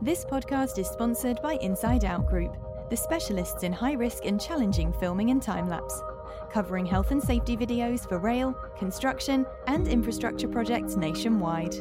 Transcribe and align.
This 0.00 0.24
podcast 0.24 0.78
is 0.78 0.86
sponsored 0.86 1.42
by 1.42 1.54
Inside 1.54 2.04
Out 2.04 2.24
Group, 2.24 2.56
the 2.88 2.96
specialists 2.96 3.64
in 3.64 3.72
high 3.72 3.94
risk 3.94 4.24
and 4.24 4.40
challenging 4.40 4.92
filming 4.92 5.30
and 5.30 5.42
time 5.42 5.68
lapse, 5.68 6.00
covering 6.52 6.86
health 6.86 7.10
and 7.10 7.20
safety 7.20 7.56
videos 7.56 8.08
for 8.08 8.20
rail, 8.20 8.54
construction, 8.78 9.44
and 9.66 9.88
infrastructure 9.88 10.46
projects 10.46 10.94
nationwide. 10.94 11.74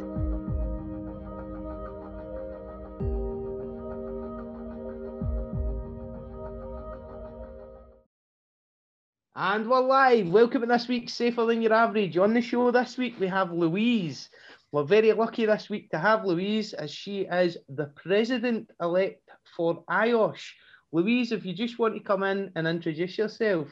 And 9.35 9.69
we're 9.69 9.79
live. 9.79 10.29
Welcome 10.29 10.61
to 10.61 10.67
this 10.67 10.87
week's 10.87 11.13
Safer 11.13 11.45
Than 11.45 11.61
Your 11.61 11.73
Average. 11.73 12.17
On 12.17 12.33
the 12.33 12.41
show 12.41 12.71
this 12.71 12.97
week, 12.97 13.19
we 13.19 13.27
have 13.27 13.51
Louise. 13.51 14.31
We're 14.73 14.83
very 14.83 15.13
lucky 15.13 15.45
this 15.45 15.69
week 15.69 15.89
to 15.91 15.97
have 15.97 16.25
Louise 16.25 16.73
as 16.73 16.91
she 16.91 17.21
is 17.21 17.57
the 17.69 17.85
president 17.85 18.69
elect 18.81 19.29
for 19.55 19.85
IOSH. 19.89 20.43
Louise, 20.91 21.31
if 21.31 21.45
you 21.45 21.53
just 21.53 21.79
want 21.79 21.93
to 21.93 22.01
come 22.01 22.23
in 22.23 22.51
and 22.53 22.67
introduce 22.67 23.17
yourself. 23.17 23.69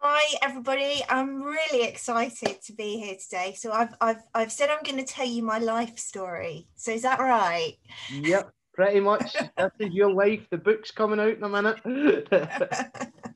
Hi 0.00 0.36
everybody, 0.42 1.02
I'm 1.08 1.42
really 1.42 1.86
excited 1.86 2.62
to 2.62 2.72
be 2.72 3.00
here 3.00 3.16
today. 3.20 3.54
So 3.58 3.72
I've 3.72 3.94
I've 4.00 4.22
I've 4.32 4.52
said 4.52 4.70
I'm 4.70 4.84
going 4.84 5.04
to 5.04 5.12
tell 5.12 5.26
you 5.26 5.42
my 5.42 5.58
life 5.58 5.98
story. 5.98 6.68
So 6.76 6.92
is 6.92 7.02
that 7.02 7.18
right? 7.18 7.74
Yep, 8.12 8.52
pretty 8.72 9.00
much. 9.00 9.34
this 9.58 9.72
is 9.80 9.92
your 9.92 10.12
life. 10.12 10.46
The 10.50 10.56
book's 10.56 10.92
coming 10.92 11.18
out 11.18 11.36
in 11.36 11.42
a 11.42 11.48
minute. 11.48 12.28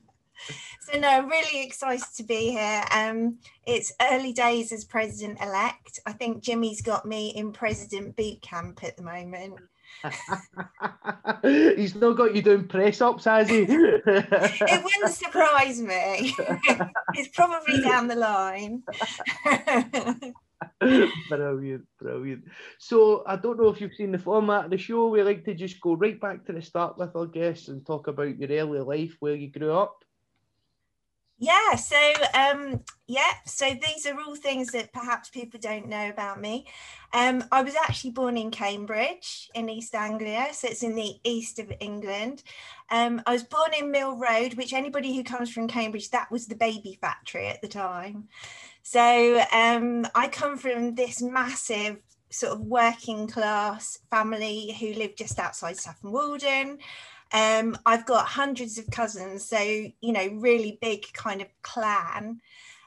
So 0.85 0.99
no, 0.99 1.07
I'm 1.07 1.27
really 1.27 1.63
excited 1.63 2.05
to 2.17 2.23
be 2.23 2.51
here. 2.51 2.83
Um, 2.91 3.39
it's 3.65 3.91
early 4.11 4.33
days 4.33 4.71
as 4.71 4.85
president 4.85 5.41
elect. 5.41 5.99
I 6.05 6.11
think 6.11 6.43
Jimmy's 6.43 6.83
got 6.83 7.07
me 7.07 7.29
in 7.29 7.53
president 7.53 8.15
boot 8.15 8.39
camp 8.43 8.83
at 8.83 8.95
the 8.95 9.01
moment. 9.01 9.55
He's 11.41 11.95
not 11.95 12.17
got 12.17 12.35
you 12.35 12.43
doing 12.43 12.67
press 12.67 13.01
ups, 13.01 13.25
has 13.25 13.49
he? 13.49 13.61
it 13.67 14.83
wouldn't 14.83 15.15
surprise 15.15 15.81
me. 15.81 16.35
it's 17.15 17.35
probably 17.35 17.81
down 17.81 18.07
the 18.07 18.15
line. 18.15 18.83
brilliant, 21.29 21.85
brilliant. 21.99 22.43
So 22.77 23.23
I 23.25 23.37
don't 23.37 23.59
know 23.59 23.69
if 23.69 23.81
you've 23.81 23.95
seen 23.95 24.11
the 24.11 24.19
format 24.19 24.65
of 24.65 24.71
the 24.71 24.77
show. 24.77 25.07
We 25.07 25.23
like 25.23 25.45
to 25.45 25.55
just 25.55 25.81
go 25.81 25.95
right 25.95 26.21
back 26.21 26.45
to 26.45 26.53
the 26.53 26.61
start 26.61 26.99
with 26.99 27.15
our 27.15 27.25
guests 27.25 27.69
and 27.69 27.83
talk 27.83 28.07
about 28.07 28.37
your 28.37 28.51
early 28.51 28.81
life, 28.81 29.15
where 29.19 29.33
you 29.33 29.49
grew 29.49 29.73
up. 29.73 30.04
Yeah, 31.37 31.75
so 31.75 31.97
um, 32.33 32.79
yeah, 33.07 33.33
so 33.45 33.65
these 33.65 34.05
are 34.05 34.17
all 34.21 34.35
things 34.35 34.71
that 34.71 34.93
perhaps 34.93 35.29
people 35.29 35.59
don't 35.61 35.89
know 35.89 36.09
about 36.09 36.39
me. 36.39 36.65
Um, 37.13 37.43
I 37.51 37.61
was 37.61 37.75
actually 37.75 38.11
born 38.11 38.37
in 38.37 38.51
Cambridge 38.51 39.49
in 39.53 39.69
East 39.69 39.93
Anglia, 39.95 40.47
so 40.53 40.69
it's 40.69 40.81
in 40.81 40.95
the 40.95 41.15
east 41.25 41.59
of 41.59 41.73
England. 41.81 42.43
Um, 42.89 43.21
I 43.25 43.33
was 43.33 43.43
born 43.43 43.71
in 43.77 43.91
Mill 43.91 44.15
Road, 44.15 44.53
which 44.53 44.71
anybody 44.71 45.13
who 45.13 45.25
comes 45.25 45.51
from 45.51 45.67
Cambridge, 45.67 46.09
that 46.11 46.31
was 46.31 46.47
the 46.47 46.55
baby 46.55 46.97
factory 47.01 47.47
at 47.47 47.61
the 47.61 47.67
time. 47.67 48.29
So 48.83 49.43
um, 49.51 50.07
I 50.15 50.29
come 50.29 50.57
from 50.57 50.95
this 50.95 51.21
massive 51.21 51.97
sort 52.29 52.53
of 52.53 52.61
working 52.61 53.27
class 53.27 53.99
family 54.09 54.75
who 54.79 54.93
lived 54.93 55.17
just 55.17 55.39
outside 55.39 55.77
Saffron 55.77 56.13
Walden. 56.13 56.77
Um, 57.35 57.77
I've 57.85 58.05
got 58.05 58.27
hundreds 58.27 58.77
of 58.77 58.89
cousins, 58.89 59.43
so 59.43 59.59
you 59.59 60.13
know, 60.13 60.27
really 60.35 60.79
big 60.81 61.11
kind 61.11 61.41
of 61.41 61.47
clan. 61.61 62.39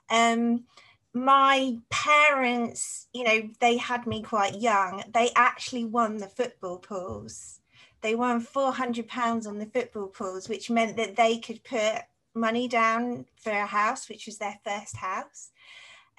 Um, 0.09 0.65
my 1.13 1.77
parents, 1.91 3.09
you 3.13 3.25
know, 3.25 3.51
they 3.61 3.77
had 3.77 4.07
me 4.07 4.23
quite 4.23 4.59
young. 4.59 5.05
They 5.13 5.31
actually 5.37 5.85
won 5.85 6.17
the 6.17 6.29
football 6.29 6.79
pools. 6.79 7.61
They 8.01 8.15
won 8.15 8.41
four 8.41 8.73
hundred 8.73 9.07
pounds 9.07 9.47
on 9.47 9.59
the 9.59 9.67
football 9.67 10.07
pools, 10.07 10.49
which 10.49 10.71
meant 10.71 10.97
that 10.97 11.17
they 11.17 11.37
could 11.37 11.62
put 11.62 12.05
money 12.35 12.69
down 12.69 13.27
for 13.37 13.53
a 13.53 13.67
house, 13.67 14.09
which 14.09 14.25
was 14.25 14.39
their 14.39 14.59
first 14.65 14.97
house. 14.97 15.51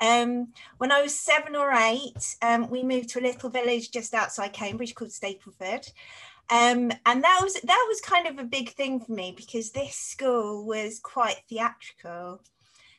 Um, 0.02 0.54
when 0.78 0.92
I 0.92 1.02
was 1.02 1.20
seven 1.20 1.56
or 1.56 1.72
eight, 1.74 2.36
um, 2.42 2.70
we 2.70 2.84
moved 2.84 3.10
to 3.10 3.20
a 3.20 3.28
little 3.28 3.50
village 3.50 3.92
just 3.92 4.14
outside 4.14 4.54
Cambridge 4.54 4.96
called 4.96 5.12
Stapleford. 5.12 5.92
Um, 6.52 6.92
and 7.06 7.24
that 7.24 7.40
was 7.44 7.54
that 7.62 7.86
was 7.88 8.02
kind 8.02 8.28
of 8.28 8.40
a 8.40 8.44
big 8.44 8.72
thing 8.72 9.00
for 9.00 9.12
me 9.12 9.34
because 9.36 9.72
this 9.72 9.96
school 9.96 10.66
was 10.66 11.00
quite 11.00 11.42
theatrical. 11.48 12.42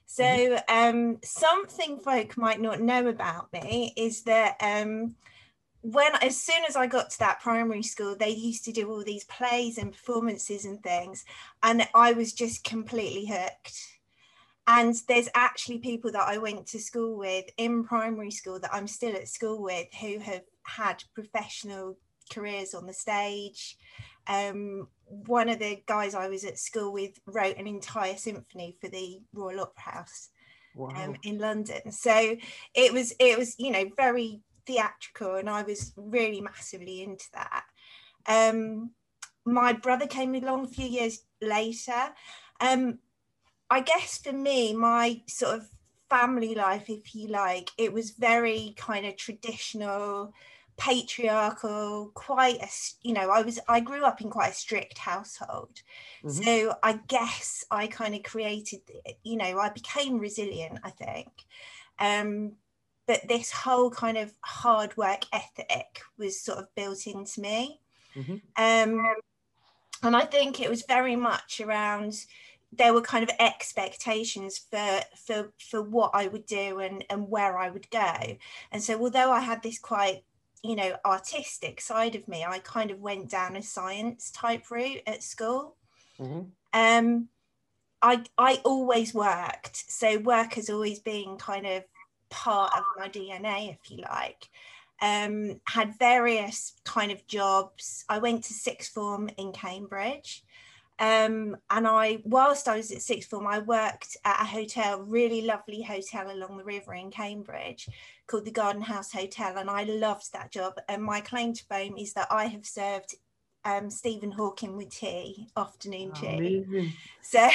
So 0.07 0.25
mm-hmm. 0.25 0.59
um, 0.69 1.19
something 1.23 1.99
folk 1.99 2.37
might 2.37 2.61
not 2.61 2.81
know 2.81 3.09
about 3.09 3.53
me 3.53 3.93
is 3.97 4.23
that 4.25 4.57
um, 4.61 5.15
when 5.83 6.13
as 6.23 6.37
soon 6.37 6.65
as 6.69 6.77
I 6.77 6.87
got 6.87 7.11
to 7.11 7.19
that 7.21 7.41
primary 7.41 7.83
school, 7.83 8.17
they 8.17 8.31
used 8.31 8.65
to 8.67 8.73
do 8.73 8.91
all 8.91 9.05
these 9.05 9.25
plays 9.25 9.79
and 9.79 9.93
performances 9.93 10.65
and 10.65 10.83
things, 10.83 11.25
and 11.63 11.89
I 11.95 12.13
was 12.13 12.33
just 12.33 12.65
completely 12.65 13.27
hooked. 13.27 13.77
And 14.67 14.95
there's 15.09 15.29
actually 15.35 15.79
people 15.79 16.13
that 16.13 16.29
I 16.29 16.39
went 16.39 16.67
to 16.69 16.79
school 16.79 17.17
with 17.17 17.47
in 17.57 17.83
primary 17.83 18.31
school 18.31 18.61
that 18.61 18.73
I'm 18.73 18.87
still 18.87 19.17
at 19.17 19.27
school 19.27 19.63
with 19.63 19.89
who 20.01 20.21
have 20.21 20.43
had 20.63 21.03
professional 21.15 21.97
careers 22.31 22.75
on 22.75 22.87
the 22.87 22.93
stage. 22.93 23.77
Um, 24.27 24.89
one 25.07 25.49
of 25.49 25.59
the 25.59 25.83
guys 25.87 26.15
I 26.15 26.29
was 26.29 26.45
at 26.45 26.59
school 26.59 26.93
with 26.93 27.19
wrote 27.27 27.57
an 27.57 27.67
entire 27.67 28.17
symphony 28.17 28.77
for 28.81 28.89
the 28.89 29.21
Royal 29.33 29.63
Opera 29.63 29.93
House 29.93 30.29
um, 30.79 30.83
wow. 30.83 31.05
um, 31.05 31.17
in 31.23 31.39
London. 31.39 31.91
So 31.91 32.37
it 32.75 32.93
was 32.93 33.13
it 33.19 33.39
was 33.39 33.57
you 33.59 33.71
know 33.71 33.85
very 33.97 34.41
theatrical, 34.67 35.37
and 35.37 35.51
I 35.51 35.63
was 35.63 35.93
really 35.97 36.41
massively 36.41 37.03
into 37.03 37.27
that. 37.35 37.65
Um, 38.27 38.91
my 39.45 39.73
brother 39.73 40.07
came 40.07 40.35
along 40.35 40.65
a 40.65 40.69
few 40.69 40.87
years 40.87 41.23
later. 41.41 42.11
Um, 42.61 42.99
I 43.71 43.81
guess 43.81 44.19
for 44.19 44.33
me, 44.33 44.75
my 44.75 45.23
sort 45.27 45.57
of 45.57 45.69
family 46.09 46.55
life, 46.55 46.91
if 46.91 47.15
you 47.15 47.29
like, 47.29 47.71
it 47.79 47.93
was 47.93 48.11
very 48.11 48.75
kind 48.77 49.07
of 49.07 49.17
traditional 49.17 50.35
patriarchal 50.81 52.11
quite 52.15 52.57
a 52.63 52.69
you 53.03 53.13
know 53.13 53.29
i 53.31 53.43
was 53.43 53.59
i 53.69 53.79
grew 53.81 54.03
up 54.03 54.23
in 54.23 54.31
quite 54.31 54.53
a 54.53 54.55
strict 54.55 54.97
household 54.97 55.83
mm-hmm. 56.25 56.43
so 56.43 56.75
i 56.83 56.99
guess 57.07 57.63
i 57.71 57.87
kind 57.87 58.15
of 58.15 58.23
created 58.23 58.81
you 59.23 59.37
know 59.37 59.59
i 59.59 59.69
became 59.69 60.19
resilient 60.19 60.79
i 60.83 60.89
think 60.89 61.29
um 61.99 62.53
but 63.07 63.21
this 63.29 63.51
whole 63.51 63.91
kind 63.91 64.17
of 64.17 64.33
hard 64.41 64.97
work 64.97 65.25
ethic 65.35 66.01
was 66.17 66.41
sort 66.41 66.59
of 66.59 66.75
built 66.75 67.07
into 67.07 67.43
me 67.43 67.79
mm-hmm. 68.17 68.37
um 68.57 69.15
and 70.03 70.17
i 70.17 70.25
think 70.25 70.61
it 70.61 70.71
was 70.71 70.83
very 70.89 71.15
much 71.15 71.61
around 71.61 72.25
there 72.73 72.95
were 72.95 73.03
kind 73.03 73.23
of 73.23 73.37
expectations 73.39 74.57
for 74.57 75.01
for 75.17 75.53
for 75.59 75.83
what 75.83 76.13
I 76.15 76.29
would 76.29 76.47
do 76.47 76.79
and 76.79 77.05
and 77.11 77.29
where 77.29 77.59
I 77.59 77.69
would 77.69 77.91
go. 77.91 78.37
And 78.71 78.81
so 78.81 78.97
although 79.01 79.33
I 79.33 79.41
had 79.41 79.61
this 79.65 79.77
quite 79.77 80.23
you 80.63 80.77
know 80.77 80.95
artistic 81.05 81.81
side 81.81 82.15
of 82.15 82.27
me 82.29 82.45
i 82.45 82.59
kind 82.59 82.91
of 82.91 83.01
went 83.01 83.31
down 83.31 83.57
a 83.57 83.63
science 83.63 84.31
type 84.31 84.71
route 84.71 85.03
at 85.07 85.23
school. 85.23 85.77
Mm-hmm. 86.19 86.41
um 86.75 87.29
i 88.03 88.23
i 88.37 88.61
always 88.65 89.15
worked 89.15 89.91
so 89.91 90.19
work 90.19 90.55
has 90.55 90.69
always 90.69 90.99
been 90.99 91.37
kind 91.37 91.67
of 91.67 91.85
part 92.29 92.73
of 92.77 92.85
my 92.99 93.09
dna 93.09 93.71
if 93.71 93.91
you 93.91 93.99
like. 94.03 94.49
Um 95.03 95.61
had 95.67 95.99
various 95.99 96.75
kind 96.85 97.11
of 97.11 97.27
jobs. 97.27 98.05
I 98.09 98.19
went 98.19 98.45
to 98.45 98.53
sixth 98.53 98.93
form 98.93 99.31
in 99.39 99.53
cambridge 99.53 100.45
um, 101.01 101.57
and 101.71 101.89
I, 101.89 102.19
whilst 102.25 102.69
I 102.69 102.77
was 102.77 102.93
at 102.93 103.01
sixth 103.01 103.31
form, 103.31 103.47
I 103.47 103.61
worked 103.61 104.19
at 104.27 104.43
a 104.43 104.45
hotel, 104.45 105.01
really 105.01 105.41
lovely 105.41 105.81
hotel 105.81 106.31
along 106.31 106.59
the 106.59 106.65
river 106.65 106.93
in 106.93 107.11
Cambridge 107.11 107.89
called 108.27 108.45
the 108.45 108.51
Garden 108.51 108.83
House 108.83 109.11
Hotel. 109.11 109.57
And 109.57 109.71
I 109.71 109.85
loved 109.85 110.31
that 110.35 110.53
job. 110.53 110.75
And 110.91 111.03
my 111.03 111.23
claim 111.23 111.55
to 111.55 111.65
fame 111.65 111.97
is 111.97 112.13
that 112.13 112.29
I 112.31 112.45
have 112.47 112.67
served 112.67 113.15
um, 113.65 113.89
Stephen 113.89 114.31
Hawking 114.31 114.77
with 114.77 114.91
tea, 114.91 115.49
afternoon 115.57 116.13
tea. 116.13 116.65
Amazing. 116.69 116.93
So, 117.23 117.49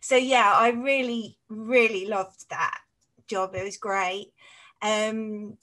so 0.00 0.16
yeah, 0.16 0.52
I 0.54 0.70
really, 0.70 1.38
really 1.48 2.06
loved 2.06 2.50
that 2.50 2.78
job. 3.26 3.54
It 3.54 3.64
was 3.64 3.78
great. 3.78 4.32
Um, 4.82 5.56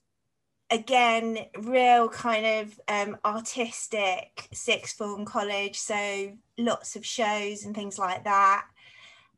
again, 0.69 1.39
real 1.59 2.09
kind 2.09 2.45
of 2.45 2.79
um, 2.87 3.17
artistic 3.23 4.47
sixth 4.53 4.97
form 4.97 5.25
college. 5.25 5.77
So 5.77 6.33
lots 6.57 6.95
of 6.95 7.05
shows 7.05 7.63
and 7.63 7.73
things 7.75 7.97
like 7.97 8.23
that. 8.25 8.65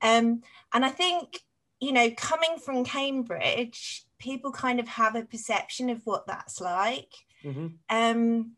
Um, 0.01 0.41
and 0.73 0.85
I 0.85 0.89
think, 0.89 1.41
you 1.79 1.91
know, 1.91 2.09
coming 2.11 2.57
from 2.63 2.83
Cambridge, 2.83 4.03
people 4.17 4.51
kind 4.51 4.79
of 4.79 4.87
have 4.87 5.15
a 5.15 5.23
perception 5.23 5.89
of 5.89 6.05
what 6.05 6.27
that's 6.27 6.59
like. 6.59 7.13
Mm-hmm. 7.43 7.67
Um, 7.89 8.53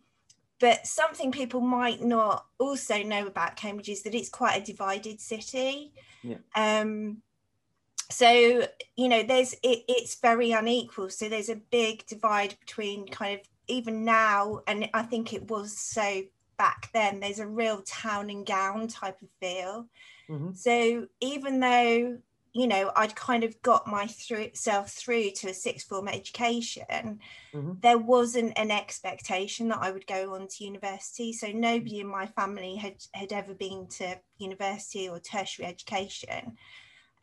but 0.60 0.86
something 0.86 1.32
people 1.32 1.62
might 1.62 2.02
not 2.02 2.46
also 2.60 3.02
know 3.04 3.26
about 3.26 3.56
Cambridge 3.56 3.90
is 3.90 4.04
that 4.04 4.16
it's 4.16 4.30
quite 4.30 4.62
a 4.62 4.66
divided 4.66 5.20
city. 5.20 5.92
Yeah. 6.24 6.38
Um, 6.56 7.24
so 8.12 8.68
you 8.96 9.08
know 9.08 9.24
there's 9.24 9.54
it, 9.64 9.84
it's 9.88 10.20
very 10.20 10.52
unequal 10.52 11.10
so 11.10 11.28
there's 11.30 11.50
a 11.50 11.56
big 11.56 12.06
divide 12.06 12.56
between 12.60 13.08
kind 13.08 13.40
of 13.40 13.48
even 13.72 14.04
now, 14.06 14.62
and 14.68 14.90
I 14.94 15.04
think 15.04 15.34
it 15.34 15.50
was 15.50 15.78
so 15.78 16.24
back 16.58 16.90
then, 16.94 17.20
there's 17.20 17.40
a 17.40 17.48
real 17.48 17.82
town 17.84 18.30
and 18.30 18.46
gown 18.46 18.88
type 18.88 19.22
of 19.22 19.30
feel. 19.40 19.88
Mm-hmm. 20.30 20.52
So 20.54 21.08
even 21.22 21.60
though 21.60 22.18
you 22.54 22.68
know 22.68 22.92
I'd 22.98 23.16
kind 23.16 23.46
of 23.46 23.60
got 23.62 23.88
myself 23.88 24.92
through 24.92 25.32
to 25.32 25.50
a 25.50 25.54
sixth 25.54 25.88
form 25.88 26.08
education, 26.08 27.20
mm-hmm. 27.54 27.74
there 27.82 27.98
wasn't 27.98 28.58
an 28.58 28.72
expectation 28.72 29.70
that 29.70 29.80
I 29.82 29.92
would 29.92 30.06
go 30.06 30.36
on 30.36 30.48
to 30.48 30.64
university. 30.64 31.34
So 31.34 31.48
nobody 31.48 32.02
in 32.02 32.08
my 32.08 32.28
family 32.28 32.76
had 32.76 32.96
had 33.14 33.32
ever 33.32 33.54
been 33.54 33.88
to 33.98 34.20
university 34.38 35.08
or 35.08 35.20
tertiary 35.20 35.68
education. 35.68 36.58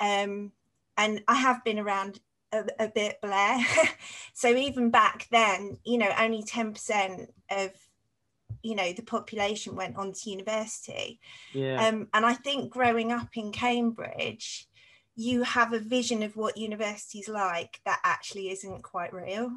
Um, 0.00 0.52
and 0.98 1.22
I 1.28 1.36
have 1.36 1.64
been 1.64 1.78
around 1.78 2.20
a, 2.52 2.64
a 2.78 2.88
bit, 2.88 3.20
Blair. 3.22 3.58
so 4.34 4.48
even 4.48 4.90
back 4.90 5.28
then, 5.30 5.78
you 5.84 5.96
know, 5.96 6.10
only 6.18 6.42
10% 6.42 7.28
of 7.50 7.70
you 8.62 8.74
know 8.74 8.92
the 8.92 9.02
population 9.02 9.76
went 9.76 9.96
on 9.96 10.12
to 10.12 10.30
university 10.30 11.20
yeah. 11.52 11.86
um, 11.86 12.08
and 12.12 12.26
i 12.26 12.34
think 12.34 12.72
growing 12.72 13.12
up 13.12 13.28
in 13.36 13.52
cambridge 13.52 14.66
you 15.14 15.44
have 15.44 15.72
a 15.72 15.78
vision 15.78 16.24
of 16.24 16.36
what 16.36 16.56
university's 16.56 17.28
like 17.28 17.80
that 17.84 18.00
actually 18.04 18.50
isn't 18.50 18.82
quite 18.82 19.14
real 19.14 19.52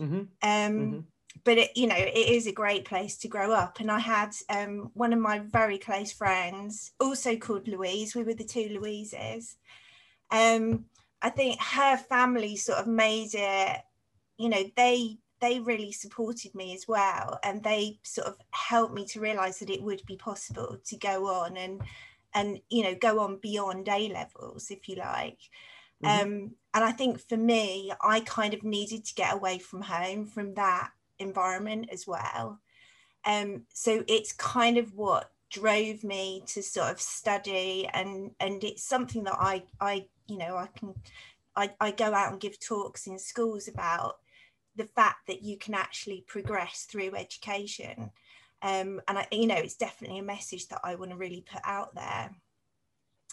mm-hmm. 0.00 0.18
Um, 0.18 0.28
mm-hmm. 0.42 1.00
but 1.42 1.58
it, 1.58 1.76
you 1.76 1.88
know 1.88 1.96
it 1.96 2.14
is 2.16 2.46
a 2.46 2.52
great 2.52 2.84
place 2.84 3.16
to 3.18 3.28
grow 3.28 3.52
up 3.52 3.80
and 3.80 3.90
i 3.90 3.98
had 3.98 4.30
um, 4.50 4.92
one 4.94 5.12
of 5.12 5.18
my 5.18 5.40
very 5.40 5.78
close 5.78 6.12
friends 6.12 6.92
also 7.00 7.36
called 7.36 7.66
louise 7.66 8.14
we 8.14 8.22
were 8.22 8.34
the 8.34 8.44
two 8.44 8.78
louises 8.78 9.56
um, 10.30 10.84
I 11.22 11.30
think 11.30 11.60
her 11.60 11.96
family 11.96 12.56
sort 12.56 12.78
of 12.78 12.86
made 12.86 13.30
it, 13.34 13.80
you 14.38 14.48
know, 14.48 14.64
they 14.76 15.18
they 15.40 15.60
really 15.60 15.92
supported 15.92 16.54
me 16.54 16.74
as 16.74 16.88
well 16.88 17.38
and 17.42 17.62
they 17.62 17.98
sort 18.02 18.26
of 18.26 18.36
helped 18.50 18.94
me 18.94 19.04
to 19.04 19.20
realize 19.20 19.58
that 19.58 19.70
it 19.70 19.82
would 19.82 20.02
be 20.06 20.16
possible 20.16 20.78
to 20.84 20.96
go 20.96 21.26
on 21.26 21.56
and 21.56 21.82
and 22.34 22.60
you 22.70 22.82
know 22.82 22.94
go 22.94 23.20
on 23.20 23.38
beyond 23.38 23.88
a 23.88 24.08
levels 24.08 24.70
if 24.70 24.88
you 24.88 24.96
like 24.96 25.38
mm-hmm. 26.02 26.06
um 26.06 26.50
and 26.74 26.84
i 26.84 26.90
think 26.92 27.20
for 27.28 27.36
me 27.36 27.92
i 28.02 28.20
kind 28.20 28.54
of 28.54 28.62
needed 28.62 29.04
to 29.04 29.14
get 29.14 29.34
away 29.34 29.58
from 29.58 29.82
home 29.82 30.26
from 30.26 30.54
that 30.54 30.90
environment 31.18 31.88
as 31.92 32.06
well 32.06 32.58
um 33.24 33.62
so 33.72 34.02
it's 34.08 34.32
kind 34.32 34.78
of 34.78 34.94
what 34.94 35.30
drove 35.50 36.02
me 36.02 36.42
to 36.46 36.62
sort 36.62 36.90
of 36.90 37.00
study 37.00 37.88
and 37.92 38.30
and 38.40 38.64
it's 38.64 38.82
something 38.82 39.24
that 39.24 39.36
i 39.38 39.62
i 39.80 40.04
you 40.28 40.38
know 40.38 40.56
i 40.56 40.66
can 40.78 40.94
I, 41.56 41.70
I 41.80 41.90
go 41.90 42.12
out 42.12 42.32
and 42.32 42.40
give 42.40 42.60
talks 42.60 43.06
in 43.06 43.18
schools 43.18 43.66
about 43.66 44.16
the 44.76 44.84
fact 44.84 45.26
that 45.26 45.42
you 45.42 45.56
can 45.56 45.74
actually 45.74 46.22
progress 46.26 46.86
through 46.88 47.14
education. 47.16 48.10
Um, 48.62 49.00
and 49.08 49.18
I, 49.18 49.26
you 49.32 49.46
know 49.46 49.56
it's 49.56 49.76
definitely 49.76 50.18
a 50.18 50.24
message 50.24 50.68
that 50.68 50.80
I 50.84 50.94
want 50.94 51.10
to 51.10 51.16
really 51.16 51.44
put 51.50 51.62
out 51.64 51.94
there. 51.94 52.30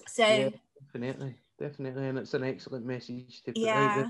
So 0.07 0.25
yeah, 0.25 0.49
definitely 0.85 1.35
definitely 1.59 2.07
and 2.07 2.17
it's 2.17 2.33
an 2.33 2.43
excellent 2.43 2.85
message 2.85 3.41
to 3.43 3.51
put 3.51 3.57
yeah. 3.57 4.07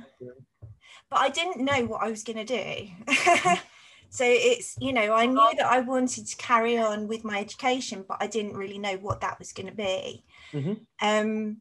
but 1.10 1.20
I 1.20 1.30
didn't 1.30 1.64
know 1.64 1.86
what 1.86 2.02
I 2.02 2.10
was 2.10 2.24
going 2.24 2.46
to 2.46 2.46
do. 2.46 3.56
So 4.10 4.26
it's 4.28 4.78
you 4.80 4.94
know 4.94 5.12
I 5.12 5.26
knew 5.26 5.52
that 5.58 5.66
I 5.66 5.80
wanted 5.80 6.28
to 6.28 6.38
carry 6.38 6.78
on 6.78 7.08
with 7.08 7.24
my 7.24 7.40
education 7.40 8.06
but 8.08 8.18
I 8.22 8.28
didn't 8.28 8.54
really 8.54 8.78
know 8.78 8.96
what 8.98 9.22
that 9.22 9.40
was 9.40 9.52
going 9.54 9.66
to 9.66 9.74
be. 9.74 10.24
Mm-hmm. 10.52 10.74
um 11.02 11.58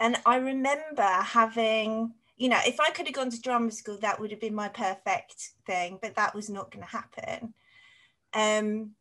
and 0.00 0.16
I 0.24 0.36
remember 0.36 1.02
having, 1.02 2.14
you 2.38 2.48
know, 2.48 2.58
if 2.66 2.80
I 2.80 2.90
could 2.90 3.06
have 3.06 3.14
gone 3.14 3.30
to 3.30 3.40
drama 3.40 3.70
school, 3.70 3.98
that 3.98 4.18
would 4.18 4.30
have 4.30 4.40
been 4.40 4.54
my 4.54 4.68
perfect 4.68 5.50
thing, 5.66 5.98
but 6.00 6.16
that 6.16 6.34
was 6.34 6.48
not 6.48 6.70
going 6.70 6.84
to 6.84 6.90
happen. 6.90 7.54
Um, 8.32 8.92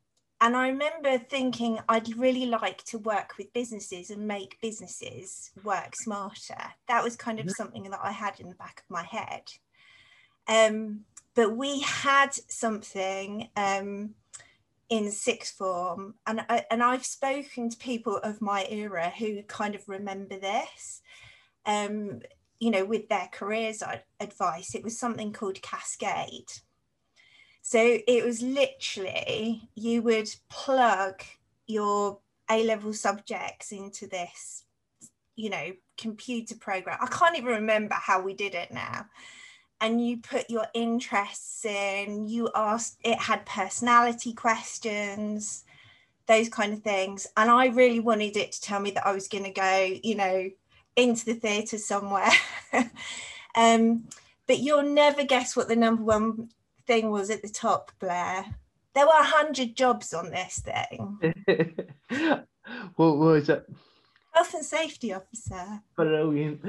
and 0.41 0.55
I 0.55 0.69
remember 0.69 1.17
thinking 1.17 1.79
I'd 1.87 2.17
really 2.17 2.45
like 2.45 2.83
to 2.85 2.97
work 2.97 3.37
with 3.37 3.53
businesses 3.53 4.09
and 4.09 4.27
make 4.27 4.59
businesses 4.61 5.51
work 5.63 5.93
smarter. 5.95 6.73
That 6.87 7.03
was 7.03 7.15
kind 7.15 7.39
of 7.39 7.45
mm-hmm. 7.45 7.53
something 7.53 7.83
that 7.83 7.99
I 8.01 8.11
had 8.11 8.39
in 8.39 8.49
the 8.49 8.55
back 8.55 8.83
of 8.83 8.89
my 8.89 9.03
head. 9.03 9.43
Um, 10.47 11.01
but 11.35 11.55
we 11.55 11.81
had 11.81 12.33
something 12.47 13.49
um, 13.55 14.15
in 14.89 15.11
sixth 15.11 15.55
form 15.55 16.15
and 16.25 16.41
I, 16.49 16.65
and 16.71 16.81
I've 16.81 17.05
spoken 17.05 17.69
to 17.69 17.77
people 17.77 18.17
of 18.17 18.41
my 18.41 18.65
era 18.69 19.11
who 19.17 19.43
kind 19.43 19.75
of 19.75 19.87
remember 19.87 20.39
this 20.39 21.01
um 21.65 22.21
you 22.59 22.71
know 22.71 22.85
with 22.85 23.07
their 23.07 23.29
careers 23.31 23.83
advice. 24.19 24.75
It 24.75 24.83
was 24.83 24.99
something 24.99 25.31
called 25.31 25.61
CASCAID. 25.61 26.61
So 27.61 27.99
it 28.07 28.25
was 28.25 28.41
literally 28.41 29.69
you 29.75 30.01
would 30.01 30.29
plug 30.49 31.21
your 31.67 32.19
A 32.49 32.65
level 32.65 32.93
subjects 32.93 33.71
into 33.71 34.07
this 34.07 34.65
you 35.35 35.49
know 35.49 35.71
computer 35.97 36.55
program. 36.55 36.97
I 37.01 37.07
can't 37.07 37.37
even 37.37 37.53
remember 37.53 37.95
how 37.95 38.21
we 38.21 38.33
did 38.33 38.55
it 38.55 38.71
now 38.71 39.05
and 39.81 40.05
you 40.05 40.17
put 40.17 40.49
your 40.49 40.65
interests 40.73 41.65
in 41.65 42.27
you 42.27 42.49
asked 42.55 42.97
it 43.03 43.17
had 43.19 43.45
personality 43.45 44.33
questions 44.33 45.63
those 46.27 46.49
kind 46.49 46.73
of 46.73 46.79
things. 46.83 47.25
And 47.37 47.49
i 47.49 47.67
really 47.67 47.99
wanted 47.99 48.37
it 48.37 48.51
to 48.51 48.61
tell 48.61 48.79
me 48.79 48.91
that 48.91 49.05
i 49.07 49.11
was 49.11 49.27
going 49.27 49.45
to 49.45 49.51
go 49.51 49.95
you 50.03 50.15
know 50.15 50.49
into 50.95 51.25
the 51.25 51.33
theatre 51.33 51.77
somewhere. 51.77 52.29
Um, 53.55 54.07
but 54.47 54.59
you'll 54.59 54.83
never 54.83 55.23
guess 55.23 55.55
what 55.55 55.67
the 55.67 55.75
number 55.75 56.03
one 56.03 56.49
thing 56.87 57.09
was 57.09 57.29
at 57.29 57.41
the 57.41 57.49
top 57.49 57.91
blair. 57.99 58.45
There 58.93 59.05
were 59.05 59.11
100 59.11 59.75
jobs 59.75 60.13
on 60.13 60.29
this 60.29 60.59
thing. 60.61 61.35
What 62.97 63.17
was 63.17 63.49
it? 63.49 63.67
Health 64.31 64.53
and 64.53 64.63
safety 64.63 65.11
officer. 65.11 65.81
Brilliant. 65.95 66.61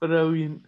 Brilliant 0.00 0.62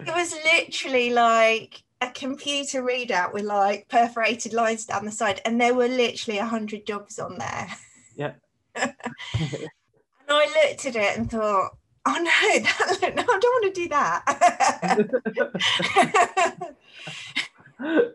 it 0.00 0.14
was 0.14 0.34
literally 0.44 1.10
like 1.10 1.82
a 2.00 2.10
computer 2.10 2.82
readout 2.82 3.32
with 3.32 3.44
like 3.44 3.88
perforated 3.88 4.52
lines 4.52 4.84
down 4.84 5.04
the 5.04 5.10
side, 5.10 5.40
and 5.44 5.60
there 5.60 5.74
were 5.74 5.88
literally 5.88 6.38
a 6.38 6.46
hundred 6.46 6.86
jobs 6.86 7.18
on 7.18 7.38
there. 7.38 7.68
Yeah. 8.14 8.32
and 8.74 8.94
I 10.28 10.46
looked 10.46 10.86
at 10.86 10.96
it 10.96 11.16
and 11.18 11.30
thought, 11.30 11.76
oh 12.06 12.18
no, 12.18 12.60
that, 13.00 13.14
no, 13.14 13.22
I 13.22 13.38
don't 13.38 13.62
want 13.62 13.74
to 13.74 13.80
do 13.80 13.88
that. 13.88 14.22
and 17.78 18.12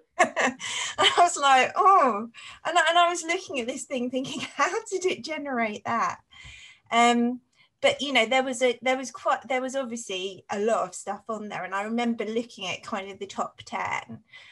I 0.99 1.13
was 1.17 1.37
like, 1.37 1.71
oh, 1.75 2.29
and, 2.65 2.77
and 2.77 2.97
I 2.97 3.09
was 3.09 3.23
looking 3.23 3.59
at 3.59 3.67
this 3.67 3.83
thing 3.83 4.09
thinking, 4.09 4.41
how 4.55 4.69
did 4.89 5.05
it 5.05 5.23
generate 5.23 5.83
that? 5.85 6.19
Um, 6.91 7.41
but 7.81 8.01
you 8.01 8.13
know 8.13 8.25
there 8.25 8.43
was 8.43 8.61
a 8.61 8.77
there 8.81 8.97
was 8.97 9.11
quite 9.11 9.47
there 9.47 9.61
was 9.61 9.75
obviously 9.75 10.45
a 10.51 10.59
lot 10.59 10.87
of 10.87 10.95
stuff 10.95 11.23
on 11.27 11.49
there 11.49 11.63
and 11.63 11.75
i 11.75 11.83
remember 11.83 12.23
looking 12.25 12.67
at 12.67 12.83
kind 12.83 13.11
of 13.11 13.19
the 13.19 13.25
top 13.25 13.61
10 13.65 13.81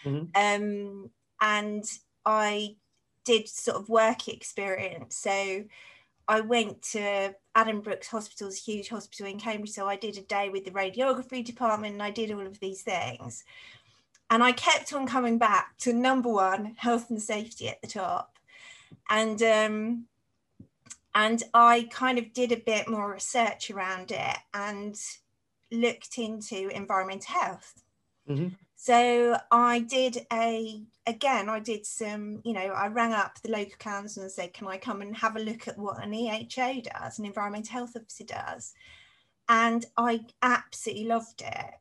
mm-hmm. 0.04 0.26
um, 0.36 1.10
and 1.42 1.86
i 2.26 2.76
did 3.26 3.48
sort 3.48 3.78
of 3.78 3.90
work 3.90 4.28
experience. 4.28 5.16
So 5.16 5.64
i 6.28 6.42
went 6.42 6.82
to 6.82 7.34
adam 7.56 7.82
addenbrooke's 7.82 8.08
hospital's 8.08 8.58
huge 8.58 8.90
hospital 8.90 9.28
in 9.28 9.40
cambridge 9.40 9.72
so 9.72 9.88
i 9.88 9.96
did 9.96 10.18
a 10.18 10.22
day 10.22 10.50
with 10.50 10.66
the 10.66 10.72
radiography 10.72 11.44
department 11.44 11.94
and 11.94 12.04
i 12.04 12.12
did 12.12 12.32
all 12.32 12.46
of 12.46 12.60
these 12.60 12.82
things. 12.82 13.44
And 14.32 14.44
i 14.44 14.52
kept 14.52 14.94
on 14.94 15.08
coming 15.08 15.38
back 15.38 15.78
to 15.80 15.94
number 15.94 16.30
one 16.30 16.76
health 16.78 17.10
and 17.10 17.22
safety 17.22 17.70
at 17.70 17.82
the 17.82 17.88
top. 17.88 18.38
And 19.10 19.42
um, 19.44 20.06
and 21.16 21.42
I 21.54 21.88
kind 21.92 22.18
of 22.18 22.34
did 22.34 22.52
a 22.52 22.58
bit 22.58 22.88
more 22.88 23.12
research 23.12 23.72
around 23.72 24.12
it 24.12 24.38
and 24.54 24.96
looked 25.72 26.18
into 26.18 26.70
environmental 26.70 27.34
health. 27.34 27.84
Mm-hmm. 28.30 28.50
So 28.76 29.38
I 29.52 29.80
did 29.80 30.26
a 30.32 30.84
again, 31.06 31.50
I 31.50 31.60
did 31.60 31.86
some, 31.86 32.42
you 32.46 32.54
know, 32.54 32.62
I 32.62 32.88
rang 32.88 33.14
up 33.14 33.42
the 33.42 33.52
local 33.52 33.76
council 33.78 34.24
and 34.24 34.32
said, 34.32 34.54
Can 34.54 34.68
I 34.68 34.78
come 34.78 35.02
and 35.02 35.16
have 35.18 35.36
a 35.36 35.40
look 35.40 35.68
at 35.68 35.78
what 35.78 36.02
an 36.04 36.14
EHO 36.14 36.84
does, 36.84 37.20
an 37.20 37.26
environmental 37.26 37.74
health 37.74 37.98
officer 37.98 38.24
does? 38.24 38.74
And 39.50 39.86
I 39.98 40.22
absolutely 40.42 41.06
loved 41.06 41.42
it. 41.42 41.74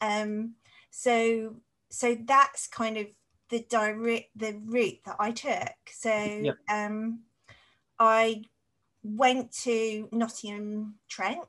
Um, 0.00 0.54
so 0.90 1.56
so 1.90 2.16
that's 2.24 2.68
kind 2.68 2.96
of 2.96 3.06
the 3.50 3.60
direct 3.68 4.30
the 4.36 4.58
route 4.64 5.00
that 5.04 5.16
I 5.18 5.32
took. 5.32 5.74
So 5.92 6.14
yep. 6.14 6.56
um 6.72 7.20
I 7.98 8.44
went 9.06 9.52
to 9.62 10.08
Nottingham 10.12 10.96
Trent. 11.08 11.48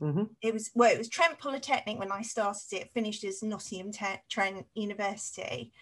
Mm-hmm. 0.00 0.24
It 0.40 0.52
was 0.52 0.70
well, 0.74 0.90
it 0.90 0.98
was 0.98 1.08
Trent 1.08 1.38
Polytechnic 1.38 1.98
when 1.98 2.12
I 2.12 2.22
started 2.22 2.72
it. 2.72 2.90
Finished 2.92 3.24
as 3.24 3.42
Nottingham 3.42 3.92
Te- 3.92 4.22
Trent 4.28 4.66
University, 4.74 5.72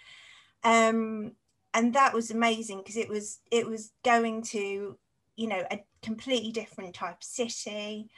um, 0.64 1.32
and 1.72 1.94
that 1.94 2.12
was 2.12 2.30
amazing 2.30 2.78
because 2.78 2.96
it 2.96 3.08
was 3.08 3.38
it 3.50 3.66
was 3.66 3.92
going 4.04 4.42
to 4.42 4.98
you 5.36 5.46
know 5.46 5.62
a 5.70 5.80
completely 6.02 6.52
different 6.52 6.94
type 6.94 7.16
of 7.16 7.24
city, 7.24 8.10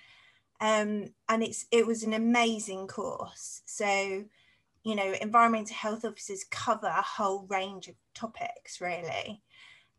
um, 0.61 1.07
and 1.29 1.43
it's 1.43 1.67
it 1.71 1.87
was 1.87 2.03
an 2.03 2.15
amazing 2.15 2.89
course. 2.89 3.63
So 3.67 4.25
you 4.85 4.97
know, 4.97 5.15
environmental 5.21 5.77
health 5.77 6.05
officers 6.05 6.45
cover 6.51 6.89
a 6.89 7.03
whole 7.03 7.47
range 7.49 7.89
of 7.89 7.95
topics, 8.15 8.81
really. 8.81 9.41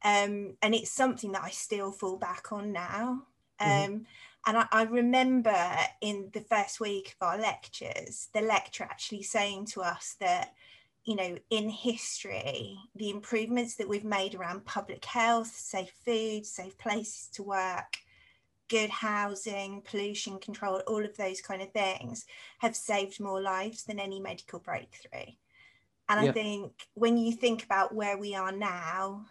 Um, 0.04 0.58
and 0.62 0.76
it's 0.76 0.92
something 0.92 1.32
that 1.32 1.44
I 1.44 1.50
still 1.50 1.92
fall 1.92 2.18
back 2.18 2.52
on 2.52 2.72
now. 2.72 3.24
Mm-hmm. 3.62 3.94
Um, 3.94 4.06
and 4.46 4.58
I, 4.58 4.68
I, 4.72 4.84
remember 4.84 5.56
in 6.02 6.30
the 6.34 6.42
first 6.42 6.82
week 6.82 7.16
of 7.20 7.26
our 7.26 7.38
lectures, 7.38 8.28
the 8.34 8.42
lecturer 8.42 8.88
actually 8.90 9.24
saying 9.24 9.68
to 9.68 9.82
us 9.82 10.18
that, 10.20 10.54
you 11.06 11.16
know, 11.16 11.38
in 11.50 11.70
history, 11.70 12.78
the 12.96 13.10
improvements 13.10 13.76
that 13.76 13.88
we've 13.88 14.04
made 14.04 14.36
around 14.36 14.66
public 14.66 15.06
health, 15.06 15.56
safe 15.56 15.94
food, 16.06 16.46
safe 16.46 16.78
places 16.78 17.30
to 17.34 17.44
work, 17.44 17.98
good 18.68 18.90
housing, 18.90 19.82
pollution 19.82 20.40
control, 20.40 20.82
all 20.88 21.06
of 21.06 21.16
those 21.16 21.40
kind 21.40 21.62
of 21.62 21.72
things 21.72 22.26
have 22.60 22.76
saved 22.76 23.20
more 23.20 23.42
lives 23.42 23.84
than 23.84 24.00
any 24.00 24.20
medical 24.20 24.60
breakthrough. 24.60 25.34
And 26.10 26.24
yeah. 26.24 26.30
I 26.30 26.34
think 26.34 26.74
when 26.96 27.18
you 27.18 27.32
think 27.32 27.64
about 27.64 27.96
where 27.96 28.18
we 28.18 28.36
are 28.36 28.52
now, 28.52 29.26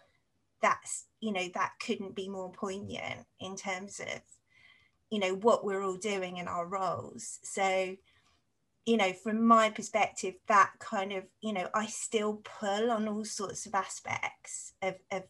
that's, 0.62 1.07
you 1.21 1.33
know, 1.33 1.49
that 1.54 1.73
couldn't 1.85 2.14
be 2.14 2.28
more 2.28 2.50
poignant 2.52 3.26
in 3.40 3.57
terms 3.57 4.00
of, 4.00 4.21
you 5.11 5.19
know, 5.19 5.35
what 5.35 5.64
we're 5.64 5.83
all 5.83 5.97
doing 5.97 6.38
in 6.38 6.49
our 6.49 6.66
roles. 6.66 7.38
So, 7.42 7.97
you 8.87 8.97
know, 8.97 9.12
from 9.12 9.47
my 9.47 9.71
perspective, 9.71 10.35
that 10.49 10.71
kind 10.78 11.12
of, 11.12 11.25
you 11.40 11.52
know, 11.52 11.69
I 11.75 11.87
still 11.87 12.42
pull 12.45 12.90
on 12.90 13.07
all 13.09 13.25
sorts 13.25 13.66
of 13.66 13.75
aspects 13.75 14.73
of, 14.83 14.95
of 15.11 15.25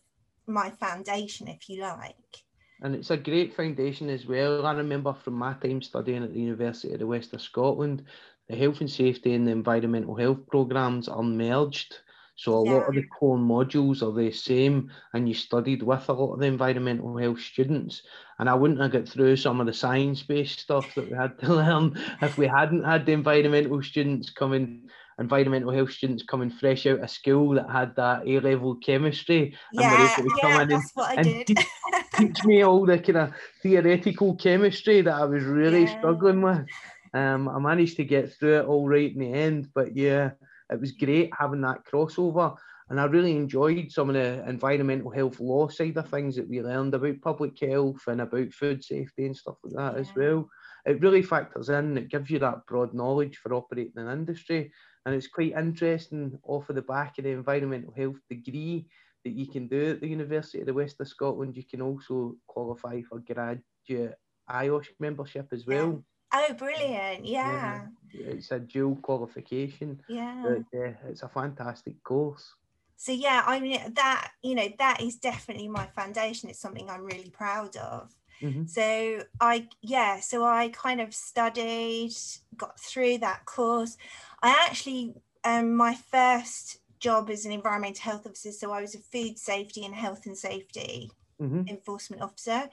my 0.46 0.70
foundation, 0.70 1.48
if 1.48 1.68
you 1.68 1.82
like 1.82 2.44
and 2.82 2.96
it's 2.96 3.10
a 3.10 3.16
great 3.16 3.54
foundation 3.54 4.10
as 4.10 4.26
well. 4.26 4.66
I 4.66 4.72
remember 4.72 5.14
from 5.14 5.34
my 5.34 5.54
time 5.54 5.80
studying 5.82 6.24
at 6.24 6.32
the 6.32 6.40
University 6.40 6.92
of 6.92 6.98
the 6.98 7.06
West 7.06 7.32
of 7.32 7.40
Scotland, 7.40 8.04
the 8.48 8.56
health 8.56 8.80
and 8.80 8.90
safety 8.90 9.34
and 9.34 9.46
the 9.46 9.52
environmental 9.52 10.16
health 10.16 10.46
programs 10.48 11.08
are 11.08 11.22
merged. 11.22 12.00
So 12.42 12.54
a 12.54 12.64
yeah. 12.64 12.72
lot 12.72 12.88
of 12.88 12.94
the 12.96 13.04
core 13.04 13.38
modules 13.38 14.02
are 14.02 14.10
the 14.10 14.32
same, 14.32 14.90
and 15.14 15.28
you 15.28 15.34
studied 15.34 15.80
with 15.80 16.08
a 16.08 16.12
lot 16.12 16.32
of 16.32 16.40
the 16.40 16.46
environmental 16.46 17.16
health 17.16 17.40
students. 17.40 18.02
And 18.40 18.50
I 18.50 18.54
wouldn't 18.54 18.80
have 18.80 18.90
got 18.90 19.08
through 19.08 19.36
some 19.36 19.60
of 19.60 19.68
the 19.68 19.72
science-based 19.72 20.58
stuff 20.58 20.92
that 20.96 21.08
we 21.08 21.16
had 21.16 21.38
to 21.38 21.54
learn 21.54 21.96
if 22.20 22.36
we 22.38 22.48
hadn't 22.48 22.82
had 22.82 23.06
the 23.06 23.12
environmental 23.12 23.80
students 23.80 24.30
coming 24.30 24.90
environmental 25.20 25.70
health 25.70 25.92
students 25.92 26.24
coming 26.24 26.50
fresh 26.50 26.84
out 26.86 26.98
of 26.98 27.10
school 27.10 27.54
that 27.54 27.70
had 27.70 27.94
that 27.94 28.26
A 28.26 28.40
level 28.40 28.74
chemistry 28.74 29.56
yeah, 29.72 29.92
and 29.92 29.92
were 29.92 30.24
able 30.24 30.30
to 30.30 30.36
yeah, 30.36 30.50
come 30.50 30.62
in 30.62 30.72
and, 30.72 31.28
and 31.28 31.46
teach, 31.46 31.66
teach, 32.14 32.44
me 32.44 32.62
all 32.62 32.84
the 32.84 32.98
kind 32.98 33.18
of 33.18 33.32
theoretical 33.62 34.34
chemistry 34.34 35.00
that 35.00 35.14
I 35.14 35.24
was 35.26 35.44
really 35.44 35.84
yeah. 35.84 35.98
struggling 35.98 36.42
with. 36.42 36.66
Um, 37.14 37.48
I 37.48 37.60
managed 37.60 37.98
to 37.98 38.04
get 38.04 38.32
through 38.32 38.60
it 38.60 38.66
all 38.66 38.88
right 38.88 39.12
in 39.12 39.20
the 39.20 39.32
end, 39.32 39.68
but 39.72 39.94
yeah, 39.94 40.30
it 40.72 40.80
was 40.80 40.92
great 40.92 41.30
having 41.38 41.60
that 41.62 41.84
crossover. 41.84 42.56
And 42.88 43.00
I 43.00 43.04
really 43.04 43.36
enjoyed 43.36 43.90
some 43.90 44.10
of 44.10 44.14
the 44.14 44.46
environmental 44.48 45.10
health 45.10 45.40
law 45.40 45.68
side 45.68 45.96
of 45.96 46.08
things 46.08 46.36
that 46.36 46.48
we 46.48 46.60
learned 46.60 46.94
about 46.94 47.20
public 47.22 47.58
health 47.58 48.02
and 48.06 48.20
about 48.20 48.52
food 48.52 48.84
safety 48.84 49.26
and 49.26 49.36
stuff 49.36 49.56
like 49.62 49.74
that 49.74 49.94
yeah. 49.94 50.00
as 50.00 50.14
well. 50.14 50.48
It 50.84 51.00
really 51.00 51.22
factors 51.22 51.68
in, 51.68 51.96
it 51.96 52.10
gives 52.10 52.28
you 52.28 52.40
that 52.40 52.66
broad 52.66 52.92
knowledge 52.92 53.36
for 53.36 53.54
operating 53.54 53.92
in 53.96 54.08
industry 54.08 54.72
and 55.04 55.14
it's 55.14 55.26
quite 55.26 55.52
interesting 55.56 56.38
off 56.44 56.68
of 56.68 56.76
the 56.76 56.82
back 56.82 57.18
of 57.18 57.24
the 57.24 57.30
environmental 57.30 57.92
health 57.96 58.18
degree 58.28 58.86
that 59.24 59.32
you 59.32 59.46
can 59.46 59.68
do 59.68 59.90
at 59.90 60.00
the 60.00 60.08
University 60.08 60.60
of 60.60 60.66
the 60.66 60.74
West 60.74 61.00
of 61.00 61.08
Scotland. 61.08 61.56
You 61.56 61.64
can 61.64 61.82
also 61.82 62.36
qualify 62.46 63.02
for 63.02 63.20
graduate 63.20 64.16
IOSH 64.50 64.88
membership 65.00 65.48
as 65.52 65.66
well. 65.66 66.04
Oh, 66.32 66.52
brilliant! 66.54 67.26
Yeah. 67.26 67.86
yeah. 68.12 68.26
It's 68.26 68.50
a 68.50 68.58
dual 68.58 68.96
qualification. 68.96 70.00
Yeah. 70.08 70.42
But, 70.42 70.78
uh, 70.78 70.92
it's 71.08 71.22
a 71.22 71.28
fantastic 71.28 72.02
course. 72.02 72.54
So 72.96 73.10
yeah, 73.10 73.42
I 73.44 73.58
mean 73.58 73.80
that 73.94 74.30
you 74.42 74.54
know 74.54 74.68
that 74.78 75.00
is 75.00 75.16
definitely 75.16 75.66
my 75.66 75.86
foundation. 75.86 76.48
It's 76.48 76.60
something 76.60 76.88
I'm 76.88 77.04
really 77.04 77.30
proud 77.30 77.76
of. 77.76 78.14
Mm-hmm. 78.40 78.66
So 78.66 79.24
I 79.40 79.68
yeah, 79.80 80.20
so 80.20 80.44
I 80.44 80.68
kind 80.68 81.00
of 81.00 81.12
studied, 81.12 82.12
got 82.56 82.78
through 82.78 83.18
that 83.18 83.44
course. 83.44 83.96
I 84.40 84.50
actually, 84.68 85.14
um, 85.42 85.74
my 85.74 85.94
first 85.94 86.78
job 87.00 87.28
as 87.28 87.44
an 87.44 87.50
environmental 87.50 88.02
health 88.02 88.24
officer, 88.24 88.52
so 88.52 88.70
I 88.70 88.80
was 88.80 88.94
a 88.94 88.98
food 88.98 89.36
safety 89.36 89.84
and 89.84 89.94
health 89.94 90.26
and 90.26 90.38
safety 90.38 91.10
mm-hmm. 91.40 91.62
enforcement 91.66 92.22
officer. 92.22 92.70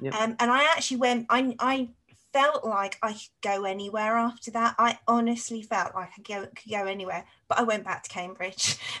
Yep. 0.00 0.14
Um, 0.14 0.36
and 0.38 0.50
I 0.50 0.64
actually 0.64 0.96
went, 0.98 1.26
I, 1.28 1.54
I 1.60 1.90
felt 2.32 2.64
like 2.64 2.98
I 3.02 3.12
could 3.12 3.28
go 3.42 3.64
anywhere 3.64 4.16
after 4.16 4.50
that. 4.52 4.74
I 4.78 4.98
honestly 5.06 5.62
felt 5.62 5.94
like 5.94 6.10
I 6.18 6.22
go, 6.22 6.46
could 6.46 6.70
go 6.70 6.86
anywhere, 6.86 7.24
but 7.48 7.58
I 7.58 7.62
went 7.62 7.84
back 7.84 8.02
to 8.04 8.10
Cambridge. 8.10 8.78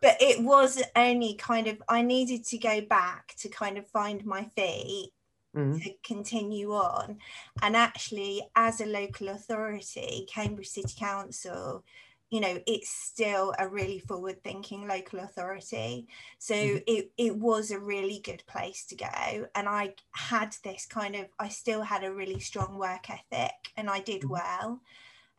but 0.00 0.16
it 0.20 0.42
was 0.42 0.82
only 0.94 1.34
kind 1.34 1.66
of, 1.66 1.82
I 1.88 2.02
needed 2.02 2.44
to 2.46 2.58
go 2.58 2.80
back 2.80 3.34
to 3.38 3.48
kind 3.48 3.78
of 3.78 3.86
find 3.88 4.24
my 4.24 4.44
feet 4.56 5.12
mm-hmm. 5.56 5.78
to 5.78 5.90
continue 6.04 6.72
on. 6.72 7.18
And 7.62 7.76
actually, 7.76 8.42
as 8.54 8.80
a 8.80 8.86
local 8.86 9.28
authority, 9.28 10.26
Cambridge 10.28 10.68
City 10.68 10.94
Council, 10.98 11.84
you 12.30 12.40
know, 12.40 12.58
it's 12.66 12.90
still 12.90 13.54
a 13.58 13.68
really 13.68 14.00
forward 14.00 14.42
thinking 14.42 14.88
local 14.88 15.20
authority. 15.20 16.08
So 16.38 16.54
mm-hmm. 16.54 16.78
it, 16.86 17.10
it 17.16 17.36
was 17.36 17.70
a 17.70 17.78
really 17.78 18.20
good 18.24 18.42
place 18.46 18.84
to 18.86 18.96
go. 18.96 19.46
And 19.54 19.68
I 19.68 19.94
had 20.12 20.56
this 20.64 20.86
kind 20.86 21.14
of, 21.14 21.26
I 21.38 21.48
still 21.48 21.82
had 21.82 22.02
a 22.02 22.12
really 22.12 22.40
strong 22.40 22.78
work 22.78 23.08
ethic 23.10 23.54
and 23.76 23.88
I 23.88 24.00
did 24.00 24.22
mm-hmm. 24.22 24.32
well. 24.32 24.80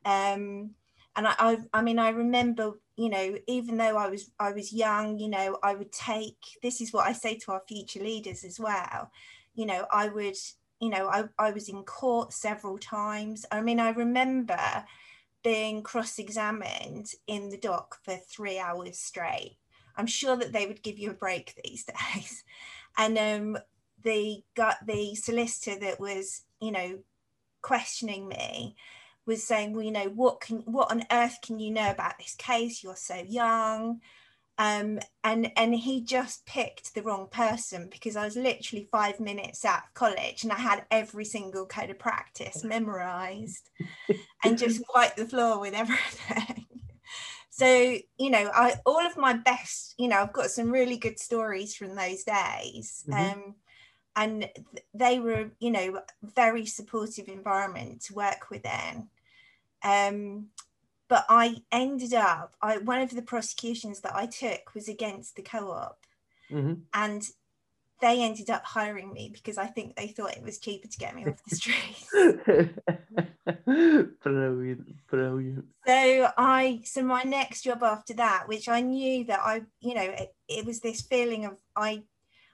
Um, 0.05 0.71
and 1.17 1.27
I, 1.27 1.35
I, 1.39 1.57
I 1.73 1.81
mean, 1.81 1.99
I 1.99 2.09
remember, 2.09 2.79
you 2.95 3.09
know, 3.09 3.35
even 3.47 3.77
though 3.77 3.97
I 3.97 4.07
was, 4.07 4.31
I 4.39 4.53
was 4.53 4.71
young, 4.71 5.19
you 5.19 5.27
know, 5.27 5.57
I 5.61 5.75
would 5.75 5.91
take. 5.91 6.37
This 6.61 6.79
is 6.79 6.93
what 6.93 7.07
I 7.07 7.11
say 7.11 7.37
to 7.39 7.51
our 7.51 7.63
future 7.67 7.99
leaders 7.99 8.43
as 8.43 8.59
well 8.59 9.11
you 9.57 9.65
know, 9.65 9.85
I 9.91 10.07
would, 10.07 10.37
you 10.79 10.89
know, 10.89 11.09
I, 11.09 11.25
I 11.37 11.51
was 11.51 11.67
in 11.67 11.83
court 11.83 12.31
several 12.31 12.77
times. 12.77 13.45
I 13.51 13.59
mean, 13.59 13.79
I 13.79 13.89
remember 13.89 14.85
being 15.47 15.81
cross 15.81 16.19
examined 16.19 17.09
in 17.25 17.47
the 17.47 17.57
dock 17.57 17.99
for 18.03 18.17
three 18.17 18.59
hours 18.59 18.99
straight. 18.99 19.55
I'm 19.95 20.05
sure 20.05 20.35
that 20.35 20.51
they 20.51 20.65
would 20.65 20.83
give 20.83 20.99
you 20.99 21.11
a 21.11 21.13
break 21.13 21.53
these 21.63 21.85
days. 22.13 22.43
And 22.97 23.17
um, 23.17 23.57
the 24.03 24.43
got 24.57 24.85
the 24.85 25.15
solicitor 25.15 25.79
that 25.79 26.01
was, 26.01 26.41
you 26.59 26.71
know, 26.71 26.99
questioning 27.61 28.27
me 28.27 28.75
was 29.25 29.41
saying, 29.41 29.71
well, 29.71 29.83
you 29.83 29.91
know, 29.91 30.09
what 30.09 30.41
can 30.41 30.57
what 30.65 30.91
on 30.91 31.05
earth 31.13 31.37
can 31.41 31.59
you 31.59 31.71
know 31.71 31.91
about 31.91 32.17
this 32.17 32.35
case? 32.35 32.83
You're 32.83 32.97
so 32.97 33.15
young 33.15 34.01
um, 34.59 34.99
and 35.23 35.51
and 35.55 35.75
he 35.75 36.01
just 36.01 36.45
picked 36.45 36.95
the 36.95 37.03
wrong 37.03 37.27
person 37.29 37.89
because 37.91 38.15
I 38.15 38.25
was 38.25 38.35
literally 38.35 38.87
five 38.91 39.19
minutes 39.19 39.63
out 39.63 39.83
of 39.83 39.93
college 39.93 40.43
and 40.43 40.51
I 40.51 40.55
had 40.57 40.85
every 40.89 41.25
single 41.25 41.67
code 41.67 41.91
of 41.91 41.99
practice 41.99 42.63
memorized 42.63 43.69
and 44.43 44.57
just 44.57 44.81
wiped 44.95 45.17
the 45.17 45.25
floor 45.25 45.59
with 45.59 45.75
everything. 45.75 46.65
so 47.51 47.97
you 48.17 48.29
know, 48.31 48.49
I 48.53 48.75
all 48.85 49.05
of 49.05 49.15
my 49.15 49.33
best, 49.33 49.93
you 49.99 50.07
know, 50.07 50.17
I've 50.17 50.33
got 50.33 50.49
some 50.49 50.71
really 50.71 50.97
good 50.97 51.19
stories 51.19 51.75
from 51.75 51.95
those 51.95 52.23
days. 52.23 53.03
Mm-hmm. 53.07 53.13
Um, 53.13 53.55
and 54.15 54.49
they 54.95 55.19
were, 55.19 55.51
you 55.59 55.69
know, 55.69 56.01
very 56.23 56.65
supportive 56.65 57.27
environment 57.27 58.01
to 58.05 58.15
work 58.15 58.49
within. 58.49 59.09
Um, 59.83 60.47
but 61.07 61.25
I 61.29 61.57
ended 61.71 62.13
up, 62.13 62.55
I, 62.61 62.77
one 62.77 63.01
of 63.01 63.11
the 63.11 63.21
prosecutions 63.21 64.01
that 64.01 64.15
I 64.15 64.25
took 64.25 64.73
was 64.73 64.87
against 64.87 65.35
the 65.35 65.41
co 65.41 65.71
op. 65.71 65.99
Mm-hmm. 66.51 66.73
And 66.93 67.23
they 67.99 68.21
ended 68.21 68.49
up 68.49 68.63
hiring 68.63 69.11
me 69.11 69.29
because 69.33 69.57
I 69.57 69.65
think 69.65 69.95
they 69.95 70.07
thought 70.07 70.35
it 70.35 70.43
was 70.43 70.59
cheaper 70.59 70.87
to 70.87 70.97
get 70.97 71.15
me 71.15 71.25
off 71.25 71.43
the 71.43 71.55
street. 71.55 72.75
brilliant, 74.21 75.07
brilliant. 75.07 75.65
So 75.85 76.31
I, 76.37 76.81
so 76.83 77.01
my 77.01 77.23
next 77.23 77.63
job 77.63 77.81
after 77.81 78.13
that, 78.15 78.47
which 78.47 78.69
I 78.69 78.81
knew 78.81 79.23
that 79.25 79.39
I, 79.39 79.63
you 79.81 79.95
know, 79.95 80.03
it, 80.03 80.35
it 80.47 80.65
was 80.65 80.81
this 80.81 81.01
feeling 81.01 81.45
of 81.45 81.57
I, 81.75 82.03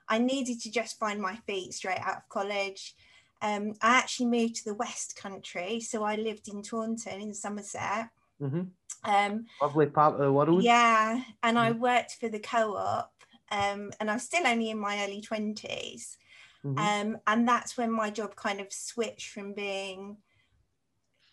I 0.08 0.20
needed 0.20 0.62
to 0.62 0.72
just 0.72 1.00
find 1.00 1.22
my 1.22 1.36
feet 1.48 1.74
straight 1.74 2.00
out 2.00 2.18
of 2.18 2.30
college. 2.30 2.96
Um, 3.42 3.74
I 3.82 3.98
actually 3.98 4.28
moved 4.28 4.56
to 4.58 4.66
the 4.66 4.76
West 4.76 5.18
Country, 5.18 5.82
so 5.82 6.04
I 6.04 6.16
lived 6.16 6.48
in 6.48 6.62
Taunton 6.62 7.20
in 7.20 7.34
Somerset. 7.34 8.10
Mm-hmm. 8.42 8.62
Um, 9.06 9.46
Lovely 9.62 9.88
part 9.88 10.16
of 10.16 10.22
the 10.22 10.32
world. 10.32 10.64
Yeah, 10.64 11.22
and 11.42 11.60
I 11.60 11.72
mm-hmm. 11.72 11.82
worked 11.82 12.14
for 12.20 12.30
the 12.30 12.40
co-op, 12.40 13.12
um, 13.52 13.92
and 14.00 14.10
I'm 14.10 14.20
still 14.20 14.48
only 14.48 14.70
in 14.70 14.80
my 14.80 15.04
early 15.04 15.22
20s 15.22 16.18
mm-hmm. 16.66 16.78
um, 16.78 17.18
and 17.28 17.48
that's 17.48 17.78
when 17.78 17.92
my 17.92 18.10
job 18.10 18.36
kind 18.36 18.60
of 18.60 18.72
switched 18.72 19.30
from 19.30 19.54
being, 19.54 20.18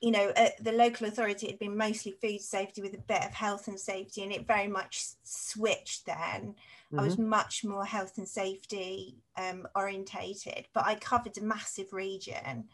you 0.00 0.11
know, 0.11 0.33
at 0.37 0.62
the 0.62 0.73
local 0.73 1.07
authority 1.07 1.47
it 1.47 1.52
had 1.52 1.59
been 1.59 1.76
mostly 1.76 2.12
food 2.21 2.40
safety 2.40 2.83
with 2.83 2.95
a 2.95 2.99
bit 2.99 3.25
of 3.25 3.33
health 3.33 3.69
and 3.69 3.78
safety, 3.78 4.23
and 4.23 4.33
it 4.33 4.47
very 4.47 4.69
much 4.69 5.00
switched 5.23 6.07
then. 6.07 6.54
I 6.99 7.02
was 7.02 7.14
mm-hmm. 7.14 7.28
much 7.28 7.64
more 7.64 7.85
health 7.85 8.19
and 8.19 8.28
safety 8.28 9.19
um, 9.37 9.69
orientated, 9.76 10.66
but 10.75 10.87
I 10.87 10.97
covered 10.97 11.38
a 11.38 11.40
massive 11.40 11.92
region 11.92 12.64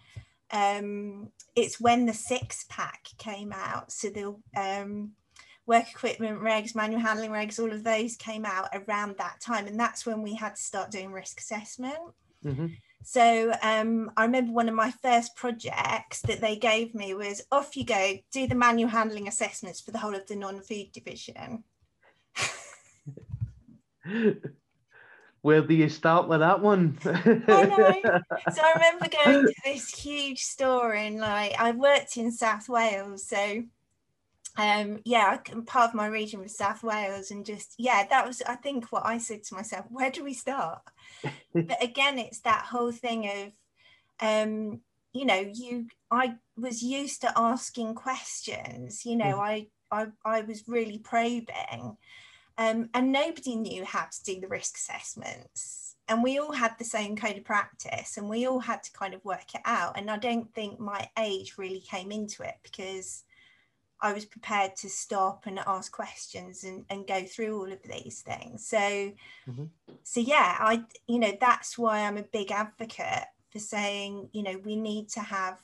um, 0.51 1.31
it's 1.55 1.81
when 1.81 2.07
the 2.07 2.15
six 2.15 2.65
pack 2.69 3.07
came 3.19 3.53
out. 3.53 3.93
So 3.93 4.09
the 4.11 4.37
um, 4.61 5.13
work 5.67 5.91
equipment 5.91 6.41
regs, 6.41 6.75
manual 6.75 7.01
handling 7.01 7.31
regs, 7.31 7.59
all 7.59 7.73
of 7.73 7.85
those 7.85 8.17
came 8.17 8.45
out 8.45 8.69
around 8.73 9.17
that 9.19 9.41
time. 9.41 9.67
And 9.67 9.79
that's 9.79 10.07
when 10.07 10.23
we 10.23 10.35
had 10.35 10.57
to 10.57 10.63
start 10.63 10.91
doing 10.91 11.13
risk 11.13 11.41
assessment. 11.41 11.99
Mm-hmm. 12.45 12.67
So 13.03 13.53
um, 13.63 14.11
I 14.17 14.25
remember 14.25 14.53
one 14.53 14.69
of 14.69 14.75
my 14.75 14.91
first 14.91 15.37
projects 15.37 16.23
that 16.23 16.41
they 16.41 16.57
gave 16.57 16.95
me 16.95 17.15
was 17.15 17.43
off 17.53 17.77
you 17.77 17.85
go, 17.85 18.19
do 18.33 18.49
the 18.49 18.55
manual 18.55 18.91
handling 18.91 19.29
assessments 19.29 19.81
for 19.81 19.93
the 19.93 19.99
whole 19.99 20.15
of 20.15 20.27
the 20.27 20.37
non 20.37 20.61
food 20.61 20.93
division. 20.93 21.63
Where 25.47 25.63
do 25.63 25.75
you 25.75 25.89
start 25.89 26.27
with 26.27 26.41
that 26.41 26.61
one? 26.61 26.99
I 27.05 27.67
know. 27.67 28.21
So 28.53 28.63
I 28.63 28.73
remember 28.75 29.07
going 29.07 29.47
to 29.47 29.55
this 29.65 29.97
huge 29.97 30.41
store 30.41 30.93
in 30.95 31.19
like 31.19 31.55
I 31.57 31.71
worked 31.71 32.17
in 32.17 32.33
South 32.33 32.69
Wales, 32.69 33.29
so 33.29 33.63
um 34.59 34.99
yeah 35.05 35.37
part 35.67 35.91
of 35.91 35.95
my 35.95 36.07
region 36.07 36.41
was 36.41 36.57
south 36.57 36.83
wales 36.83 37.31
and 37.31 37.45
just 37.45 37.75
yeah 37.77 38.07
that 38.09 38.27
was 38.27 38.41
i 38.49 38.55
think 38.55 38.91
what 38.91 39.05
i 39.05 39.19
said 39.19 39.43
to 39.43 39.55
myself 39.55 39.85
where 39.91 40.11
do 40.11 40.25
we 40.25 40.33
start 40.33 40.81
but 41.55 41.83
again 41.83 42.19
it's 42.19 42.41
that 42.41 42.65
whole 42.65 42.91
thing 42.91 43.29
of 43.29 43.53
um 44.27 44.81
you 45.13 45.27
know 45.27 45.45
you 45.53 45.87
i 46.11 46.35
was 46.57 46.83
used 46.83 47.21
to 47.21 47.31
asking 47.37 47.95
questions 47.95 49.05
you 49.05 49.15
know 49.15 49.37
mm. 49.37 49.39
I, 49.39 49.67
I 49.93 50.07
i 50.25 50.41
was 50.41 50.67
really 50.67 51.01
probing 51.01 51.99
um, 52.59 52.89
and 52.95 53.13
nobody 53.13 53.57
knew 53.57 53.85
how 53.85 54.05
to 54.05 54.25
do 54.25 54.41
the 54.41 54.49
risk 54.49 54.77
assessments 54.77 55.97
and 56.09 56.23
we 56.23 56.39
all 56.39 56.53
had 56.53 56.73
the 56.79 56.85
same 56.85 57.17
code 57.17 57.37
of 57.37 57.45
practice 57.45 58.17
and 58.17 58.29
we 58.29 58.47
all 58.47 58.61
had 58.61 58.83
to 58.83 58.93
kind 58.93 59.15
of 59.15 59.25
work 59.25 59.55
it 59.55 59.61
out 59.65 59.99
and 59.99 60.11
i 60.11 60.17
don't 60.17 60.53
think 60.55 60.79
my 60.79 61.09
age 61.19 61.55
really 61.59 61.81
came 61.81 62.11
into 62.13 62.43
it 62.43 62.55
because 62.63 63.25
I 64.01 64.13
was 64.13 64.25
prepared 64.25 64.77
to 64.77 64.91
stop 64.91 65.47
and 65.47 65.59
ask 65.67 65.91
questions 65.91 66.65
and, 66.65 66.85
and 66.91 67.07
go 67.07 67.25
through 67.25 67.59
all 67.59 67.73
of 67.73 67.83
these 67.83 68.21
things. 68.21 68.67
So, 68.67 68.77
mm-hmm. 68.77 69.65
so 70.03 70.21
yeah, 70.21 70.57
I, 70.61 70.85
you 71.07 71.19
know, 71.19 71.33
that's 71.41 71.79
why 71.79 72.01
I'm 72.01 72.19
a 72.19 72.23
big 72.23 72.53
advocate 72.53 73.25
for 73.51 73.59
saying, 73.59 74.29
you 74.33 74.43
know, 74.43 74.61
we 74.65 74.77
need 74.77 75.09
to 75.11 75.21
have 75.21 75.59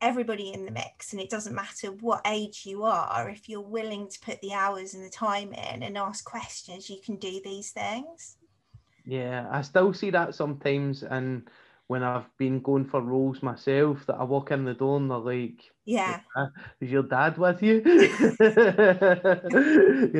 everybody 0.00 0.52
in 0.52 0.64
the 0.64 0.70
mix 0.70 1.12
and 1.12 1.20
it 1.20 1.30
doesn't 1.30 1.54
matter 1.54 1.88
what 1.88 2.20
age 2.26 2.64
you 2.66 2.82
are 2.82 3.30
if 3.30 3.48
you're 3.48 3.60
willing 3.60 4.08
to 4.08 4.20
put 4.20 4.40
the 4.40 4.52
hours 4.52 4.94
and 4.94 5.04
the 5.04 5.10
time 5.10 5.52
in 5.52 5.82
and 5.82 5.96
ask 5.96 6.24
questions 6.24 6.90
you 6.90 6.98
can 7.04 7.16
do 7.16 7.40
these 7.44 7.70
things 7.70 8.36
yeah 9.06 9.46
i 9.50 9.62
still 9.62 9.94
see 9.94 10.10
that 10.10 10.34
sometimes 10.34 11.02
and 11.02 11.48
when 11.88 12.02
I've 12.02 12.26
been 12.36 12.60
going 12.60 12.84
for 12.84 13.00
roles 13.00 13.42
myself 13.42 14.04
that 14.06 14.16
I 14.16 14.24
walk 14.24 14.50
in 14.50 14.64
the 14.64 14.74
door 14.74 14.96
and 14.96 15.08
they're 15.08 15.18
like, 15.18 15.62
Yeah, 15.84 16.18
is 16.80 16.90
your 16.90 17.04
dad 17.04 17.38
with 17.38 17.62
you? 17.62 17.74
you 17.84 18.08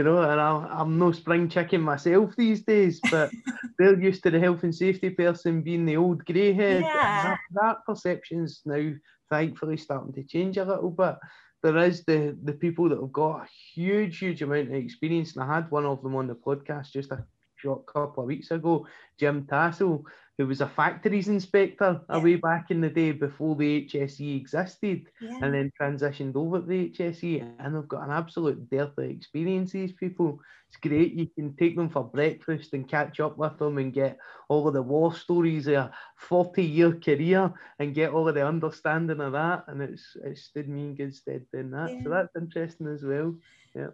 know, 0.03 0.23
and 0.23 0.41
I'm, 0.41 0.65
I'm 0.71 0.97
no 0.99 1.11
spring 1.11 1.49
chicken 1.49 1.81
myself 1.81 2.37
these 2.37 2.63
days, 2.63 3.01
but 3.11 3.33
they're 3.79 4.01
used 4.01 4.23
to 4.23 4.31
the 4.31 4.39
health 4.39 4.63
and 4.63 4.73
safety 4.75 5.11
person 5.11 5.63
being 5.63 5.87
the 5.87 5.97
old 5.97 6.25
grey 6.25 6.53
head. 6.53 6.83
Yeah. 6.83 7.23
That, 7.25 7.39
that 7.55 7.77
perception's 7.85 8.61
now 8.65 8.93
thankfully 9.31 9.77
starting 9.77 10.13
to 10.15 10.23
change 10.23 10.57
a 10.57 10.65
little 10.65 10.91
bit. 10.91 11.17
There 11.63 11.79
is 11.79 12.05
the 12.05 12.37
the 12.45 12.53
people 12.53 12.89
that 12.89 13.01
have 13.01 13.13
got 13.13 13.43
a 13.43 13.49
huge, 13.75 14.19
huge 14.19 14.43
amount 14.43 14.69
of 14.69 14.75
experience, 14.75 15.35
and 15.35 15.45
I 15.45 15.55
had 15.55 15.71
one 15.71 15.87
of 15.87 16.03
them 16.03 16.15
on 16.15 16.27
the 16.27 16.35
podcast 16.35 16.93
just 16.93 17.11
a 17.13 17.25
short 17.57 17.87
couple 17.87 18.23
of 18.23 18.29
weeks 18.29 18.51
ago, 18.51 18.87
Jim 19.19 19.47
Tassel 19.47 20.05
who 20.39 20.47
was 20.47 20.61
a 20.61 20.69
factories 20.69 21.29
inspector 21.29 22.01
yeah. 22.11 22.19
way 22.19 22.37
back 22.37 22.71
in 22.71 22.81
the 22.81 22.91
day 22.91 23.13
before 23.13 23.57
the 23.57 23.87
HSE 23.87 24.37
existed 24.37 25.07
yeah. 25.21 25.39
and 25.43 25.55
then 25.55 25.73
transitioned 25.81 26.37
over 26.37 26.61
to 26.61 26.67
the 26.67 26.91
HSE 26.91 27.55
and 27.59 27.75
they've 27.75 27.89
got 27.89 28.05
an 28.05 28.13
absolute 28.13 28.69
dearth 28.69 28.97
of 28.99 29.05
experience, 29.05 29.73
these 29.73 29.93
people. 29.93 30.39
It's 30.69 30.79
great. 30.79 31.15
You 31.15 31.29
can 31.29 31.55
take 31.57 31.77
them 31.77 31.89
for 31.89 32.05
breakfast 32.05 32.75
and 32.75 32.89
catch 32.89 33.21
up 33.21 33.39
with 33.39 33.57
them 33.59 33.79
and 33.79 33.93
get 33.93 34.19
all 34.49 34.67
of 34.67 34.75
the 34.75 34.83
war 34.83 35.15
stories 35.15 35.69
of 35.69 35.75
a 35.75 35.93
40 36.17 36.63
year 36.63 36.93
career 36.93 37.53
and 37.79 37.95
get 37.95 38.11
all 38.11 38.29
of 38.29 38.35
the 38.35 38.47
understanding 38.47 39.21
of 39.21 39.33
that. 39.33 39.65
And 39.69 39.81
it's, 39.81 40.17
it 40.25 40.37
stood 40.37 40.69
me 40.69 40.81
in 40.81 40.97
good 40.97 41.15
stead 41.15 41.47
doing 41.53 41.71
that. 41.71 41.93
Yeah. 41.93 42.03
So 42.03 42.11
that's 42.11 42.37
interesting 42.37 42.89
as 42.89 43.05
well 43.05 43.37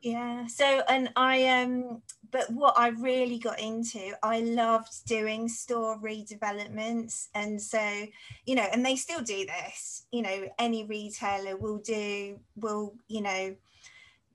yeah. 0.02 0.46
So 0.46 0.82
and 0.88 1.10
i 1.16 1.46
um 1.48 2.02
but 2.30 2.50
what 2.50 2.74
i 2.76 2.88
really 2.88 3.38
got 3.38 3.60
into 3.60 4.12
i 4.22 4.40
loved 4.40 5.06
doing 5.06 5.48
store 5.48 5.98
redevelopments 5.98 7.28
and 7.34 7.60
so 7.60 8.06
you 8.46 8.54
know 8.54 8.66
and 8.72 8.84
they 8.84 8.96
still 8.96 9.22
do 9.22 9.46
this 9.46 10.06
you 10.10 10.22
know 10.22 10.48
any 10.58 10.84
retailer 10.84 11.56
will 11.56 11.78
do 11.78 12.38
will 12.56 12.94
you 13.08 13.20
know 13.20 13.54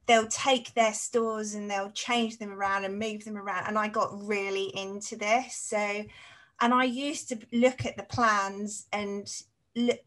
they'll 0.05 0.27
take 0.27 0.73
their 0.73 0.93
stores 0.93 1.53
and 1.53 1.69
they'll 1.69 1.91
change 1.91 2.38
them 2.38 2.51
around 2.51 2.86
and 2.86 2.97
move 2.97 3.25
them 3.25 3.38
around 3.38 3.67
and 3.67 3.77
i 3.77 3.88
got 3.88 4.10
really 4.25 4.71
into 4.75 5.15
this 5.15 5.55
so 5.55 6.05
and 6.62 6.73
i 6.73 6.83
used 6.83 7.29
to 7.29 7.38
look 7.51 7.86
at 7.86 7.97
the 7.97 8.03
plans 8.03 8.88
and 8.93 9.43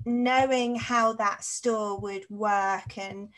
knowing 0.04 0.74
how 0.74 1.12
that 1.12 1.44
store 1.44 1.98
would 1.98 2.28
work 2.28 2.98
and 2.98 3.28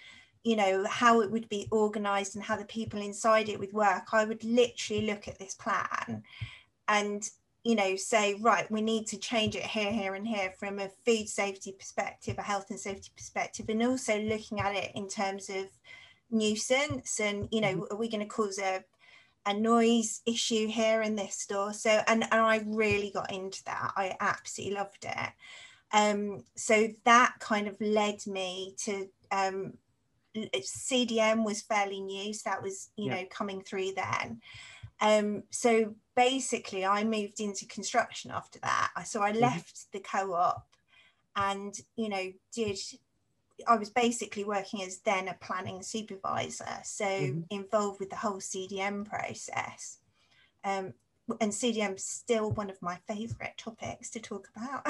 you 0.45 0.57
know 0.57 0.85
how 0.89 1.21
it 1.21 1.31
would 1.31 1.49
be 1.49 1.69
organized 1.71 2.35
and 2.35 2.45
how 2.45 2.57
the 2.57 2.65
people 2.65 3.01
inside 3.01 3.49
it 3.49 3.59
would 3.59 3.73
work 3.73 4.05
i 4.13 4.25
would 4.25 4.43
literally 4.45 5.07
look 5.07 5.29
at 5.29 5.39
this 5.39 5.55
plan 5.55 6.23
and 6.89 7.31
you 7.65 7.75
know 7.75 7.95
say 7.95 8.35
right 8.41 8.71
we 8.71 8.83
need 8.83 9.07
to 9.07 9.17
change 9.19 9.55
it 9.55 9.63
here 9.63 9.93
here 9.93 10.15
and 10.15 10.27
here 10.27 10.53
from 10.59 10.79
a 10.79 10.91
food 11.05 11.29
safety 11.29 11.73
perspective 11.73 12.37
a 12.39 12.43
health 12.43 12.71
and 12.71 12.81
safety 12.81 13.11
perspective 13.17 13.67
and 13.69 13.83
also 13.83 14.19
looking 14.21 14.61
at 14.61 14.75
it 14.75 14.91
in 14.95 15.09
terms 15.09 15.49
of 15.49 15.67
nuisance 16.31 17.21
and 17.21 17.49
you 17.53 17.61
know 17.61 17.75
mm-hmm. 17.75 17.95
are 17.95 17.99
we 17.99 18.09
going 18.09 18.21
to 18.21 18.27
cause 18.27 18.59
a 18.59 18.83
a 19.47 19.55
noise 19.55 20.23
issue 20.27 20.69
here 20.69 21.03
in 21.03 21.17
this 21.17 21.35
store? 21.35 21.73
So 21.73 21.91
and, 22.07 22.23
and 22.25 22.41
i 22.41 22.63
really 22.67 23.11
got 23.13 23.33
into 23.33 23.65
that. 23.65 23.93
I 23.97 24.17
absolutely 24.21 24.77
loved 24.77 25.05
it. 25.05 25.31
Um 25.93 26.45
so 26.57 26.89
that 27.05 27.35
kind 27.41 27.69
of 27.69 27.81
led 27.81 28.27
me 28.27 28.75
to 28.85 29.09
um 29.31 29.75
CDM 30.37 31.45
was 31.45 31.63
fairly 31.63 32.01
new, 32.01 32.33
so 32.33 32.51
that 32.51 32.63
was 32.63 32.91
you 32.97 33.07
yeah. 33.07 33.17
know 33.17 33.27
coming 33.31 33.63
through 33.63 33.93
then. 33.95 34.41
Um, 35.01 35.43
so 35.51 35.95
basically, 36.17 36.85
I 36.85 37.05
moved 37.05 37.41
into 37.41 37.67
construction 37.67 38.31
after 38.31 38.59
that. 38.61 38.91
So 39.05 39.23
I 39.23 39.33
mm-hmm. 39.33 39.41
left 39.41 39.77
mm-hmm. 39.77 39.99
the 39.99 40.01
co-op, 40.01 40.67
and 41.37 41.75
you 41.97 42.09
know 42.09 42.33
did 42.55 42.79
I 43.67 43.77
was 43.77 43.91
basically 43.91 44.45
working 44.45 44.83
as 44.83 44.99
then 44.99 45.29
a 45.29 45.35
planning 45.35 45.83
supervisor, 45.83 46.81
so 46.85 47.05
mm-hmm. 47.05 47.41
involved 47.51 48.01
with 48.01 48.11
the 48.11 48.17
whole 48.17 48.39
CDM 48.39 49.05
process. 49.05 49.99
Um, 50.65 50.95
and 51.41 51.53
CDM 51.53 51.97
is 51.97 52.05
still 52.05 52.51
one 52.51 52.71
of 52.71 52.81
my 52.83 52.99
favourite 53.07 53.57
topics 53.57 54.11
to 54.11 54.21
talk 54.21 54.49
about. 54.57 54.87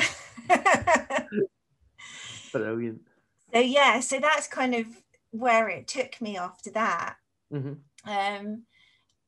Brilliant. 2.52 3.02
So 3.52 3.61
yeah, 3.61 4.00
so 4.00 4.18
that's 4.18 4.46
kind 4.46 4.74
of 4.74 4.87
where 5.33 5.68
it 5.68 5.88
took 5.88 6.21
me 6.21 6.37
after 6.37 6.71
that. 6.71 7.16
Mm-hmm. 7.53 7.75
Um, 8.09 8.62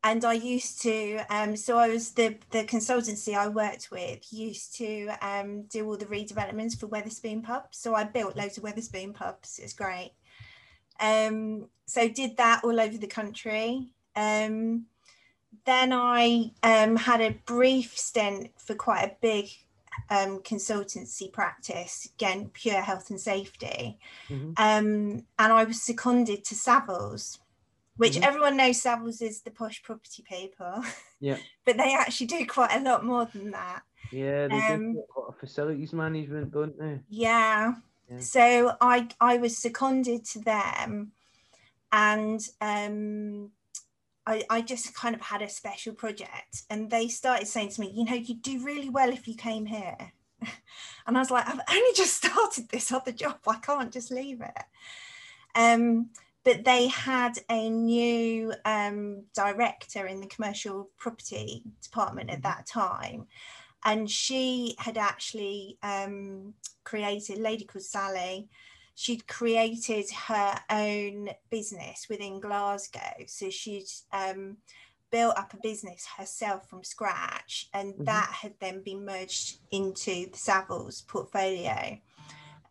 and 0.05 0.23
I 0.23 0.35
used 0.35 0.83
to, 0.83 1.21
um, 1.31 1.57
so 1.57 1.79
I 1.79 1.89
was 1.89 2.13
the 2.13 2.37
the 2.51 2.65
consultancy 2.65 3.35
I 3.35 3.49
worked 3.49 3.91
with 3.91 4.33
used 4.33 4.77
to 4.77 5.09
um, 5.23 5.63
do 5.63 5.87
all 5.87 5.97
the 5.97 6.07
redevelopments 6.07 6.79
for 6.79 6.87
Wetherspoon 6.89 7.43
pubs. 7.43 7.79
So 7.79 7.95
I 7.95 8.05
built 8.05 8.37
loads 8.37 8.59
of 8.59 8.65
Wetherspoon 8.65 9.15
pubs. 9.15 9.59
It's 9.59 9.73
great. 9.73 10.13
Um, 11.01 11.69
so 11.87 12.07
did 12.07 12.37
that 12.37 12.63
all 12.65 12.79
over 12.79 12.99
the 12.99 13.07
country. 13.07 13.89
Um, 14.15 14.87
then 15.65 15.93
I 15.93 16.51
um, 16.63 16.97
had 16.97 17.23
a 17.23 17.39
brief 17.47 17.97
stint 17.97 18.51
for 18.59 18.75
quite 18.75 19.05
a 19.05 19.17
big 19.23 19.49
um, 20.11 20.41
consultancy 20.41 21.33
practice, 21.33 22.09
again, 22.15 22.51
pure 22.53 22.81
health 22.81 23.11
and 23.11 23.21
safety. 23.21 23.99
Mm-hmm. 24.29 24.53
Um, 24.57 25.25
and 25.39 25.53
I 25.53 25.65
was 25.65 25.83
seconded 25.83 26.45
to 26.45 26.55
Savills, 26.55 27.39
which 27.97 28.15
mm-hmm. 28.15 28.25
everyone 28.25 28.57
knows 28.57 28.83
Savills 28.83 29.23
is 29.23 29.43
the 29.43 29.51
posh 29.51 29.83
property 29.83 30.25
people. 30.29 30.85
Yeah. 31.21 31.39
but 31.65 31.77
they 31.77 31.95
actually 31.95 32.27
do 32.27 32.47
quite 32.47 32.75
a 32.75 32.83
lot 32.83 33.05
more 33.05 33.27
than 33.27 33.51
that. 33.53 33.83
Yeah, 34.13 34.49
they 34.49 34.57
um, 34.57 34.93
do 34.93 35.05
a 35.17 35.21
lot 35.21 35.29
of 35.29 35.39
facilities 35.39 35.93
management, 35.93 36.53
don't 36.53 36.79
they? 36.79 37.01
Yeah. 37.09 37.75
yeah. 38.11 38.21
So 38.21 38.77
I 38.81 39.09
I 39.21 39.39
was 39.39 39.57
seconded 39.57 40.25
to 40.27 40.41
them 40.41 41.13
and 41.95 42.41
um 42.61 43.51
I, 44.27 44.43
I 44.49 44.63
just 44.63 44.95
kind 44.95 45.15
of 45.15 45.21
had 45.21 45.43
a 45.43 45.49
special 45.49 45.93
project 45.95 46.63
and 46.71 46.91
they 46.91 47.09
started 47.09 47.47
saying 47.47 47.71
to 47.71 47.81
me, 47.81 47.93
you 47.95 48.05
know, 48.05 48.15
you'd 48.15 48.43
do 48.43 48.65
really 48.65 48.89
well 48.89 49.11
if 49.11 49.29
you 49.29 49.35
came 49.35 49.67
here. 49.67 49.97
and 51.07 51.17
I 51.17 51.21
was 51.21 51.31
like, 51.31 51.47
I've 51.47 51.61
only 51.71 51.95
just 51.95 52.15
started 52.25 52.69
this 52.69 52.91
other 52.93 53.13
job. 53.13 53.39
I 53.47 53.57
can't 53.57 53.93
just 53.93 54.11
leave 54.11 54.41
it. 54.41 54.65
Um, 55.55 56.11
but 56.45 56.65
they 56.65 56.89
had 56.89 57.39
a 57.49 57.71
new 57.71 58.53
um, 58.65 59.25
director 59.35 60.07
in 60.07 60.21
the 60.21 60.27
commercial 60.27 60.91
property 60.99 61.63
department 61.83 62.31
at 62.31 62.37
mm-hmm. 62.37 62.49
that 62.49 62.67
time. 62.67 63.27
and 63.85 64.11
she 64.11 64.75
had 64.79 64.97
actually 64.97 65.79
um, 65.83 66.55
created 66.85 67.39
a 67.39 67.43
lady 67.43 67.65
called 67.65 67.85
Sally. 67.85 68.49
She'd 68.95 69.27
created 69.27 70.11
her 70.11 70.59
own 70.71 71.31
business 71.51 72.07
within 72.09 72.41
Glasgow. 72.41 73.25
So 73.27 73.51
she'd 73.51 73.89
um, 74.13 74.59
built 75.11 75.37
up 75.37 75.53
a 75.53 75.59
business 75.63 76.07
herself 76.17 76.69
from 76.69 76.85
scratch, 76.85 77.69
and 77.75 77.95
mm-hmm. 77.95 78.05
that 78.05 78.31
had 78.43 78.55
then 78.61 78.83
been 78.83 79.05
merged 79.05 79.59
into 79.71 80.27
the 80.27 80.37
Savills 80.37 81.07
portfolio. 81.07 81.99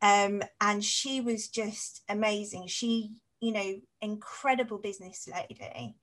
Um, 0.01 0.43
and 0.59 0.83
she 0.83 1.21
was 1.21 1.47
just 1.47 2.01
amazing. 2.09 2.67
She, 2.67 3.11
you 3.39 3.51
know, 3.53 3.79
incredible 4.01 4.77
business 4.77 5.29
lady 5.31 5.95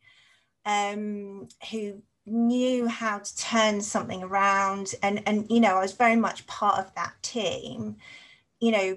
um, 0.65 1.49
who 1.71 2.03
knew 2.27 2.87
how 2.87 3.19
to 3.19 3.37
turn 3.37 3.81
something 3.81 4.23
around 4.23 4.95
and 5.03 5.23
and 5.27 5.51
you 5.51 5.59
know 5.59 5.77
I 5.77 5.81
was 5.81 5.93
very 5.93 6.17
much 6.17 6.47
part 6.47 6.79
of 6.79 6.95
that 6.95 7.15
team 7.23 7.97
you 8.61 8.71
know 8.71 8.97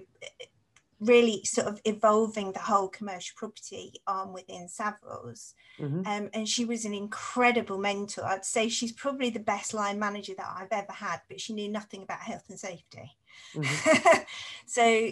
really 1.06 1.44
sort 1.44 1.68
of 1.68 1.82
evolving 1.86 2.52
the 2.52 2.60
whole 2.60 2.88
commercial 2.88 3.34
property 3.36 3.94
arm 4.08 4.34
within 4.34 4.68
Savills 4.68 5.54
mm-hmm. 5.80 6.02
um, 6.06 6.30
and 6.34 6.48
she 6.48 6.66
was 6.66 6.86
an 6.86 6.94
incredible 6.94 7.78
mentor 7.78 8.26
I'd 8.26 8.46
say 8.46 8.70
she's 8.70 8.92
probably 8.92 9.30
the 9.30 9.40
best 9.40 9.74
line 9.74 10.00
manager 10.00 10.34
that 10.38 10.56
I've 10.58 10.72
ever 10.72 10.92
had 10.92 11.22
but 11.28 11.42
she 11.42 11.54
knew 11.54 11.70
nothing 11.70 12.04
about 12.04 12.20
health 12.20 12.46
and 12.50 12.60
safety 12.60 13.16
mm-hmm. 13.56 14.22
so 14.66 15.12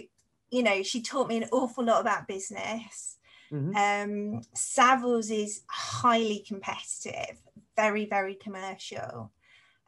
you 0.50 0.62
know 0.62 0.82
she 0.82 1.02
taught 1.02 1.28
me 1.28 1.38
an 1.38 1.48
awful 1.52 1.84
lot 1.84 2.00
about 2.00 2.28
business 2.28 3.18
Mm-hmm. 3.52 4.34
Um, 4.36 4.42
Savills 4.56 5.30
is 5.30 5.62
highly 5.68 6.42
competitive, 6.46 7.36
very, 7.76 8.06
very 8.06 8.34
commercial. 8.34 9.30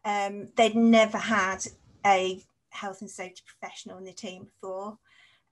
Um, 0.04 0.48
they'd 0.56 0.76
never 0.76 1.16
had 1.16 1.64
a 2.04 2.42
health 2.68 3.00
and 3.00 3.10
safety 3.10 3.42
professional 3.46 3.98
in 3.98 4.04
the 4.04 4.12
team 4.12 4.44
before. 4.44 4.98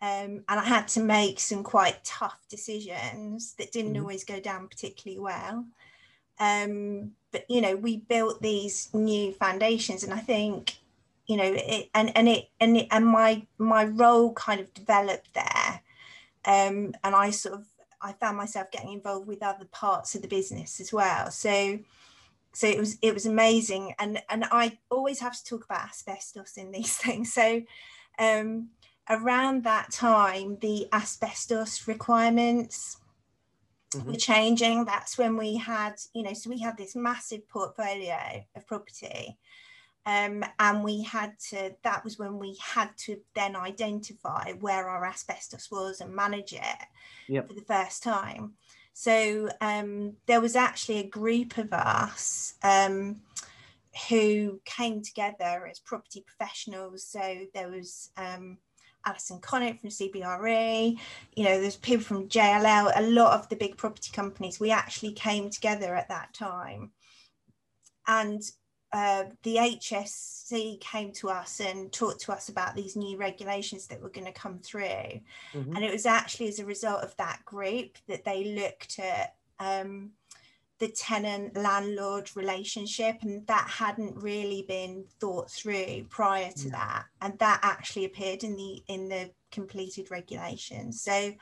Um, 0.02 0.42
and 0.48 0.58
I 0.58 0.64
had 0.64 0.88
to 0.88 1.00
make 1.00 1.38
some 1.38 1.62
quite 1.62 2.02
tough 2.02 2.40
decisions 2.50 3.54
that 3.54 3.70
didn't 3.70 3.92
mm-hmm. 3.92 4.02
always 4.02 4.24
go 4.24 4.40
down 4.40 4.66
particularly 4.66 5.20
well. 5.20 5.64
Um, 6.40 7.12
but 7.30 7.44
you 7.48 7.60
know, 7.60 7.76
we 7.76 7.98
built 7.98 8.42
these 8.42 8.92
new 8.92 9.32
foundations, 9.32 10.02
and 10.02 10.12
I 10.12 10.18
think, 10.18 10.76
you 11.28 11.36
know, 11.36 11.54
it, 11.56 11.88
and 11.94 12.14
and 12.16 12.28
it 12.28 12.48
and 12.58 12.78
it, 12.78 12.88
and 12.90 13.06
my 13.06 13.46
my 13.58 13.84
role 13.84 14.32
kind 14.32 14.60
of 14.60 14.74
developed 14.74 15.32
there, 15.34 15.80
um, 16.46 16.94
and 17.04 17.14
I 17.14 17.30
sort 17.30 17.54
of 17.54 17.66
I 18.00 18.12
found 18.12 18.36
myself 18.36 18.72
getting 18.72 18.92
involved 18.92 19.28
with 19.28 19.42
other 19.42 19.66
parts 19.66 20.16
of 20.16 20.22
the 20.22 20.28
business 20.28 20.80
as 20.80 20.92
well. 20.92 21.30
So 21.30 21.78
so 22.52 22.66
it 22.66 22.78
was 22.78 22.98
it 23.02 23.14
was 23.14 23.24
amazing 23.24 23.94
and 23.98 24.20
and 24.28 24.44
I 24.50 24.78
always 24.90 25.20
have 25.20 25.36
to 25.36 25.44
talk 25.44 25.64
about 25.64 25.88
asbestos 25.88 26.56
in 26.56 26.72
these 26.72 26.96
things. 26.98 27.32
So 27.32 27.62
um, 28.18 28.68
around 29.10 29.64
that 29.64 29.90
time 29.90 30.56
the 30.60 30.88
asbestos 30.92 31.86
requirements 31.88 32.98
mm-hmm. 33.90 34.10
were 34.10 34.16
changing. 34.16 34.84
That's 34.84 35.18
when 35.18 35.36
we 35.36 35.56
had, 35.56 35.94
you 36.14 36.22
know, 36.22 36.32
so 36.34 36.50
we 36.50 36.60
had 36.60 36.76
this 36.76 36.94
massive 36.94 37.48
portfolio 37.48 38.44
of 38.54 38.66
property 38.66 39.38
um, 40.04 40.44
and 40.58 40.82
we 40.82 41.02
had 41.02 41.38
to, 41.50 41.74
that 41.84 42.02
was 42.02 42.18
when 42.18 42.38
we 42.38 42.56
had 42.60 42.90
to 42.98 43.18
then 43.34 43.54
identify 43.54 44.52
where 44.52 44.88
our 44.88 45.06
asbestos 45.06 45.70
was 45.70 46.00
and 46.00 46.14
manage 46.14 46.52
it 46.52 46.86
yep. 47.28 47.46
for 47.46 47.54
the 47.54 47.62
first 47.62 48.02
time. 48.02 48.54
So 48.94 49.48
um, 49.60 50.14
there 50.26 50.40
was 50.40 50.56
actually 50.56 50.98
a 50.98 51.08
group 51.08 51.56
of 51.56 51.72
us 51.72 52.54
um, 52.62 53.20
who 54.08 54.60
came 54.64 55.02
together 55.02 55.68
as 55.70 55.78
property 55.78 56.24
professionals. 56.26 57.04
So 57.04 57.46
there 57.54 57.68
was 57.68 58.10
um, 58.16 58.58
Alison 59.04 59.40
Connick 59.40 59.80
from 59.80 59.90
CBRE, 59.90 60.98
you 61.34 61.44
know, 61.44 61.60
there's 61.60 61.76
people 61.76 62.04
from 62.04 62.28
JLL, 62.28 62.92
a 62.94 63.02
lot 63.02 63.38
of 63.38 63.48
the 63.48 63.56
big 63.56 63.76
property 63.76 64.10
companies. 64.12 64.60
We 64.60 64.70
actually 64.70 65.12
came 65.12 65.50
together 65.50 65.94
at 65.94 66.08
that 66.08 66.32
time. 66.34 66.90
And 68.06 68.42
uh, 68.92 69.24
the 69.42 69.56
HSC 69.56 70.80
came 70.80 71.12
to 71.12 71.30
us 71.30 71.60
and 71.60 71.90
talked 71.92 72.20
to 72.22 72.32
us 72.32 72.50
about 72.50 72.74
these 72.74 72.94
new 72.94 73.16
regulations 73.16 73.86
that 73.86 74.02
were 74.02 74.10
going 74.10 74.26
to 74.26 74.32
come 74.32 74.58
through. 74.58 74.82
Mm-hmm. 74.84 75.74
And 75.74 75.84
it 75.84 75.92
was 75.92 76.04
actually 76.04 76.48
as 76.48 76.58
a 76.58 76.66
result 76.66 77.02
of 77.02 77.16
that 77.16 77.40
group 77.44 77.96
that 78.06 78.24
they 78.24 78.54
looked 78.54 78.98
at 78.98 79.34
um, 79.58 80.10
the 80.82 80.88
tenant 80.88 81.56
landlord 81.56 82.28
relationship, 82.34 83.18
and 83.22 83.46
that 83.46 83.68
hadn't 83.70 84.16
really 84.16 84.64
been 84.66 85.04
thought 85.20 85.48
through 85.48 86.04
prior 86.10 86.50
to 86.50 86.64
yeah. 86.64 86.72
that. 86.72 87.04
And 87.20 87.38
that 87.38 87.60
actually 87.62 88.04
appeared 88.04 88.42
in 88.42 88.56
the 88.56 88.82
in 88.88 89.08
the 89.08 89.30
completed 89.52 90.10
regulations. 90.10 91.00
So, 91.00 91.34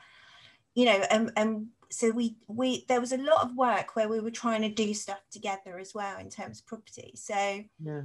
you 0.75 0.85
know, 0.85 1.03
and, 1.09 1.31
and 1.35 1.67
so 1.89 2.11
we 2.11 2.35
we 2.47 2.85
there 2.87 3.01
was 3.01 3.13
a 3.13 3.17
lot 3.17 3.43
of 3.43 3.55
work 3.55 3.95
where 3.95 4.07
we 4.07 4.19
were 4.19 4.29
trying 4.29 4.61
to 4.61 4.69
do 4.69 4.93
stuff 4.93 5.23
together 5.31 5.79
as 5.79 5.95
well 5.95 6.19
in 6.19 6.29
terms 6.29 6.59
of 6.59 6.67
property 6.67 7.11
so 7.15 7.63
yeah 7.83 8.01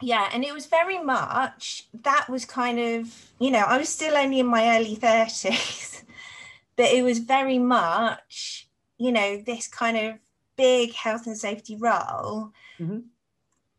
yeah 0.00 0.28
and 0.32 0.44
it 0.44 0.54
was 0.54 0.66
very 0.66 1.02
much 1.02 1.88
that 2.02 2.28
was 2.28 2.44
kind 2.44 2.78
of 2.78 3.32
you 3.40 3.50
know 3.50 3.64
i 3.66 3.76
was 3.76 3.88
still 3.88 4.16
only 4.16 4.38
in 4.38 4.46
my 4.46 4.76
early 4.76 4.94
30s 4.94 6.02
but 6.76 6.86
it 6.86 7.02
was 7.02 7.18
very 7.18 7.58
much 7.58 8.68
you 8.98 9.12
know 9.12 9.42
this 9.44 9.68
kind 9.68 9.96
of 9.96 10.14
big 10.56 10.92
health 10.92 11.26
and 11.26 11.36
safety 11.36 11.76
role. 11.76 12.52
Mm-hmm. 12.78 13.00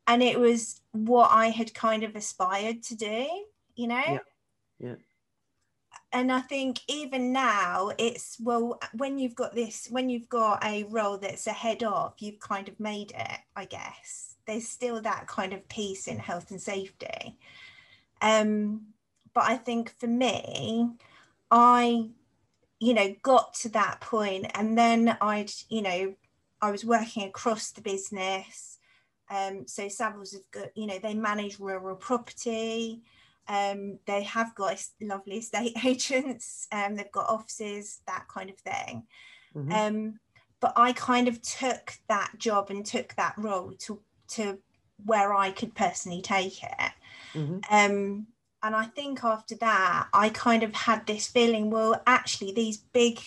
and 0.08 0.24
it 0.24 0.40
was 0.40 0.80
what 0.92 1.30
i 1.32 1.48
had 1.48 1.74
kind 1.74 2.04
of 2.04 2.16
aspired 2.16 2.82
to 2.84 2.96
do 2.96 3.28
you 3.76 3.88
know? 3.88 4.02
Yeah, 4.08 4.20
yeah. 4.80 4.96
And 6.12 6.32
I 6.32 6.40
think 6.40 6.80
even 6.88 7.34
now 7.34 7.92
it's 7.98 8.38
well 8.42 8.80
when 8.94 9.20
you've 9.20 9.36
got 9.36 9.54
this 9.54 9.88
when 9.92 10.10
you've 10.10 10.30
got 10.30 10.64
a 10.64 10.84
role 10.86 11.18
that's 11.18 11.48
ahead 11.48 11.84
of 11.84 12.14
you've 12.20 12.40
kind 12.40 12.70
of 12.70 12.80
made 12.80 13.12
it 13.12 13.40
I 13.56 13.66
guess. 13.66 14.36
There's 14.48 14.68
still 14.68 15.02
that 15.02 15.28
kind 15.28 15.52
of 15.54 15.68
piece 15.68 16.08
in 16.08 16.18
health 16.18 16.52
and 16.52 16.62
safety. 16.62 17.38
Um 18.22 18.88
but 19.34 19.44
I 19.44 19.58
think 19.58 19.94
for 20.00 20.08
me 20.08 20.92
I 21.52 22.10
you 22.80 22.94
know 22.94 23.16
got 23.22 23.54
to 23.54 23.70
that 23.70 24.02
point 24.02 24.46
and 24.56 24.78
then 24.78 25.18
I'd 25.22 25.52
you 25.70 25.82
know 25.82 26.14
I 26.62 26.72
was 26.72 26.86
working 26.86 27.24
across 27.24 27.72
the 27.72 27.82
business 27.82 28.78
um 29.30 29.68
so 29.68 29.86
Savills 29.86 30.34
have 30.34 30.52
got 30.52 30.78
you 30.78 30.88
know 30.88 31.00
they 31.00 31.14
manage 31.14 31.60
rural 31.60 31.96
property 31.96 33.04
um, 33.48 34.00
they 34.06 34.24
have 34.24 34.56
got 34.56 34.84
lovely 35.02 35.38
estate 35.38 35.74
agents, 35.86 36.68
um, 36.72 36.96
they've 36.96 37.12
got 37.12 37.30
offices, 37.30 38.02
that 38.08 38.28
kind 38.28 38.50
of 38.50 38.58
thing. 38.58 39.04
Mm-hmm. 39.56 39.72
Um, 39.72 40.20
but 40.60 40.74
I 40.76 40.94
kind 40.94 41.28
of 41.28 41.42
took 41.42 41.94
that 42.08 42.32
job 42.38 42.70
and 42.70 42.86
took 42.86 43.14
that 43.16 43.36
role 43.38 43.74
to, 43.80 44.00
to 44.30 44.58
where 45.06 45.34
I 45.34 45.52
could 45.52 45.76
personally 45.76 46.22
take 46.22 46.64
it. 46.64 46.92
Mm-hmm. 47.34 47.60
And 48.66 48.76
I 48.76 48.86
think 48.86 49.24
after 49.24 49.54
that, 49.58 50.08
I 50.12 50.30
kind 50.30 50.64
of 50.64 50.74
had 50.74 51.06
this 51.06 51.28
feeling 51.28 51.70
well, 51.70 52.02
actually, 52.08 52.52
these 52.52 52.78
big 52.78 53.20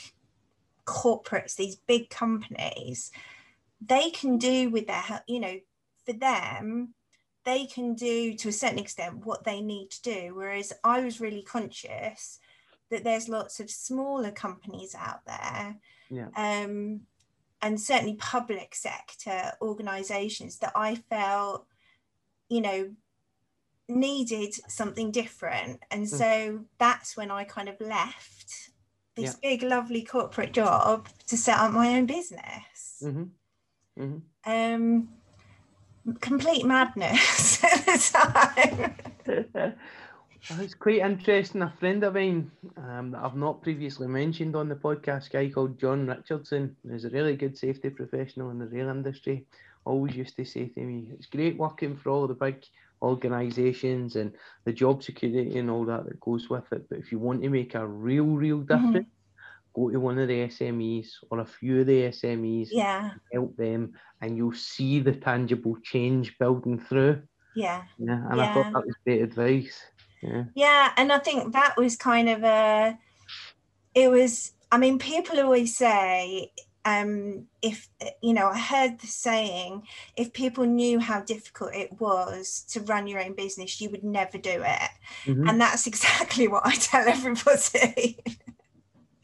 corporates, 0.85 1.55
these 1.55 1.77
big 1.77 2.11
companies, 2.11 3.13
they 3.81 4.11
can 4.11 4.39
do 4.39 4.69
with 4.69 4.89
their, 4.89 5.23
you 5.29 5.39
know, 5.39 5.61
for 6.05 6.13
them, 6.13 6.93
they 7.45 7.67
can 7.67 7.95
do 7.95 8.35
to 8.35 8.49
a 8.49 8.53
certain 8.53 8.81
extent 8.81 9.25
what 9.25 9.45
they 9.45 9.61
need 9.61 9.91
to 9.93 10.03
do. 10.03 10.33
Whereas 10.35 10.73
I 10.83 11.03
was 11.03 11.21
really 11.21 11.43
conscious 11.43 12.41
that 12.91 13.05
there's 13.05 13.29
lots 13.29 13.61
of 13.61 13.71
smaller 13.71 14.33
companies 14.33 14.97
out 14.99 15.25
there. 15.25 15.77
Yeah. 16.11 16.31
Um, 16.35 17.03
and 17.63 17.81
certainly 17.81 18.17
public 18.17 18.75
sector 18.75 19.53
organizations 19.63 20.59
that 20.59 20.73
I 20.75 20.97
felt, 20.97 21.65
you 22.49 22.61
know, 22.61 22.91
needed 23.89 24.55
something 24.69 25.11
different. 25.11 25.83
And 25.91 26.05
mm. 26.05 26.09
so 26.09 26.65
that's 26.79 27.17
when 27.17 27.31
I 27.31 27.45
kind 27.45 27.69
of 27.69 27.81
left 27.81 28.71
this 29.17 29.37
yeah. 29.43 29.51
big, 29.51 29.63
lovely 29.63 30.03
corporate 30.03 30.53
job 30.53 31.09
to 31.27 31.37
set 31.37 31.59
up 31.59 31.73
my 31.73 31.97
own 31.97 32.07
business. 32.07 33.03
Mm-hmm. 33.03 34.03
Mm-hmm. 34.03 34.51
Um, 34.51 35.09
complete 36.21 36.65
madness 36.65 37.63
at 37.65 37.87
the 37.87 38.95
time. 39.25 39.45
well, 39.55 40.61
it's 40.61 40.75
quite 40.75 41.01
interesting. 41.01 41.63
A 41.63 41.75
friend 41.81 42.05
of 42.05 42.15
mine 42.15 42.51
um, 42.77 43.11
that 43.11 43.23
I've 43.25 43.37
not 43.37 43.63
previously 43.63 44.07
mentioned 44.07 44.55
on 44.55 44.69
the 44.69 44.77
podcast, 44.77 45.31
guy 45.31 45.49
called 45.49 45.81
John 45.81 46.07
Richardson, 46.07 46.77
who's 46.87 47.05
a 47.05 47.11
really 47.11 47.37
good 47.37 47.59
safety 47.59 47.91
professional 47.91 48.51
in 48.51 48.59
the 48.59 48.67
rail 48.67 48.89
industry, 48.89 49.47
always 49.85 50.15
used 50.15 50.37
to 50.37 50.45
say 50.45 50.69
to 50.69 50.81
me, 50.81 51.09
it's 51.13 51.27
great 51.27 51.57
working 51.57 51.97
for 51.97 52.11
all 52.11 52.27
the 52.27 52.35
big 52.35 52.65
organisations 53.03 54.17
and 54.17 54.33
the 54.65 54.73
job 54.73 55.03
security 55.03 55.59
and 55.59 55.71
all 55.71 55.85
that 55.85 56.05
that 56.07 56.21
goes 56.21 56.49
with 56.51 56.65
it. 56.73 56.89
But 56.89 56.99
if 56.99 57.13
you 57.13 57.19
want 57.19 57.43
to 57.43 57.49
make 57.49 57.75
a 57.75 57.87
real, 57.87 58.25
real 58.25 58.59
mm-hmm. 58.59 58.87
difference, 58.87 59.07
mm-hmm. 59.07 59.81
go 59.81 59.91
to 59.91 60.01
one 60.01 60.19
of 60.19 60.29
the 60.29 60.49
SMEs 60.49 61.09
or 61.31 61.41
a 61.41 61.47
few 61.47 61.81
of 61.81 61.87
the 61.87 62.09
SMEs, 62.09 62.69
yeah, 62.71 63.13
help 63.33 63.57
them, 63.57 63.95
and 64.21 64.37
you'll 64.37 64.53
see 64.53 65.01
the 65.01 65.13
tangible 65.13 65.77
change 65.83 66.37
building 66.39 66.79
through. 66.79 67.23
yeah. 67.55 67.83
Yeah, 67.99 68.23
and 68.31 68.41
I 68.41 68.53
thought 68.55 68.73
that 68.73 68.87
was 68.87 68.97
great 69.05 69.23
advice. 69.23 69.81
Yeah. 70.23 70.45
Yeah, 70.55 70.93
and 70.97 71.13
I 71.13 71.19
think 71.19 71.53
that 71.53 71.77
was 71.77 71.97
kind 71.97 72.29
of 72.29 72.43
a. 72.43 72.99
It 73.95 74.11
was. 74.11 74.53
I 74.71 74.77
mean, 74.77 74.99
people 74.99 75.41
always 75.41 75.77
say, 75.77 76.53
um, 76.89 77.45
if 77.61 77.89
you 78.23 78.33
know, 78.33 78.49
I 78.49 78.59
heard 78.59 78.99
the 78.99 79.07
saying, 79.07 79.83
if 80.17 80.33
people 80.33 80.65
knew 80.65 80.99
how 80.99 81.21
difficult 81.21 81.75
it 81.75 82.01
was 82.01 82.65
to 82.71 82.81
run 82.81 83.07
your 83.07 83.21
own 83.21 83.35
business, 83.35 83.81
you 83.81 83.91
would 83.91 84.05
never 84.05 84.39
do 84.39 84.63
it, 84.65 84.91
Mhm. 85.25 85.49
and 85.49 85.61
that's 85.61 85.87
exactly 85.87 86.49
what 86.49 86.67
I 86.67 86.75
tell 86.75 87.07
everybody. 87.07 88.19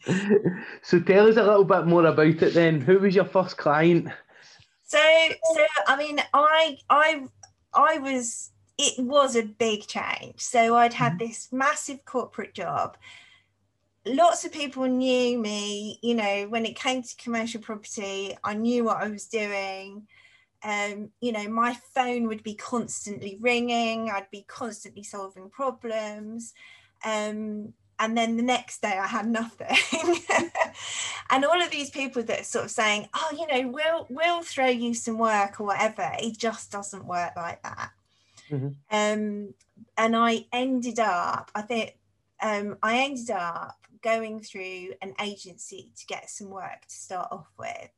so 0.82 1.00
tell 1.00 1.28
us 1.28 1.36
a 1.36 1.42
little 1.42 1.64
bit 1.64 1.86
more 1.86 2.04
about 2.04 2.42
it 2.42 2.54
then. 2.54 2.80
Who 2.80 2.98
was 2.98 3.14
your 3.14 3.24
first 3.24 3.56
client? 3.56 4.08
So, 4.86 4.98
so 5.54 5.64
I 5.86 5.96
mean, 5.96 6.20
I, 6.34 6.78
I, 6.90 7.24
I 7.72 7.98
was. 7.98 8.50
It 8.76 8.98
was 9.04 9.36
a 9.36 9.44
big 9.44 9.86
change. 9.86 10.40
So 10.40 10.76
I'd 10.76 10.92
had 10.94 11.16
this 11.20 11.52
massive 11.52 12.04
corporate 12.04 12.54
job. 12.54 12.96
Lots 14.06 14.44
of 14.44 14.52
people 14.52 14.84
knew 14.84 15.38
me. 15.38 15.98
You 16.02 16.14
know, 16.14 16.46
when 16.48 16.66
it 16.66 16.76
came 16.76 17.02
to 17.02 17.16
commercial 17.16 17.60
property, 17.60 18.36
I 18.44 18.54
knew 18.54 18.84
what 18.84 18.98
I 18.98 19.08
was 19.08 19.26
doing. 19.26 20.06
Um, 20.62 21.10
you 21.20 21.32
know, 21.32 21.48
my 21.48 21.76
phone 21.94 22.26
would 22.28 22.42
be 22.42 22.54
constantly 22.54 23.38
ringing. 23.40 24.10
I'd 24.10 24.30
be 24.30 24.44
constantly 24.46 25.02
solving 25.02 25.50
problems. 25.50 26.54
Um, 27.04 27.74
and 27.98 28.16
then 28.16 28.36
the 28.36 28.42
next 28.42 28.82
day 28.82 28.98
I 28.98 29.06
had 29.06 29.26
nothing. 29.40 29.76
and 31.30 31.44
all 31.44 31.60
of 31.62 31.70
these 31.70 31.90
people 31.90 32.22
that 32.24 32.40
are 32.40 32.44
sort 32.44 32.64
of 32.66 32.70
saying, 32.70 33.08
oh, 33.14 33.28
you 33.32 33.46
know, 33.46 33.68
we'll 33.68 34.06
we'll 34.10 34.42
throw 34.42 34.66
you 34.66 34.94
some 34.94 35.18
work 35.18 35.60
or 35.60 35.66
whatever. 35.66 36.10
It 36.18 36.38
just 36.38 36.72
doesn't 36.72 37.06
work 37.06 37.32
like 37.36 37.62
that. 37.62 37.90
Mhm. 38.50 38.74
Um, 38.90 39.54
and 39.96 40.16
I 40.16 40.46
ended 40.52 40.98
up, 40.98 41.50
I 41.54 41.62
think 41.62 41.96
um, 42.42 42.76
I 42.82 42.98
ended 42.98 43.30
up 43.30 43.76
going 44.04 44.40
through 44.40 44.92
an 45.02 45.14
agency 45.20 45.90
to 45.96 46.06
get 46.06 46.30
some 46.30 46.50
work 46.50 46.86
to 46.86 46.94
start 46.94 47.28
off 47.32 47.50
with. 47.58 47.90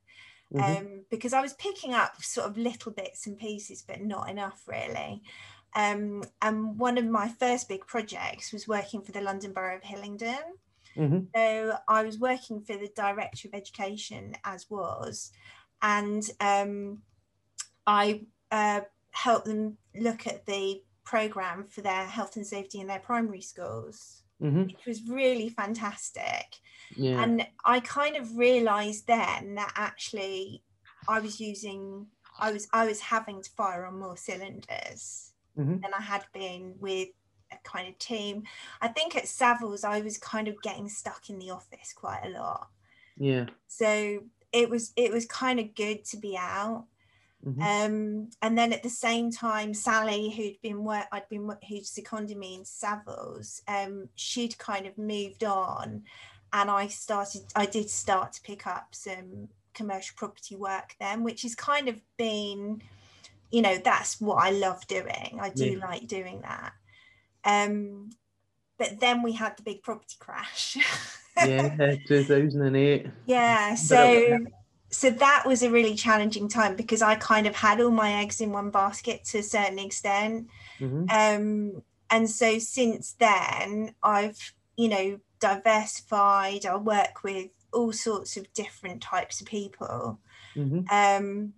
Mhm. 0.55 0.79
Um, 0.79 1.05
because 1.11 1.33
I 1.33 1.41
was 1.41 1.55
picking 1.55 1.93
up 1.93 2.23
sort 2.23 2.49
of 2.49 2.57
little 2.57 2.93
bits 2.93 3.27
and 3.27 3.37
pieces, 3.37 3.83
but 3.83 4.01
not 4.01 4.31
enough 4.31 4.63
really. 4.67 5.23
Um, 5.75 6.23
and 6.41 6.79
one 6.79 6.97
of 6.97 7.05
my 7.05 7.29
first 7.29 7.69
big 7.69 7.87
projects 7.87 8.53
was 8.53 8.69
working 8.69 9.03
for 9.03 9.13
the 9.13 9.21
London 9.21 9.53
Borough 9.53 9.77
of 9.77 9.83
Hillingdon. 9.83 10.59
Mhm. 10.97 11.29
So 11.35 11.79
I 11.89 12.03
was 12.05 12.19
working 12.19 12.63
for 12.63 12.77
the 12.77 12.89
Director 12.89 13.49
of 13.49 13.55
Education, 13.55 14.37
as 14.45 14.71
was, 14.71 15.33
and 15.83 16.23
um, 16.41 17.03
I 17.87 18.27
uh, 18.51 18.83
helped 19.11 19.47
them 19.47 19.79
look 19.95 20.27
at 20.27 20.47
the 20.47 20.83
program 21.05 21.67
for 21.69 21.83
their 21.83 22.07
health 22.07 22.37
and 22.37 22.47
safety 22.47 22.81
in 22.81 22.87
their 22.87 23.01
primary 23.01 23.43
schools, 23.43 24.23
Mhm. 24.41 24.77
which 24.77 24.87
was 24.87 25.09
really 25.09 25.49
fantastic. 25.49 26.57
Yeah. 26.97 27.25
And 27.25 27.47
I 27.65 27.81
kind 27.81 28.17
of 28.17 28.37
realised 28.37 29.07
then 29.07 29.55
that 29.57 29.73
actually 29.77 30.65
I 31.09 31.21
was 31.21 31.41
using, 31.41 32.09
I 32.39 32.53
was, 32.53 32.69
I 32.73 32.87
was 32.87 33.01
having 33.01 33.43
to 33.43 33.51
fire 33.51 33.87
on 33.87 33.99
more 33.99 34.17
cylinders 34.17 35.35
Mhm. 35.57 35.85
than 35.85 35.95
I 35.95 36.03
had 36.03 36.27
been 36.33 36.79
with 36.81 37.11
a 37.53 37.59
kind 37.65 37.89
of 37.89 37.99
team. 37.99 38.45
I 38.81 38.89
think 38.89 39.17
at 39.17 39.25
Savills 39.25 39.85
I 39.85 40.01
was 40.01 40.19
kind 40.19 40.49
of 40.49 40.63
getting 40.63 40.89
stuck 40.89 41.31
in 41.31 41.39
the 41.39 41.51
office 41.51 41.93
quite 41.95 42.25
a 42.25 42.31
lot. 42.31 42.71
Yeah. 43.17 43.47
So 43.69 44.25
it 44.53 44.71
was 44.71 44.93
it 44.97 45.13
was 45.13 45.27
kind 45.27 45.61
of 45.61 45.75
good 45.75 46.05
to 46.07 46.17
be 46.19 46.37
out. 46.37 46.89
Mhm. 47.47 47.63
Um, 47.63 48.31
and 48.43 48.59
then 48.59 48.73
at 48.73 48.83
the 48.83 48.91
same 48.91 49.31
time, 49.31 49.73
Sally, 49.73 50.31
who'd 50.31 50.61
been 50.63 50.83
work, 50.83 51.07
I'd 51.13 51.29
been 51.29 51.49
who'd 51.69 51.87
seconded 51.87 52.37
me 52.37 52.57
in 52.57 52.63
Savills, 52.65 53.61
um, 53.69 54.09
she'd 54.17 54.59
kind 54.59 54.87
of 54.87 54.99
moved 54.99 55.45
on, 55.45 56.03
and 56.53 56.71
I 56.71 56.89
started. 56.89 57.43
I 57.55 57.67
did 57.67 57.89
start 57.89 58.33
to 58.33 58.43
pick 58.43 58.67
up 58.67 58.89
some 58.93 59.49
commercial 59.75 60.15
property 60.17 60.57
work 60.57 60.97
then, 60.99 61.23
which 61.23 61.43
has 61.43 61.55
kind 61.55 61.89
of 61.89 62.01
been, 62.17 62.83
you 63.51 63.63
know, 63.63 63.77
that's 63.79 64.21
what 64.21 64.43
I 64.43 64.51
love 64.51 64.85
doing. 64.89 65.39
I 65.41 65.51
do 65.51 65.79
Yeah. 65.79 65.87
like 65.87 66.09
doing 66.09 66.41
that. 66.41 66.73
Um, 67.45 68.11
but 68.79 68.99
then 69.01 69.23
we 69.23 69.33
had 69.33 69.57
the 69.57 69.63
big 69.63 69.83
property 69.83 70.17
crash. 70.19 70.77
yeah. 71.37 71.97
2008. 72.07 73.07
yeah 73.27 73.75
so 73.75 74.39
so 74.97 75.11
that 75.11 75.45
was 75.47 75.63
a 75.63 75.71
really 75.71 75.95
challenging 75.95 76.49
time 76.49 76.75
because 76.77 77.03
i 77.03 77.15
kind 77.17 77.47
of 77.47 77.55
had 77.55 77.81
all 77.81 77.91
my 77.91 78.11
eggs 78.23 78.41
in 78.41 78.51
one 78.51 78.71
basket 78.71 79.25
to 79.25 79.39
a 79.39 79.43
certain 79.43 79.79
extent 79.79 80.49
Mhm. 80.81 81.11
um 81.21 81.83
and 82.11 82.31
so 82.31 82.59
since 82.59 83.13
then 83.13 83.95
i've 84.03 84.41
you 84.77 84.89
know 84.89 85.21
diversified 85.39 86.65
i 86.67 86.77
work 86.77 87.23
with 87.23 87.51
all 87.73 87.93
sorts 87.93 88.37
of 88.37 88.53
different 88.55 89.03
types 89.03 89.41
of 89.41 89.47
people 89.47 90.19
Mhm. 90.55 90.91
um 90.91 91.53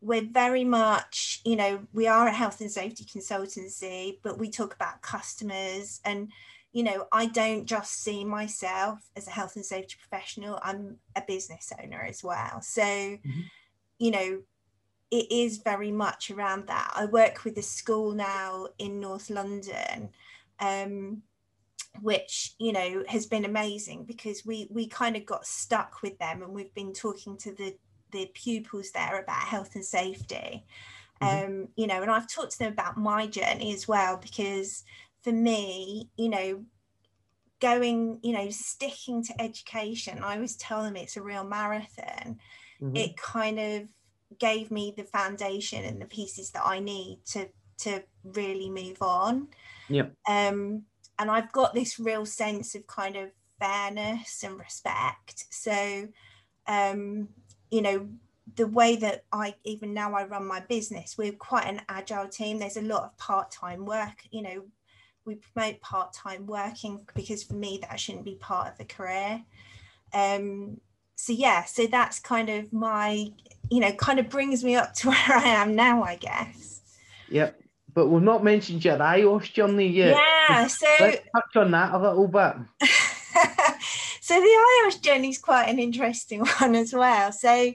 we're 0.00 0.30
very 0.44 0.64
much 0.64 1.40
you 1.44 1.56
know 1.56 1.72
we 1.92 2.06
are 2.06 2.26
a 2.28 2.32
health 2.32 2.60
and 2.60 2.70
safety 2.70 3.04
consultancy 3.04 4.18
but 4.22 4.38
we 4.38 4.48
talk 4.50 4.74
about 4.74 5.02
customers 5.02 6.00
and 6.04 6.30
you 6.74 6.82
know 6.82 7.06
i 7.12 7.24
don't 7.24 7.64
just 7.64 8.02
see 8.02 8.24
myself 8.24 8.98
as 9.16 9.26
a 9.28 9.30
health 9.30 9.54
and 9.56 9.64
safety 9.64 9.94
professional 9.98 10.58
i'm 10.62 10.96
a 11.16 11.22
business 11.26 11.72
owner 11.82 12.02
as 12.02 12.22
well. 12.22 12.60
So 12.60 13.16
you 13.98 14.10
know 14.10 14.42
it 15.10 15.26
is 15.30 15.58
very 15.58 15.92
much 15.92 16.30
around 16.32 16.66
that. 16.66 16.92
I 16.96 17.04
work 17.04 17.44
with 17.44 17.56
a 17.58 17.62
school 17.62 18.12
now 18.12 18.66
in 18.78 19.00
north 19.00 19.30
london 19.30 20.10
um, 20.58 21.22
which 22.02 22.54
you 22.58 22.72
know 22.72 23.04
has 23.08 23.24
been 23.26 23.44
amazing 23.44 24.04
because 24.04 24.44
we 24.44 24.66
we 24.70 24.88
kind 24.88 25.16
of 25.16 25.24
got 25.24 25.46
stuck 25.46 26.02
with 26.02 26.18
them 26.18 26.42
and 26.42 26.52
we've 26.52 26.74
been 26.74 26.92
talking 26.92 27.36
to 27.36 27.52
the 27.54 27.76
the 28.10 28.26
pupils 28.34 28.90
there 28.90 29.20
about 29.22 29.42
health 29.42 29.74
and 29.76 29.84
safety. 29.84 30.64
Mhm. 31.22 31.44
um 31.44 31.68
you 31.76 31.86
know 31.86 32.02
and 32.02 32.10
i've 32.10 32.28
talked 32.28 32.50
to 32.52 32.58
them 32.58 32.72
about 32.72 32.96
my 32.96 33.24
journey 33.28 33.72
as 33.72 33.86
well 33.86 34.16
because 34.16 34.82
for 35.24 35.32
me 35.32 36.10
you 36.18 36.28
know 36.30 36.66
going 37.60 38.20
you 38.22 38.32
know 38.32 38.50
sticking 38.50 39.22
to 39.22 39.40
education 39.40 40.22
i 40.22 40.34
always 40.34 40.56
tell 40.56 40.82
them 40.82 40.96
it's 40.96 41.16
a 41.16 41.22
real 41.22 41.44
marathon 41.44 42.38
Mhm. 42.80 42.94
it 42.94 43.16
kind 43.16 43.58
of 43.60 43.90
gave 44.38 44.70
me 44.70 44.94
the 44.96 45.04
foundation 45.04 45.84
and 45.84 46.00
the 46.02 46.06
pieces 46.06 46.52
that 46.52 46.64
i 46.66 46.80
need 46.80 47.24
to 47.26 47.48
to 47.78 48.04
really 48.24 48.70
move 48.70 49.02
on 49.02 49.48
Yeah. 49.88 50.10
um 50.28 50.86
and 51.18 51.30
i've 51.30 51.52
got 51.52 51.74
this 51.74 51.98
real 51.98 52.26
sense 52.26 52.74
of 52.74 52.86
kind 52.86 53.16
of 53.16 53.32
fairness 53.60 54.42
and 54.44 54.58
respect 54.58 55.46
so 55.50 56.08
um 56.66 57.28
you 57.70 57.82
know 57.82 58.08
the 58.56 58.66
way 58.66 58.96
that 58.96 59.24
i 59.32 59.54
even 59.64 59.94
now 59.94 60.14
i 60.14 60.24
run 60.24 60.46
my 60.46 60.60
business 60.60 61.16
we're 61.18 61.32
quite 61.32 61.66
an 61.66 61.82
agile 61.88 62.28
team 62.28 62.58
there's 62.58 62.76
a 62.76 62.82
lot 62.82 63.04
of 63.04 63.16
part-time 63.18 63.84
work 63.86 64.24
you 64.30 64.42
know 64.42 64.66
we 65.26 65.36
promote 65.36 65.80
part-time 65.80 66.46
working 66.46 67.00
because 67.14 67.42
for 67.42 67.54
me 67.54 67.78
that 67.82 67.98
shouldn't 67.98 68.24
be 68.24 68.36
part 68.36 68.72
of 68.72 68.80
a 68.80 68.84
career 68.84 69.42
um 70.12 70.80
so 71.16 71.32
yeah 71.32 71.64
so 71.64 71.86
that's 71.86 72.18
kind 72.20 72.48
of 72.50 72.72
my 72.72 73.26
you 73.70 73.80
know 73.80 73.92
kind 73.92 74.18
of 74.18 74.28
brings 74.28 74.62
me 74.64 74.76
up 74.76 74.92
to 74.98 75.08
where 75.08 75.32
i 75.32 75.42
am 75.44 75.74
now 75.74 76.02
i 76.02 76.16
guess 76.16 76.80
Yep. 77.30 77.60
But 77.94 78.08
we've 78.08 78.22
not 78.22 78.44
mentioned 78.44 78.84
your 78.84 78.98
IOSH 78.98 79.52
journey 79.52 79.86
yet. 79.88 80.16
yeah 80.16 80.66
so 80.66 80.86
Let's 81.00 81.16
touch 81.34 81.56
on 81.56 81.70
that 81.70 81.94
a 81.94 81.98
little 81.98 82.28
bit. 82.28 82.54
so 84.20 84.34
the 84.40 84.86
IOSH 84.86 85.00
journey 85.00 85.30
is 85.30 85.38
quite 85.38 85.68
an 85.68 85.78
interesting 85.78 86.40
one 86.60 86.74
as 86.74 86.92
well. 86.92 87.32
So, 87.32 87.72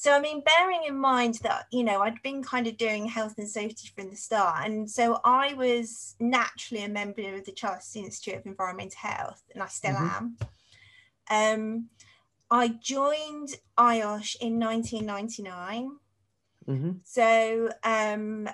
so 0.00 0.12
I 0.12 0.20
mean, 0.20 0.42
bearing 0.42 0.84
in 0.88 0.96
mind 0.96 1.34
that 1.42 1.66
you 1.70 1.84
know 1.84 2.00
I'd 2.00 2.22
been 2.22 2.42
kind 2.42 2.66
of 2.66 2.78
doing 2.78 3.04
health 3.04 3.34
and 3.36 3.46
safety 3.46 3.90
from 3.94 4.08
the 4.08 4.16
start, 4.16 4.64
and 4.64 4.90
so 4.90 5.20
I 5.24 5.52
was 5.52 6.16
naturally 6.18 6.84
a 6.84 6.88
member 6.88 7.34
of 7.34 7.44
the 7.44 7.52
Chartered 7.52 7.84
Institute 7.96 8.36
of 8.36 8.46
Environmental 8.46 8.96
Health, 8.98 9.42
and 9.52 9.62
I 9.62 9.66
still 9.66 9.94
Mhm. 9.94 10.16
am. 10.16 10.36
Um, 11.30 11.90
I 12.50 12.68
joined 12.68 13.50
IOSH 13.76 14.36
in 14.40 14.58
1999. 14.58 15.98
hmm 16.64 16.92
So 17.04 17.68
um, 17.84 18.48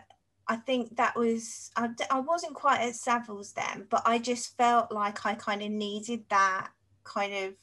I 0.48 0.56
think 0.56 0.96
that 0.96 1.14
was, 1.16 1.70
I, 1.76 1.90
I 2.10 2.18
wasn't 2.20 2.54
quite 2.54 2.80
at 2.80 2.94
Savills 2.94 3.54
then, 3.54 3.86
but 3.88 4.02
I 4.04 4.18
just 4.18 4.56
felt 4.56 4.90
like 4.90 5.24
I 5.24 5.34
kind 5.36 5.62
of 5.62 5.70
needed 5.70 6.24
that 6.28 6.70
kind 7.04 7.32
of, 7.34 7.54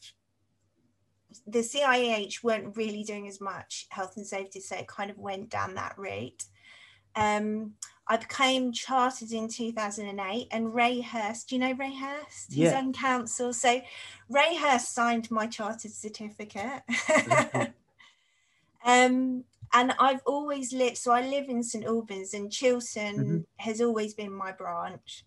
the 1.48 1.60
CIH 1.60 2.44
weren't 2.44 2.76
really 2.78 3.04
doing 3.04 3.28
as 3.28 3.40
much 3.42 3.88
health 3.90 4.18
and 4.18 4.26
safety, 4.26 4.60
so 4.60 4.76
it 4.76 4.88
kind 4.88 5.10
of 5.12 5.18
went 5.18 5.50
down 5.50 5.76
that 5.76 5.98
route. 5.98 6.46
Um, 7.16 7.74
I 8.08 8.18
became 8.18 8.72
chartered 8.74 9.32
in 9.32 9.48
2008, 9.48 10.48
and 10.52 10.74
Ray 10.74 11.00
Hurst, 11.02 11.50
do 11.50 11.56
you 11.56 11.60
know 11.62 11.74
Ray 11.74 11.94
Hurst? 11.96 12.54
He's 12.54 12.74
on 12.74 12.92
council. 12.92 13.54
So 13.54 13.82
Ray 14.30 14.56
Hurst 14.58 14.94
signed 14.94 15.32
my 15.32 15.48
chartered 15.48 15.92
certificate. 15.92 16.82
um, 18.86 19.44
and 19.76 19.94
I've 20.00 20.22
always 20.26 20.74
lived, 20.74 20.98
so 20.98 21.12
I 21.12 21.28
live 21.28 21.50
in 21.50 21.64
St 21.64 21.86
Albans, 21.86 22.34
and 22.34 22.52
Chiltern 22.52 23.16
Mhm. 23.18 23.46
has 23.58 23.82
always 23.82 24.14
been 24.14 24.32
my 24.32 24.52
branch. 24.52 25.26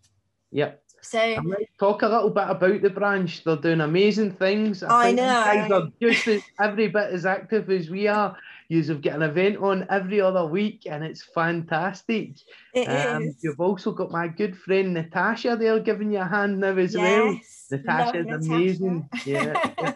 Yep. 0.53 0.83
So 1.07 1.19
I 1.21 1.41
talk 1.79 2.03
a 2.03 2.09
little 2.09 2.31
bit 2.31 2.49
about 2.49 2.83
the 2.83 2.91
branch. 2.91 3.45
They're 3.45 3.57
doing 3.57 3.81
amazing 3.81 4.33
things. 4.33 4.83
I 4.83 5.07
think 5.07 5.19
you 5.21 5.25
guys 5.25 5.71
know. 5.71 5.83
are 5.83 5.89
just 6.03 6.27
as, 6.27 6.43
every 6.61 6.89
bit 6.89 7.11
as 7.13 7.25
active 7.25 7.71
as 7.71 7.89
we 7.89 8.09
are. 8.09 8.37
You've 8.69 9.01
got 9.03 9.15
an 9.15 9.23
event 9.23 9.59
on 9.59 9.87
every 9.89 10.21
other 10.21 10.45
week, 10.45 10.83
and 10.91 11.05
it's 11.05 11.23
fantastic. 11.23 12.31
it 12.75 12.89
Um, 12.89 13.23
is. 13.23 13.37
you've 13.41 13.61
also 13.61 13.93
got 13.93 14.11
my 14.11 14.27
good 14.27 14.57
friend 14.59 14.95
Natasha 14.95 15.57
there 15.57 15.79
giving 15.79 16.11
you 16.11 16.19
a 16.19 16.25
hand 16.25 16.59
now 16.59 16.77
as 16.77 16.97
well. 16.97 17.35
Yes, 17.35 17.67
Natasha 17.71 18.19
love 18.19 18.27
is 18.27 18.27
Natasha. 18.27 18.53
amazing. 18.53 19.09
Yeah, 19.25 19.73
yeah, 19.79 19.95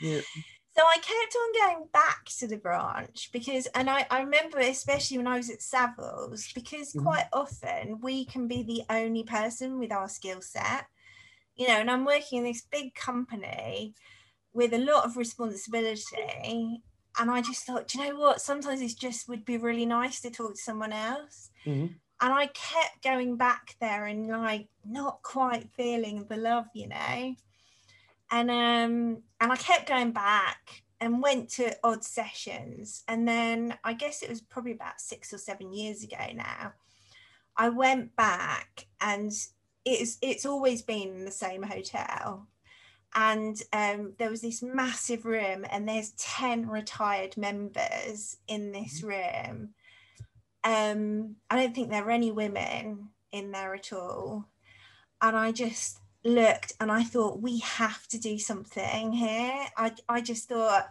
yeah. 0.00 0.20
So 0.78 0.84
I 0.86 0.98
kept 0.98 1.34
on 1.34 1.74
going 1.76 1.88
back 1.92 2.26
to 2.38 2.46
the 2.46 2.56
branch 2.56 3.30
because, 3.32 3.66
and 3.74 3.90
I, 3.90 4.06
I 4.12 4.20
remember 4.20 4.58
especially 4.60 5.16
when 5.18 5.26
I 5.26 5.36
was 5.36 5.50
at 5.50 5.58
Savills, 5.58 6.54
because 6.54 6.94
Mhm. 6.94 7.02
quite 7.02 7.26
often 7.32 8.00
we 8.00 8.24
can 8.24 8.46
be 8.46 8.62
the 8.62 8.84
only 8.88 9.24
person 9.24 9.80
with 9.80 9.90
our 9.90 10.08
skill 10.08 10.40
set, 10.40 10.86
you 11.56 11.66
know, 11.66 11.74
and 11.80 11.90
I'm 11.90 12.04
working 12.04 12.38
in 12.38 12.44
this 12.44 12.62
big 12.62 12.94
company 12.94 13.96
with 14.52 14.72
a 14.72 14.78
lot 14.78 15.04
of 15.04 15.16
responsibility. 15.16 16.84
And 17.18 17.28
I 17.28 17.42
just 17.42 17.64
thought, 17.64 17.88
do 17.88 17.98
you 17.98 18.10
know 18.10 18.20
what? 18.20 18.40
Sometimes 18.40 18.80
it 18.80 18.96
just 18.96 19.28
would 19.28 19.44
be 19.44 19.56
really 19.58 19.86
nice 19.86 20.20
to 20.20 20.30
talk 20.30 20.52
to 20.54 20.60
someone 20.60 20.92
else. 20.92 21.50
Mhm. 21.66 21.98
And 22.20 22.32
I 22.32 22.46
kept 22.46 23.02
going 23.02 23.36
back 23.36 23.74
there 23.80 24.06
and 24.06 24.28
like 24.28 24.68
not 24.84 25.22
quite 25.22 25.70
feeling 25.72 26.26
the 26.28 26.36
love, 26.36 26.66
you 26.72 26.86
know 26.88 27.34
and 28.30 28.50
um 28.50 29.22
and 29.40 29.52
I 29.52 29.56
kept 29.56 29.88
going 29.88 30.12
back 30.12 30.82
and 31.00 31.22
went 31.22 31.48
to 31.50 31.76
odd 31.84 32.02
sessions. 32.02 33.04
And 33.06 33.26
then 33.26 33.78
I 33.84 33.92
guess 33.92 34.22
it 34.22 34.28
was 34.28 34.40
probably 34.40 34.72
about 34.72 35.00
6 35.00 35.32
or 35.32 35.38
7 35.38 35.72
years 35.72 36.02
ago 36.02 36.16
now 36.34 36.72
I 37.58 37.70
went 37.70 38.14
back 38.14 38.86
and 39.00 39.32
it's 39.84 40.16
it's 40.22 40.46
always 40.46 40.80
been 40.80 41.08
in 41.08 41.24
the 41.24 41.30
same 41.32 41.64
hotel. 41.64 42.46
And 43.14 43.60
um, 43.72 44.12
there 44.18 44.30
was 44.30 44.42
this 44.42 44.62
massive 44.62 45.24
room 45.24 45.64
and 45.70 45.88
there's 45.88 46.12
10 46.12 46.68
retired 46.68 47.36
members 47.36 48.36
in 48.46 48.70
this 48.70 49.02
room. 49.02 49.70
Um 50.62 51.36
I 51.50 51.56
don't 51.56 51.74
think 51.74 51.90
there 51.90 52.06
are 52.06 52.10
any 52.10 52.30
women 52.30 53.08
in 53.32 53.50
there 53.50 53.74
at 53.74 53.92
all. 53.92 54.46
And 55.20 55.36
I 55.36 55.50
just 55.50 55.98
looked 56.24 56.72
and 56.80 56.90
I 56.90 57.02
thought 57.04 57.40
we 57.40 57.58
have 57.60 58.06
to 58.08 58.18
do 58.18 58.38
something 58.38 59.12
here. 59.12 59.66
I 59.76 59.92
I 60.08 60.20
just 60.20 60.48
thought 60.48 60.90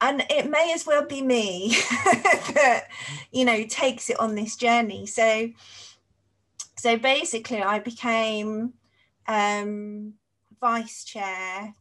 and 0.00 0.24
it 0.30 0.48
may 0.48 0.72
as 0.74 0.86
well 0.86 1.04
be 1.04 1.22
me 1.22 1.70
that 2.54 2.84
you 3.32 3.44
know 3.44 3.64
takes 3.64 4.10
it 4.10 4.18
on 4.20 4.34
this 4.34 4.56
journey. 4.56 5.06
So 5.06 5.50
so 6.76 6.96
basically 6.96 7.62
I 7.62 7.78
became 7.78 8.74
um 9.26 10.14
vice 10.60 11.04
chair 11.04 11.74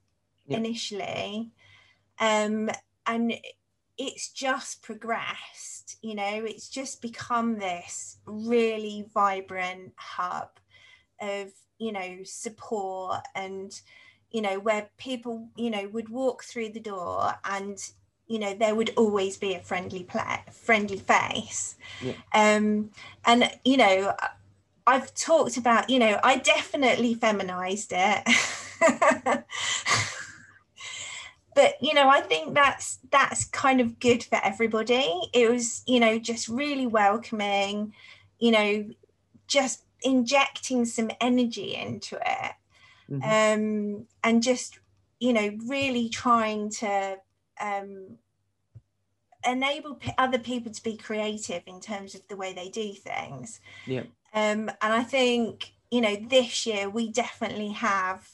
Yeah. 0.45 0.57
initially 0.57 1.51
um 2.19 2.69
and 3.05 3.33
it's 3.97 4.29
just 4.29 4.81
progressed 4.83 5.97
you 6.01 6.13
know 6.13 6.43
it's 6.45 6.69
just 6.69 7.01
become 7.01 7.57
this 7.57 8.17
really 8.25 9.05
vibrant 9.13 9.93
hub 9.95 10.49
of 11.21 11.51
you 11.77 11.91
know 11.91 12.17
support 12.23 13.21
and 13.35 13.81
you 14.31 14.41
know 14.41 14.59
where 14.59 14.89
people 14.97 15.49
you 15.55 15.69
know 15.69 15.87
would 15.89 16.09
walk 16.09 16.43
through 16.43 16.69
the 16.69 16.79
door 16.79 17.33
and 17.45 17.91
you 18.27 18.39
know 18.39 18.53
there 18.53 18.75
would 18.75 18.91
always 18.97 19.37
be 19.37 19.53
a 19.53 19.59
friendly 19.59 20.03
play 20.03 20.43
friendly 20.51 20.97
face. 20.97 21.75
Yeah. 22.01 22.13
um 22.33 22.91
and 23.25 23.49
you 23.63 23.77
know 23.77 24.13
i've 24.85 25.13
talked 25.13 25.57
about 25.57 25.89
you 25.89 25.99
know 25.99 26.19
i 26.23 26.37
definitely 26.37 27.13
feminized 27.13 27.93
it. 27.95 28.27
But 31.55 31.81
you 31.81 31.95
know 31.95 32.07
i 32.07 32.21
think 32.21 32.53
that's 32.53 32.99
that's 33.09 33.45
kind 33.45 33.81
of 33.81 33.99
good 33.99 34.23
for 34.23 34.39
everybody. 34.43 35.11
It 35.33 35.49
was 35.49 35.81
you 35.87 35.99
know 35.99 36.19
just 36.19 36.47
really 36.47 36.85
welcoming 36.85 37.93
you 38.37 38.51
know 38.51 38.85
just 39.47 39.81
injecting 40.03 40.85
some 40.85 41.09
energy 41.21 41.75
into 41.75 42.15
it 42.17 42.53
Mhm. 43.09 43.23
um, 43.23 44.07
and 44.23 44.43
just 44.43 44.79
you 45.19 45.33
know 45.33 45.57
really 45.65 46.09
trying 46.09 46.69
to 46.69 47.17
um, 47.59 48.17
enable 49.45 49.95
p- 49.95 50.11
other 50.17 50.39
people 50.39 50.71
to 50.71 50.83
be 50.83 50.97
creative 50.97 51.63
in 51.67 51.79
terms 51.79 52.15
of 52.15 52.27
the 52.27 52.35
way 52.35 52.53
they 52.53 52.69
do 52.69 52.93
things 52.93 53.59
Yeah. 53.85 54.03
um, 54.33 54.69
and 54.81 54.93
i 54.93 55.03
think 55.03 55.73
you 55.89 56.01
know 56.01 56.15
this 56.15 56.65
year 56.65 56.89
we 56.89 57.09
definitely 57.11 57.69
have 57.71 58.27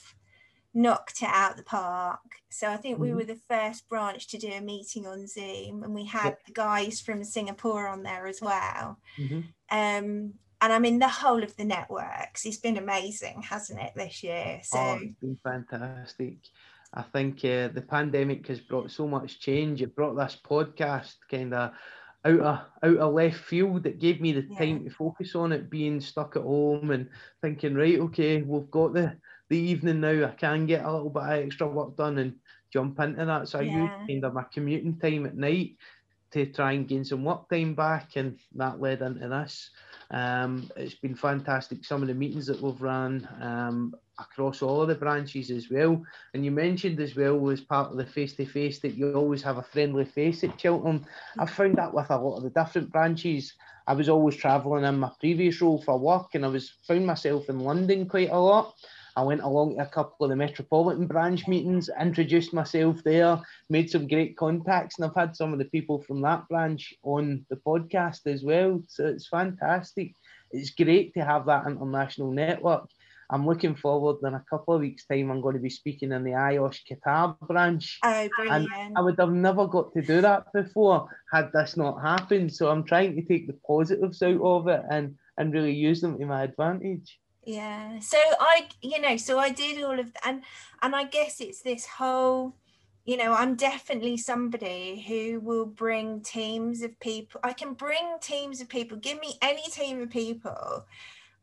knocked 0.73 1.21
it 1.21 1.29
out 1.31 1.55
the 1.55 1.63
park 1.63 2.41
so 2.49 2.67
i 2.67 2.77
think 2.77 2.97
we 2.99 3.09
Mhm. 3.09 3.15
were 3.15 3.23
the 3.25 3.39
first 3.47 3.87
branch 3.87 4.27
to 4.27 4.37
do 4.39 4.47
a 4.51 4.59
meeting 4.61 5.05
on 5.05 5.27
zoom 5.27 5.83
and 5.83 5.93
we 5.93 6.05
had 6.05 6.29
Yep. 6.29 6.45
the 6.47 6.51
guys 6.53 6.99
from 6.99 7.23
singapore 7.23 7.87
on 7.87 8.01
there 8.03 8.25
as 8.25 8.41
well 8.41 8.97
Mhm. 9.19 9.43
um, 9.69 10.33
and 10.63 10.73
I 10.73 10.79
mean 10.79 10.99
the 10.99 11.07
whole 11.09 11.43
of 11.43 11.55
the 11.57 11.65
networks. 11.65 12.45
It's 12.45 12.57
been 12.57 12.77
amazing, 12.77 13.43
hasn't 13.43 13.81
it, 13.81 13.93
this 13.95 14.23
year? 14.23 14.61
So 14.63 14.79
Oh, 14.79 14.99
it's 15.01 15.19
been 15.21 15.37
fantastic. 15.43 16.37
I 16.93 17.01
think 17.03 17.39
uh, 17.45 17.69
the 17.69 17.81
pandemic 17.87 18.47
has 18.47 18.59
brought 18.61 18.91
so 18.91 19.07
much 19.07 19.39
change. 19.39 19.81
It 19.81 19.95
brought 19.95 20.15
this 20.15 20.37
podcast 20.43 21.15
kind 21.29 21.53
of 21.53 21.71
out 22.25 22.39
of 22.39 22.59
out 22.83 22.97
of 22.97 23.13
left 23.13 23.37
field. 23.39 23.85
It 23.85 23.99
gave 23.99 24.21
me 24.21 24.31
the 24.31 24.43
Yeah. 24.43 24.57
time 24.59 24.83
to 24.85 24.89
focus 24.91 25.35
on 25.35 25.51
it, 25.51 25.69
being 25.69 25.99
stuck 25.99 26.35
at 26.35 26.43
home 26.43 26.91
and 26.91 27.09
thinking, 27.41 27.75
right, 27.75 27.99
okay, 27.99 28.41
we've 28.41 28.71
got 28.71 28.93
the 28.93 29.17
the 29.49 29.57
evening 29.57 30.01
now. 30.01 30.27
I 30.27 30.31
can 30.35 30.65
get 30.65 30.85
a 30.85 30.91
little 30.91 31.09
bit 31.09 31.23
of 31.23 31.29
extra 31.31 31.67
work 31.67 31.95
done 31.97 32.17
and 32.19 32.39
jump 32.71 32.99
into 32.99 33.25
that. 33.25 33.47
So 33.49 33.59
I 33.59 33.63
Yeah. 33.63 33.81
used 33.83 33.93
kind 34.07 34.25
of 34.25 34.33
my 34.33 34.43
commuting 34.53 34.99
time 34.99 35.25
at 35.25 35.35
night 35.35 35.77
to 36.31 36.45
try 36.47 36.73
and 36.73 36.87
gain 36.87 37.05
some 37.05 37.23
work 37.23 37.49
time 37.49 37.75
back, 37.75 38.15
and 38.15 38.39
that 38.55 38.79
led 38.79 39.01
into 39.01 39.27
this. 39.29 39.71
Um, 40.13 40.69
it's 40.77 40.93
been 40.93 41.15
fantastic. 41.15 41.83
Some 41.83 42.03
of 42.03 42.07
the 42.07 42.13
meetings 42.13 42.45
that 42.45 42.61
we've 42.61 42.81
run 42.81 43.27
um, 43.41 43.95
across 44.19 44.61
all 44.61 44.81
of 44.81 44.87
the 44.87 44.95
branches 44.95 45.49
as 45.49 45.71
well. 45.71 46.01
And 46.33 46.45
you 46.45 46.51
mentioned 46.51 46.99
as 46.99 47.15
well 47.15 47.49
as 47.49 47.61
part 47.61 47.91
of 47.91 47.97
the 47.97 48.05
face 48.05 48.35
to 48.35 48.45
face 48.45 48.79
that 48.79 48.93
you 48.93 49.11
always 49.13 49.41
have 49.41 49.57
a 49.57 49.63
friendly 49.63 50.05
face 50.05 50.43
at 50.43 50.57
Chiltern. 50.57 51.05
I 51.39 51.47
found 51.47 51.77
that 51.77 51.93
with 51.93 52.11
a 52.11 52.17
lot 52.17 52.37
of 52.37 52.43
the 52.43 52.51
different 52.51 52.91
branches. 52.91 53.53
I 53.87 53.93
was 53.93 54.07
always 54.07 54.35
travelling 54.35 54.85
in 54.85 54.99
my 54.99 55.11
previous 55.19 55.59
role 55.61 55.81
for 55.81 55.97
work, 55.97 56.35
and 56.35 56.45
I 56.45 56.47
was 56.47 56.69
found 56.87 57.05
myself 57.05 57.49
in 57.49 57.59
London 57.59 58.07
quite 58.07 58.29
a 58.29 58.39
lot. 58.39 58.75
I 59.15 59.23
went 59.23 59.41
along 59.41 59.75
to 59.75 59.83
a 59.83 59.85
couple 59.85 60.25
of 60.25 60.29
the 60.29 60.35
Metropolitan 60.35 61.07
branch 61.07 61.47
meetings, 61.47 61.89
introduced 61.99 62.53
myself 62.53 63.03
there, 63.03 63.39
made 63.69 63.89
some 63.89 64.07
great 64.07 64.35
contacts, 64.37 64.97
and 64.97 65.05
I've 65.05 65.15
had 65.15 65.35
some 65.35 65.53
of 65.53 65.59
the 65.59 65.65
people 65.65 66.01
from 66.01 66.21
that 66.21 66.47
branch 66.49 66.93
on 67.03 67.45
the 67.49 67.57
podcast 67.57 68.25
as 68.25 68.43
well. 68.43 68.81
So 68.87 69.05
it's 69.05 69.27
fantastic. 69.27 70.15
It's 70.51 70.71
great 70.71 71.13
to 71.13 71.23
have 71.23 71.45
that 71.45 71.67
international 71.67 72.31
network. 72.31 72.89
I'm 73.29 73.47
looking 73.47 73.75
forward 73.75 74.17
in 74.27 74.33
a 74.35 74.45
couple 74.49 74.75
of 74.75 74.81
weeks' 74.81 75.05
time. 75.05 75.31
I'm 75.31 75.41
going 75.41 75.55
to 75.55 75.61
be 75.61 75.69
speaking 75.69 76.11
in 76.11 76.23
the 76.23 76.31
IOSH 76.31 76.81
Qatar 76.91 77.39
branch. 77.47 77.99
oh, 78.03 78.29
brilliant. 78.37 78.69
I 78.95 79.01
would 79.01 79.19
have 79.19 79.31
never 79.31 79.65
got 79.67 79.93
to 79.93 80.01
do 80.01 80.21
that 80.21 80.51
before 80.53 81.07
had 81.31 81.51
this 81.53 81.77
not 81.77 82.01
happened. 82.01 82.53
So 82.53 82.69
I'm 82.69 82.83
trying 82.83 83.15
to 83.15 83.23
take 83.23 83.47
the 83.47 83.57
positives 83.65 84.21
out 84.21 84.41
of 84.41 84.67
it 84.67 84.83
and 84.89 85.15
and 85.37 85.51
really 85.51 85.73
use 85.73 85.99
them 86.01 86.19
to 86.19 86.25
my 86.25 86.43
advantage. 86.43 87.19
Yeah 87.45 87.99
so 87.99 88.17
i 88.39 88.67
you 88.81 88.99
know 89.01 89.17
so 89.17 89.37
i 89.37 89.49
did 89.49 89.83
all 89.83 89.99
of 89.99 90.13
that 90.13 90.27
and 90.27 90.43
and 90.81 90.95
i 90.95 91.03
guess 91.03 91.41
it's 91.41 91.61
this 91.61 91.85
whole 91.85 92.55
you 93.05 93.17
know 93.17 93.33
i'm 93.33 93.55
definitely 93.55 94.15
somebody 94.15 95.03
who 95.07 95.39
will 95.41 95.65
bring 95.65 96.21
teams 96.21 96.81
of 96.81 96.97
people 96.99 97.39
i 97.43 97.51
can 97.51 97.73
bring 97.73 98.17
teams 98.21 98.61
of 98.61 98.69
people 98.69 98.97
give 98.97 99.19
me 99.19 99.33
any 99.41 99.63
team 99.71 100.01
of 100.01 100.09
people 100.09 100.85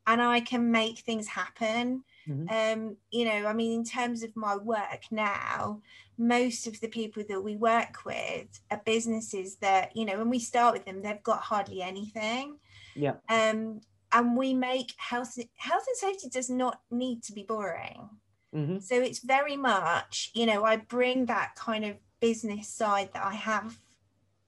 and 0.06 0.22
i 0.22 0.40
can 0.40 0.70
make 0.70 1.00
things 1.00 1.26
happen 1.28 2.02
Mhm. 2.26 2.50
um 2.50 2.96
you 3.10 3.24
know 3.26 3.46
i 3.46 3.52
mean 3.52 3.80
in 3.80 3.84
terms 3.84 4.22
of 4.22 4.34
my 4.36 4.56
work 4.56 5.02
now 5.10 5.80
most 6.16 6.66
of 6.66 6.80
the 6.80 6.88
people 6.88 7.22
that 7.28 7.42
we 7.42 7.56
work 7.56 8.04
with 8.06 8.60
are 8.70 8.80
businesses 8.86 9.56
that 9.56 9.94
you 9.94 10.06
know 10.06 10.16
when 10.18 10.30
we 10.30 10.38
start 10.38 10.72
with 10.72 10.86
them 10.86 11.02
they've 11.02 11.22
got 11.22 11.40
hardly 11.40 11.82
anything 11.82 12.58
Yeah. 12.94 13.16
um 13.28 13.80
and 14.12 14.36
we 14.36 14.54
make 14.54 14.92
health 14.96 15.38
health 15.56 15.84
and 15.86 15.96
safety 15.96 16.28
does 16.28 16.50
not 16.50 16.80
need 16.90 17.22
to 17.22 17.32
be 17.32 17.42
boring 17.42 18.08
hmm 18.52 18.78
so 18.80 19.00
it's 19.00 19.20
very 19.20 19.56
much 19.56 20.30
you 20.34 20.46
know 20.46 20.64
i 20.64 20.76
bring 20.76 21.26
that 21.26 21.54
kind 21.56 21.84
of 21.84 21.96
business 22.20 22.68
side 22.68 23.10
that 23.14 23.24
i 23.24 23.34
have 23.34 23.78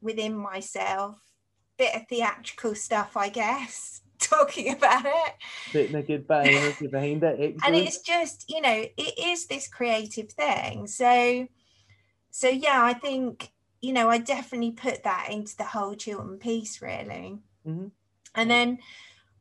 within 0.01 0.35
myself 0.37 1.19
bit 1.79 1.95
of 1.97 2.07
theatrical 2.09 2.75
stuff, 2.75 3.17
I 3.17 3.29
guess, 3.29 4.03
talking 4.19 4.73
about 4.75 5.05
it. 5.05 5.33
Putting 5.73 5.95
a 5.97 6.03
good 6.03 6.29
bit 6.29 6.91
behind 6.93 7.25
it. 7.25 7.57
and 7.65 7.75
it's 7.75 7.99
just 8.03 8.45
you 8.49 8.61
know 8.61 8.85
it 8.97 9.19
is 9.19 9.47
this 9.47 9.69
creative 9.69 10.31
thing 10.33 10.87
so 10.87 11.47
so 12.31 12.49
yeah 12.49 12.83
i 12.85 12.93
think 12.93 13.51
you 13.81 13.93
know 13.93 14.09
i 14.09 14.19
definitely 14.19 14.73
put 14.73 15.03
that 15.05 15.29
into 15.31 15.57
the 15.57 15.65
whole 15.65 15.95
chiltern 15.95 16.39
piece 16.39 16.83
really 16.83 17.39
Mhm. 17.67 17.91
and 18.35 18.51
then 18.51 18.79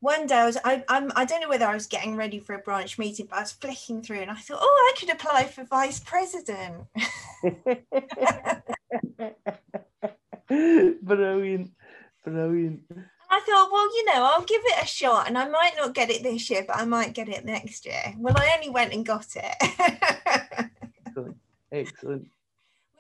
one 0.02 0.28
day 0.28 0.36
I 0.36 0.46
was 0.46 0.58
I, 0.66 0.84
I'm 0.90 1.12
I 1.16 1.26
don't 1.26 1.42
know 1.42 1.50
whether 1.50 1.68
I 1.68 1.74
was 1.74 1.86
getting 1.88 2.16
ready 2.16 2.40
for 2.40 2.54
a 2.54 2.60
branch 2.60 3.00
meeting, 3.00 3.28
but 3.30 3.38
I 3.38 3.42
was 3.42 3.52
flicking 3.54 4.02
through 4.02 4.20
and 4.20 4.32
I 4.32 4.36
thought, 4.36 4.60
oh, 4.62 4.94
I 4.94 5.00
could 5.00 5.12
apply 5.12 5.46
for 5.46 5.64
vice 5.64 6.00
president. 6.00 6.88
brilliant, 11.06 11.72
brilliant. 12.26 12.82
I 13.30 13.40
thought, 13.40 13.72
well, 13.72 13.96
you 13.96 14.06
know, 14.06 14.30
I'll 14.34 14.44
give 14.44 14.62
it 14.66 14.84
a 14.84 14.88
shot 14.88 15.28
and 15.28 15.38
I 15.38 15.48
might 15.48 15.74
not 15.78 15.94
get 15.94 16.10
it 16.10 16.24
this 16.24 16.50
year, 16.50 16.66
but 16.68 16.76
I 16.78 16.84
might 16.84 17.14
get 17.14 17.30
it 17.30 17.46
next 17.46 17.86
year. 17.86 18.14
Well, 18.18 18.36
I 18.36 18.54
only 18.56 18.70
went 18.70 18.94
and 18.94 19.06
got 19.06 19.28
it. 19.36 19.56
Excellent, 21.06 21.38
excellent. 21.72 22.28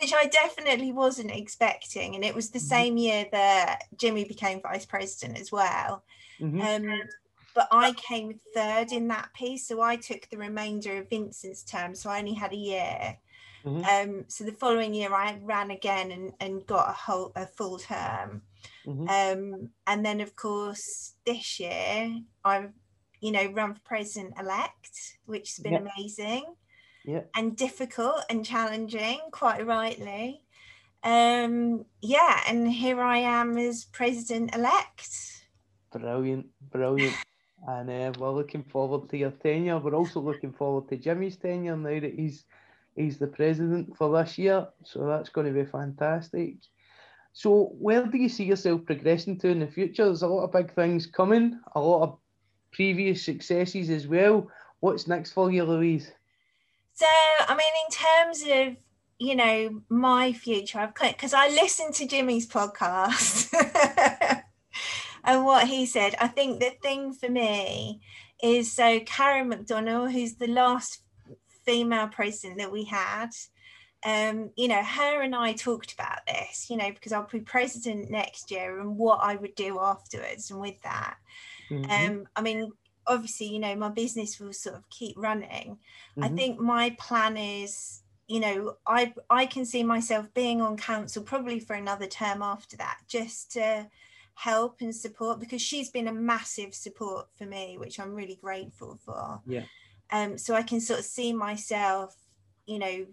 Which 0.01 0.13
I 0.13 0.25
definitely 0.25 0.91
wasn't 0.91 1.31
expecting. 1.31 2.15
And 2.15 2.25
it 2.25 2.33
was 2.33 2.49
the 2.49 2.59
Mhm. 2.59 2.63
same 2.63 2.97
year 2.97 3.27
that 3.31 3.83
Jimmy 3.95 4.23
became 4.25 4.61
vice 4.61 4.85
president 4.85 5.39
as 5.39 5.51
well. 5.51 6.03
Mhm. 6.39 6.61
Um, 6.61 7.09
but 7.53 7.67
I 7.71 7.93
came 7.93 8.39
third 8.53 8.91
in 8.91 9.07
that 9.09 9.33
piece, 9.33 9.67
so 9.67 9.81
I 9.81 9.97
took 9.97 10.27
the 10.29 10.37
remainder 10.37 10.97
of 10.97 11.09
Vincent's 11.09 11.63
term, 11.63 11.93
so 11.95 12.09
I 12.09 12.19
only 12.19 12.33
had 12.33 12.53
a 12.53 12.57
year. 12.57 13.19
Mhm. 13.63 13.85
Um, 13.85 14.29
so 14.29 14.43
the 14.43 14.53
following 14.53 14.93
year, 14.95 15.13
I 15.13 15.37
ran 15.43 15.69
again 15.69 16.11
and, 16.11 16.33
and 16.39 16.65
got 16.65 16.89
a 16.89 16.93
whole 16.93 17.31
a 17.35 17.45
full 17.45 17.77
term. 17.77 18.41
Mhm. 18.85 19.07
Um, 19.07 19.73
and 19.85 20.03
then, 20.05 20.19
of 20.21 20.35
course, 20.35 21.15
this 21.25 21.59
year 21.59 22.21
I've 22.43 22.73
you 23.19 23.31
know 23.31 23.45
run 23.51 23.75
for 23.75 23.81
president 23.81 24.33
elect, 24.39 25.19
which 25.25 25.49
has 25.49 25.59
been 25.59 25.73
Yeah. 25.73 25.85
amazing 25.95 26.55
Yeah. 27.05 27.21
and 27.35 27.55
difficult 27.55 28.23
and 28.29 28.45
challenging, 28.45 29.19
quite 29.31 29.65
rightly. 29.65 30.43
Um, 31.03 31.85
yeah, 32.01 32.41
and 32.47 32.71
here 32.71 33.01
I 33.01 33.17
am 33.17 33.57
as 33.57 33.85
president 33.85 34.55
elect. 34.55 35.09
Brilliant, 35.91 36.47
brilliant. 36.71 37.15
And 37.67 37.91
uh, 37.91 38.11
we're 38.17 38.31
looking 38.31 38.63
forward 38.63 39.07
to 39.11 39.17
your 39.17 39.29
tenure. 39.29 39.77
We're 39.77 39.93
also 39.93 40.19
looking 40.19 40.51
forward 40.51 40.89
to 40.89 40.97
Jimmy's 40.97 41.37
tenure 41.37 41.77
now 41.77 41.99
that 41.99 42.15
he's 42.15 42.43
he's 42.95 43.19
the 43.19 43.27
president 43.27 43.95
for 43.95 44.11
this 44.17 44.39
year. 44.39 44.67
So 44.83 45.05
that's 45.05 45.29
going 45.29 45.45
to 45.45 45.53
be 45.53 45.69
fantastic. 45.69 46.55
So 47.33 47.71
where 47.77 48.05
do 48.05 48.17
you 48.17 48.29
see 48.29 48.45
yourself 48.45 48.85
progressing 48.85 49.37
to 49.39 49.49
in 49.49 49.59
the 49.59 49.67
future? 49.67 50.05
There's 50.05 50.23
a 50.23 50.27
lot 50.27 50.43
of 50.43 50.51
big 50.51 50.73
things 50.73 51.05
coming, 51.05 51.59
a 51.75 51.79
lot 51.79 52.01
of 52.01 52.17
previous 52.73 53.23
successes 53.23 53.89
as 53.89 54.07
well. 54.07 54.49
What's 54.79 55.07
next 55.07 55.33
for 55.33 55.51
you, 55.51 55.63
Louise? 55.63 56.11
So, 56.93 57.05
I 57.07 57.55
mean, 57.55 57.73
in 57.85 57.91
terms 57.91 58.43
of 58.77 58.83
you 59.19 59.35
know 59.35 59.81
my 59.89 60.33
future, 60.33 60.79
I've 60.79 60.93
because 60.95 61.33
I 61.33 61.47
listened 61.49 61.93
to 61.95 62.07
Jimmy's 62.07 62.47
podcast 62.47 63.53
and 65.23 65.45
what 65.45 65.67
he 65.67 65.85
said. 65.85 66.15
I 66.19 66.27
think 66.27 66.59
the 66.59 66.71
thing 66.81 67.13
for 67.13 67.29
me 67.29 68.01
is 68.41 68.71
so 68.71 68.99
Karen 69.01 69.51
McDonnell, 69.51 70.11
who's 70.11 70.35
the 70.35 70.47
last 70.47 71.03
female 71.65 72.07
president 72.07 72.59
that 72.59 72.71
we 72.71 72.85
had. 72.85 73.29
Um, 74.03 74.49
you 74.57 74.67
know, 74.67 74.81
her 74.83 75.21
and 75.21 75.35
I 75.35 75.53
talked 75.53 75.93
about 75.93 76.25
this, 76.25 76.71
you 76.71 76.77
know, 76.77 76.89
because 76.89 77.11
I'll 77.11 77.27
be 77.31 77.39
president 77.41 78.09
next 78.09 78.49
year 78.49 78.79
and 78.79 78.97
what 78.97 79.19
I 79.21 79.35
would 79.35 79.53
do 79.53 79.79
afterwards. 79.79 80.49
And 80.49 80.59
with 80.59 80.81
that, 80.81 81.17
Mhm, 81.69 81.89
um, 81.91 82.27
I 82.35 82.41
mean, 82.41 82.71
obviously, 83.07 83.47
you 83.47 83.59
know, 83.59 83.75
my 83.75 83.89
business 83.89 84.39
will 84.39 84.53
sort 84.53 84.75
of 84.75 84.89
keep 84.89 85.15
running. 85.17 85.79
I 86.21 86.27
mhm, 86.27 86.35
think 86.35 86.59
my 86.59 86.95
plan 86.99 87.37
is, 87.37 88.03
you 88.27 88.39
know, 88.39 88.77
I 88.85 89.13
I 89.29 89.45
can 89.45 89.65
see 89.65 89.83
myself 89.83 90.33
being 90.33 90.61
on 90.61 90.77
council 90.77 91.23
probably 91.23 91.59
for 91.59 91.75
another 91.75 92.07
term 92.07 92.41
after 92.41 92.77
that, 92.77 92.99
just 93.07 93.51
to 93.53 93.89
help 94.35 94.81
and 94.81 94.95
support 94.95 95.39
because 95.39 95.61
she's 95.61 95.89
been 95.89 96.07
a 96.07 96.13
massive 96.13 96.73
support 96.73 97.27
for 97.37 97.45
me, 97.45 97.77
which 97.77 97.99
I'm 97.99 98.13
really 98.13 98.35
grateful 98.35 98.97
for. 99.05 99.41
Yeah. 99.45 99.65
Um, 100.11 100.37
so 100.37 100.55
I 100.55 100.63
can 100.63 100.79
sort 100.81 100.99
of 100.99 101.05
see 101.05 101.33
myself, 101.33 102.15
you 102.65 102.79
know, 102.79 103.05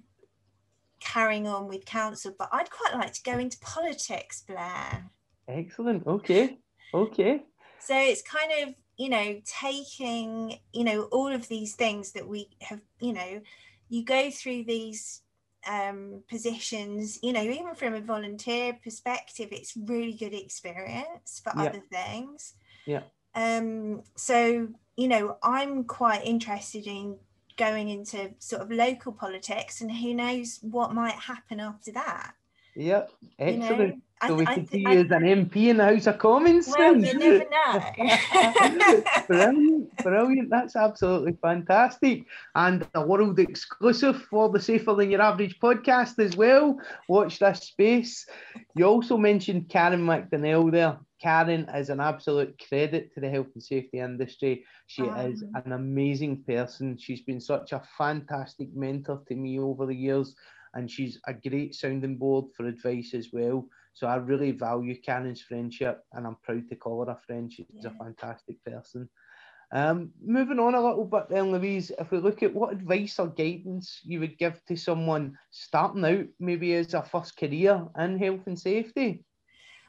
carrying 1.01 1.47
on 1.47 1.69
with 1.69 1.85
council, 1.85 2.35
but 2.39 2.49
I'd 2.53 2.71
quite 2.71 2.95
like 2.95 3.13
to 3.15 3.23
go 3.23 3.39
into 3.39 3.59
politics, 3.61 4.43
Blair. 4.43 5.11
Excellent. 5.49 6.07
Okay. 6.07 6.59
Okay. 6.95 7.43
So 7.79 7.97
it's 7.97 8.23
kind 8.23 8.51
of, 8.63 8.75
you 8.99 9.09
know, 9.09 9.41
taking, 9.45 10.59
you 10.73 10.85
know, 10.85 11.03
all 11.05 11.33
of 11.33 11.49
these 11.49 11.75
things 11.75 12.13
that 12.13 12.27
we 12.27 12.49
have, 12.61 12.81
you 13.01 13.13
know, 13.13 13.41
you 13.89 14.05
go 14.05 14.31
through 14.31 14.65
these 14.65 15.23
um, 15.67 16.23
positions, 16.29 17.19
you 17.23 17.33
know, 17.33 17.43
even 17.43 17.75
from 17.75 17.95
a 17.95 18.01
volunteer 18.01 18.79
perspective, 18.83 19.49
it's 19.53 19.77
really 19.77 20.13
good 20.13 20.35
experience 20.35 21.41
for 21.43 21.53
Yeah. 21.57 21.63
other 21.63 21.83
things. 21.91 22.55
Yeah. 22.87 23.03
Um, 23.35 24.03
so, 24.17 24.69
you 24.97 25.09
know, 25.09 25.37
I'm 25.43 25.85
quite 25.85 26.25
interested 26.25 26.87
in 26.87 27.19
going 27.57 27.89
into 27.91 28.35
sort 28.39 28.63
of 28.63 28.71
local 28.71 29.13
politics 29.13 29.81
and 29.81 29.91
who 29.93 30.15
knows 30.15 30.59
what 30.63 30.95
might 30.95 31.15
happen 31.15 31.61
after 31.61 31.93
that. 31.93 32.35
You 32.79 33.03
Excellent. 33.41 33.97
know, 33.97 34.01
I, 34.21 34.29
So 34.29 34.35
we 34.37 34.47
I 34.47 34.55
can 34.55 34.67
thi- 34.67 34.79
see 34.79 34.87
I- 34.87 34.93
you 34.93 35.01
as 35.01 35.11
an 35.11 35.23
MP 35.25 35.69
in 35.69 35.77
the 35.79 35.85
House 35.85 36.07
of 36.07 36.19
Commons 36.19 36.69
well, 36.77 36.95
soon. 36.95 37.05
you 37.05 37.19
never 37.19 37.45
know. 37.51 39.03
brilliant, 39.29 39.97
brilliant. 39.99 40.51
That's 40.51 40.77
absolutely 40.77 41.37
fantastic. 41.43 42.25
And 42.55 42.87
a 42.95 43.07
world 43.07 43.39
exclusive 43.39 44.23
for 44.31 44.49
the 44.51 44.61
Safer 44.61 44.95
Than 44.95 45.11
Your 45.11 45.23
Average 45.23 45.59
podcast 45.61 46.19
as 46.25 46.37
well. 46.37 46.79
Watch 47.09 47.39
this 47.39 47.61
space. 47.61 48.27
You 48.77 48.85
also 48.87 49.17
mentioned 49.17 49.69
Karen 49.69 50.05
McDonnell 50.05 50.71
there. 50.73 50.99
Karen 51.21 51.69
is 51.75 51.91
an 51.91 51.99
absolute 52.01 52.61
credit 52.69 53.13
to 53.15 53.21
the 53.21 53.29
health 53.29 53.49
and 53.55 53.63
safety 53.63 53.99
industry. 53.99 54.65
She 54.87 55.03
is 55.03 55.43
Um. 55.43 55.63
an 55.65 55.73
amazing 55.73 56.45
person. 56.45 56.97
She's 56.97 57.23
been 57.23 57.41
such 57.41 57.73
a 57.73 57.83
fantastic 57.97 58.69
mentor 58.75 59.23
to 59.29 59.35
me 59.35 59.59
over 59.59 59.87
the 59.87 59.95
years, 59.97 60.35
and 60.75 60.91
she's 60.91 61.21
a 61.27 61.35
great 61.35 61.75
sounding 61.75 62.17
board 62.17 62.47
for 62.57 62.67
advice 62.67 63.15
as 63.15 63.29
well. 63.33 63.69
So 63.95 64.07
I 64.07 64.17
really 64.17 64.53
value 64.53 65.01
Karen's 65.01 65.43
friendship, 65.43 66.05
and 66.13 66.27
I'm 66.27 66.37
proud 66.43 66.69
to 66.69 66.77
call 66.77 67.05
her 67.05 67.13
a 67.13 67.19
friend. 67.27 67.53
She's 67.53 67.85
a 67.85 67.91
fantastic 67.91 68.63
person. 68.65 69.09
Um, 69.71 70.13
moving 70.25 70.59
on 70.59 70.75
a 70.75 70.81
little 70.81 71.05
bit 71.05 71.29
then, 71.29 71.53
Louise, 71.53 71.93
if 71.99 72.11
we 72.11 72.19
look 72.19 72.43
at 72.43 72.55
what 72.55 72.73
advice 72.73 73.19
or 73.19 73.27
guidance 73.27 74.01
you 74.03 74.21
would 74.21 74.39
give 74.39 74.65
to 74.67 74.77
someone 74.77 75.37
starting 75.51 76.05
out, 76.05 76.27
maybe 76.41 76.75
as 76.75 76.95
a 76.95 77.03
first 77.03 77.37
career 77.37 77.87
in 77.99 78.19
health 78.19 78.47
and 78.47 78.59
safety. 78.59 79.25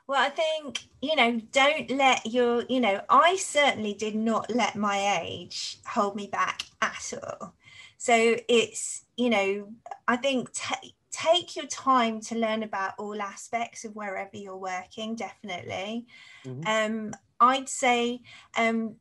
Well, 0.07 0.19
I 0.19 0.29
think, 0.29 0.87
you 1.01 1.15
know, 1.15 1.39
don't 1.51 1.91
let 1.91 2.25
your, 2.25 2.63
you 2.67 2.79
know, 2.81 2.99
I 3.09 3.35
certainly 3.35 3.93
did 3.93 4.15
not 4.15 4.53
let 4.53 4.75
my 4.75 5.21
age 5.21 5.77
hold 5.85 6.15
me 6.15 6.27
back 6.27 6.63
at 6.81 7.13
all. 7.21 7.53
So 7.99 8.37
it's, 8.47 9.05
you 9.17 9.29
know, 9.29 9.73
I 10.07 10.15
think 10.15 10.51
ta 10.53 10.79
take 11.11 11.57
your 11.57 11.65
time 11.67 12.21
to 12.21 12.35
learn 12.35 12.63
about 12.63 12.93
all 12.97 13.21
aspects 13.21 13.83
of 13.83 13.93
wherever 13.93 14.37
you're 14.37 14.55
working, 14.55 15.17
definitely. 15.17 16.07
Mhm. 16.45 16.63
Um, 16.65 17.13
I'd 17.41 17.67
say 17.67 18.21
um, 18.57 18.95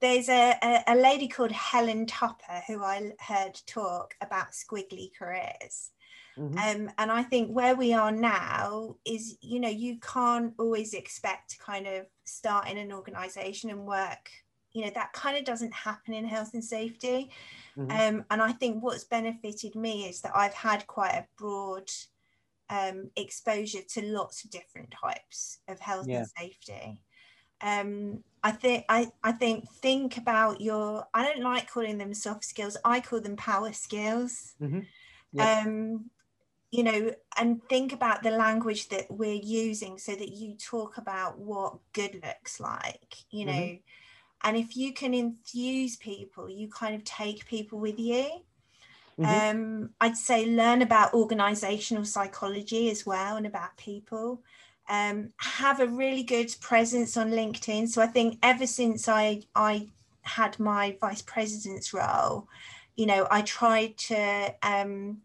there's 0.00 0.30
a, 0.30 0.56
a, 0.62 0.84
a 0.88 0.96
lady 0.96 1.28
called 1.28 1.52
Helen 1.52 2.06
Tupper 2.06 2.62
who 2.66 2.82
I 2.82 3.12
heard 3.20 3.60
talk 3.66 4.14
about 4.22 4.52
squiggly 4.52 5.10
careers. 5.16 5.90
Mhm. 6.38 6.56
Um, 6.56 6.90
and 6.96 7.12
I 7.12 7.22
think 7.24 7.50
where 7.50 7.76
we 7.76 7.92
are 7.92 8.10
now 8.10 8.96
is, 9.04 9.36
you 9.42 9.60
know, 9.60 9.68
you 9.68 9.98
can't 10.00 10.54
always 10.58 10.94
expect 10.94 11.50
to 11.50 11.58
kind 11.58 11.86
of 11.86 12.06
start 12.24 12.70
in 12.70 12.78
an 12.78 12.90
organization 12.90 13.68
and 13.68 13.84
work. 13.84 14.30
You 14.74 14.84
know, 14.86 14.90
that 14.94 15.12
kind 15.12 15.36
of 15.36 15.44
doesn't 15.44 15.72
happen 15.72 16.14
in 16.14 16.24
health 16.24 16.54
and 16.54 16.64
safety. 16.64 17.30
Mhm. 17.76 17.90
Um, 17.90 18.24
and 18.30 18.42
I 18.42 18.52
think 18.52 18.82
what's 18.82 19.04
benefited 19.04 19.74
me 19.76 20.08
is 20.08 20.22
that 20.22 20.36
I've 20.36 20.54
had 20.54 20.86
quite 20.86 21.12
a 21.14 21.28
broad 21.36 21.90
um, 22.70 23.10
exposure 23.16 23.82
to 23.82 24.02
lots 24.02 24.44
of 24.44 24.50
different 24.50 24.92
types 24.92 25.60
of 25.68 25.80
health 25.80 26.08
Yeah. 26.08 26.18
and 26.18 26.26
safety. 26.26 27.02
Um, 27.60 28.24
I 28.42 28.52
think 28.52 28.86
I, 28.88 29.12
I 29.22 29.32
think 29.32 29.70
think 29.70 30.16
about 30.18 30.60
your 30.60 31.06
I 31.14 31.24
don't 31.24 31.42
like 31.44 31.70
calling 31.70 31.98
them 31.98 32.14
soft 32.14 32.44
skills. 32.44 32.76
I 32.84 33.00
call 33.00 33.20
them 33.20 33.36
power 33.36 33.72
skills 33.72 34.56
Mhm. 34.60 34.86
Yeah. 35.32 35.54
um 35.62 36.10
you 36.70 36.82
know 36.82 37.14
and 37.38 37.62
think 37.68 37.92
about 37.92 38.22
the 38.22 38.30
language 38.30 38.88
that 38.88 39.10
we're 39.10 39.40
using 39.42 39.98
so 39.98 40.14
that 40.14 40.30
you 40.30 40.56
talk 40.56 40.98
about 40.98 41.38
what 41.38 41.78
good 41.92 42.20
looks 42.24 42.60
like 42.60 43.16
you 43.30 43.44
know 43.46 43.52
Mhm. 43.52 43.82
And 44.44 44.56
if 44.56 44.76
you 44.76 44.92
can 44.92 45.14
infuse 45.14 45.96
people 45.96 46.48
you 46.50 46.68
kind 46.68 46.94
of 46.94 47.04
take 47.04 47.46
people 47.46 47.78
with 47.78 47.98
you 47.98 48.28
Mhm. 49.18 49.42
um 49.48 49.90
i'd 50.00 50.16
say 50.16 50.46
learn 50.46 50.82
about 50.82 51.14
organizational 51.14 52.04
psychology 52.04 52.90
as 52.90 53.06
well 53.06 53.36
and 53.36 53.46
about 53.46 53.76
people 53.76 54.42
um, 54.88 55.32
have 55.38 55.78
a 55.78 55.86
really 55.86 56.24
good 56.24 56.52
presence 56.60 57.16
on 57.16 57.30
LinkedIn. 57.30 57.88
So 57.88 58.02
I 58.02 58.08
think 58.08 58.38
ever 58.42 58.66
since 58.66 59.08
I 59.08 59.42
I 59.54 59.88
had 60.22 60.58
my 60.58 60.98
vice 61.00 61.22
president's 61.22 61.94
role, 61.94 62.48
you 62.96 63.06
know, 63.06 63.28
I 63.30 63.42
tried 63.42 63.96
to 64.08 64.54
um, 64.62 65.22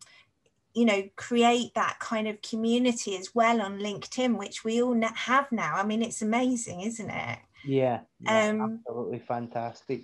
you 0.74 0.86
know 0.86 1.10
create 1.16 1.74
that 1.76 1.98
kind 2.00 2.28
of 2.28 2.42
community 2.42 3.18
as 3.18 3.36
well 3.36 3.62
on 3.62 3.80
LinkedIn, 3.80 4.38
which 4.38 4.64
we 4.64 4.82
all 4.82 5.00
have 5.02 5.52
now. 5.52 5.76
I 5.76 5.84
mean, 5.86 6.04
it's 6.04 6.22
amazing, 6.22 6.82
isn't 6.82 7.10
it? 7.10 7.40
Yeah, 7.68 8.00
yeah 8.22 8.50
um, 8.50 8.82
absolutely 8.88 9.20
fantastic. 9.20 10.04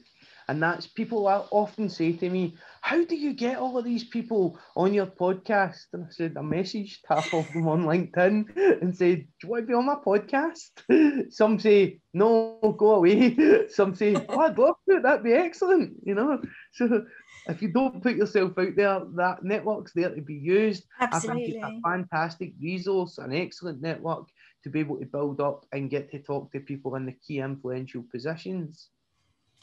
And 0.50 0.62
that's 0.62 0.86
people 0.86 1.28
often 1.28 1.90
say 1.90 2.12
to 2.12 2.30
me, 2.30 2.58
How 2.82 3.06
do 3.06 3.16
you 3.16 3.34
get 3.34 3.58
all 3.58 3.78
of 3.78 3.86
these 3.86 4.04
people 4.04 4.60
on 4.76 4.94
your 4.94 5.06
podcast? 5.06 5.86
And 5.94 6.06
I 6.06 6.10
said, 6.10 6.36
I 6.38 6.42
messaged 6.42 7.00
half 7.08 7.34
of 7.34 7.52
them 7.54 7.68
on 7.70 7.86
LinkedIn 7.86 8.82
and 8.82 8.96
said, 8.96 9.20
Do 9.20 9.26
you 9.44 9.50
want 9.50 9.64
to 9.64 9.68
be 9.68 9.74
on 9.74 9.86
my 9.86 9.96
podcast? 9.96 11.32
Some 11.32 11.58
say, 11.58 12.00
No, 12.14 12.76
go 12.78 12.96
away. 12.96 13.68
Some 13.70 13.96
say, 13.96 14.16
Oh, 14.28 14.40
I'd 14.40 14.58
love 14.58 14.76
to, 14.90 15.00
that'd 15.00 15.24
be 15.24 15.34
excellent, 15.34 15.96
you 16.04 16.16
know. 16.16 16.42
So 16.74 17.06
if 17.48 17.62
you 17.62 17.70
don't 17.70 18.04
put 18.04 18.18
yourself 18.18 18.58
out 18.58 18.76
there, 18.76 19.02
that 19.16 19.44
network's 19.44 19.94
there 19.94 20.14
to 20.14 20.22
be 20.22 20.36
used. 20.36 20.84
Absolutely. 21.00 21.42
I 21.42 21.46
think 21.46 21.56
it's 21.56 21.66
a 21.66 21.90
fantastic 21.90 22.54
resource, 22.62 23.18
an 23.18 23.34
excellent 23.34 23.82
network 23.82 24.28
to 24.64 24.70
be 24.70 24.80
able 24.80 24.98
to 24.98 25.06
build 25.06 25.42
up 25.42 25.66
and 25.72 25.90
get 25.90 26.10
to 26.12 26.20
talk 26.20 26.52
to 26.52 26.60
people 26.60 26.96
in 26.96 27.06
the 27.06 27.12
key 27.12 27.40
influential 27.40 28.04
positions 28.12 28.90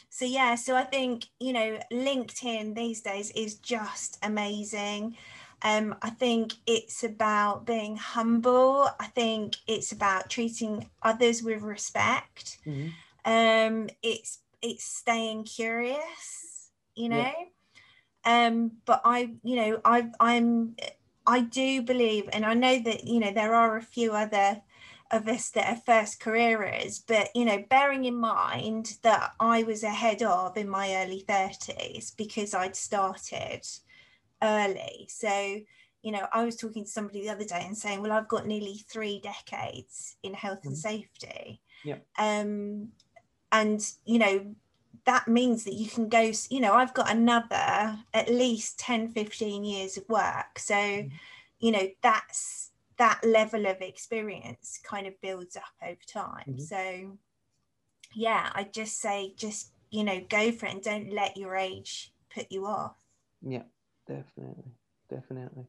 so 0.08 0.24
yeah 0.24 0.54
so 0.54 0.76
i 0.76 0.84
think 0.84 1.26
you 1.38 1.52
know 1.52 1.78
linkedin 1.92 2.74
these 2.74 3.00
days 3.00 3.30
is 3.32 3.54
just 3.56 4.18
amazing 4.22 5.16
um, 5.62 5.94
I 6.00 6.10
think 6.10 6.54
it's 6.66 7.04
about 7.04 7.66
being 7.66 7.96
humble. 7.96 8.88
I 8.98 9.06
think 9.06 9.56
it's 9.66 9.92
about 9.92 10.30
treating 10.30 10.88
others 11.02 11.42
with 11.42 11.62
respect. 11.62 12.58
Mm-hmm. 12.66 12.88
Um, 13.30 13.90
it's 14.02 14.38
it's 14.62 14.84
staying 14.84 15.44
curious, 15.44 16.70
you 16.94 17.10
know. 17.10 17.30
Yeah. 18.24 18.46
Um, 18.46 18.72
but 18.84 19.02
I, 19.04 19.34
you 19.42 19.56
know, 19.56 19.80
I 19.84 20.08
I'm 20.18 20.76
I 21.30 21.42
do 21.42 21.82
believe, 21.82 22.28
and 22.32 22.44
I 22.44 22.54
know 22.54 22.80
that 22.80 23.06
you 23.06 23.20
know 23.20 23.32
there 23.32 23.54
are 23.54 23.76
a 23.76 23.82
few 23.82 24.12
other 24.12 24.60
of 25.12 25.28
us 25.28 25.50
that 25.50 25.70
are 25.70 25.82
first 25.86 26.20
careerers, 26.20 27.02
but 27.06 27.28
you 27.36 27.44
know, 27.44 27.64
bearing 27.70 28.04
in 28.04 28.16
mind 28.16 28.98
that 29.02 29.32
I 29.38 29.62
was 29.62 29.84
ahead 29.84 30.22
of 30.22 30.56
in 30.56 30.68
my 30.68 30.92
early 30.96 31.24
30s 31.28 32.16
because 32.16 32.52
I'd 32.52 32.74
started 32.74 33.62
early. 34.42 35.06
So, 35.08 35.60
you 36.02 36.12
know, 36.12 36.26
I 36.32 36.44
was 36.44 36.56
talking 36.56 36.84
to 36.84 36.90
somebody 36.90 37.22
the 37.22 37.30
other 37.30 37.44
day 37.44 37.62
and 37.64 37.78
saying, 37.78 38.02
well, 38.02 38.12
I've 38.12 38.28
got 38.28 38.46
nearly 38.46 38.84
three 38.88 39.20
decades 39.20 40.16
in 40.24 40.34
health 40.34 40.64
and 40.64 40.74
mm-hmm. 40.74 40.96
safety. 40.96 41.60
Yeah. 41.84 41.98
Um, 42.18 42.88
and 43.52 43.80
you 44.04 44.18
know, 44.18 44.54
that 45.06 45.28
means 45.28 45.64
that 45.64 45.74
you 45.74 45.88
can 45.88 46.08
go, 46.08 46.32
you 46.48 46.60
know, 46.60 46.74
I've 46.74 46.94
got 46.94 47.10
another 47.10 47.98
at 48.12 48.28
least 48.28 48.78
10, 48.78 49.08
15 49.08 49.64
years 49.64 49.96
of 49.96 50.08
work. 50.08 50.58
So, 50.58 50.74
mm-hmm. 50.74 51.14
you 51.58 51.72
know, 51.72 51.88
that's 52.02 52.70
that 52.98 53.20
level 53.24 53.66
of 53.66 53.80
experience 53.80 54.78
kind 54.84 55.06
of 55.06 55.20
builds 55.20 55.56
up 55.56 55.62
over 55.82 56.00
time. 56.06 56.44
Mm-hmm. 56.48 56.60
So, 56.60 57.18
yeah, 58.14 58.50
I 58.54 58.64
just 58.64 59.00
say, 59.00 59.34
just, 59.36 59.72
you 59.90 60.04
know, 60.04 60.20
go 60.28 60.52
for 60.52 60.66
it 60.66 60.72
and 60.72 60.82
don't 60.82 61.12
let 61.12 61.36
your 61.36 61.56
age 61.56 62.12
put 62.34 62.46
you 62.50 62.66
off. 62.66 62.94
Yeah, 63.42 63.62
definitely. 64.06 64.72
Definitely. 65.08 65.66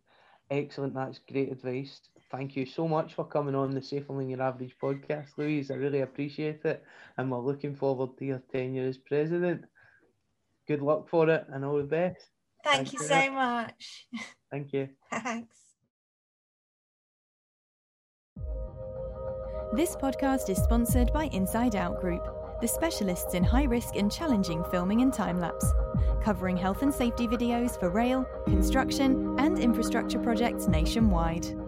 Excellent. 0.49 0.93
That's 0.93 1.19
great 1.19 1.51
advice. 1.51 2.01
Thank 2.31 2.55
you 2.55 2.65
so 2.65 2.87
much 2.87 3.13
for 3.13 3.25
coming 3.25 3.55
on 3.55 3.71
the 3.71 3.81
Safer 3.81 4.13
Than 4.13 4.29
Your 4.29 4.41
Average 4.41 4.77
podcast, 4.81 5.37
Louise. 5.37 5.69
I 5.69 5.75
really 5.75 5.99
appreciate 5.99 6.63
it. 6.63 6.81
And 7.17 7.29
we're 7.29 7.39
looking 7.39 7.75
forward 7.75 8.17
to 8.17 8.25
your 8.25 8.41
tenure 8.53 8.87
as 8.87 8.97
president. 8.97 9.65
Good 10.65 10.81
luck 10.81 11.09
for 11.09 11.29
it 11.29 11.45
and 11.49 11.65
all 11.65 11.77
the 11.77 11.83
best. 11.83 12.29
Thank 12.63 12.89
Thanks 12.89 12.93
you 12.93 12.99
so 12.99 13.17
it. 13.17 13.33
much. 13.33 14.07
Thank 14.49 14.71
you. 14.71 14.87
Thanks. 15.11 15.57
This 19.73 19.95
podcast 19.97 20.49
is 20.49 20.57
sponsored 20.57 21.11
by 21.11 21.25
Inside 21.33 21.75
Out 21.75 21.99
Group, 21.99 22.25
the 22.61 22.67
specialists 22.67 23.33
in 23.33 23.43
high 23.43 23.63
risk 23.63 23.95
and 23.97 24.11
challenging 24.11 24.63
filming 24.71 25.01
and 25.01 25.13
time 25.13 25.39
lapse, 25.39 25.65
covering 26.23 26.55
health 26.55 26.81
and 26.81 26.93
safety 26.93 27.27
videos 27.27 27.77
for 27.77 27.89
rail, 27.89 28.25
construction, 28.45 29.35
and 29.37 29.59
infrastructure 29.59 30.19
projects 30.19 30.67
nationwide. 30.67 31.60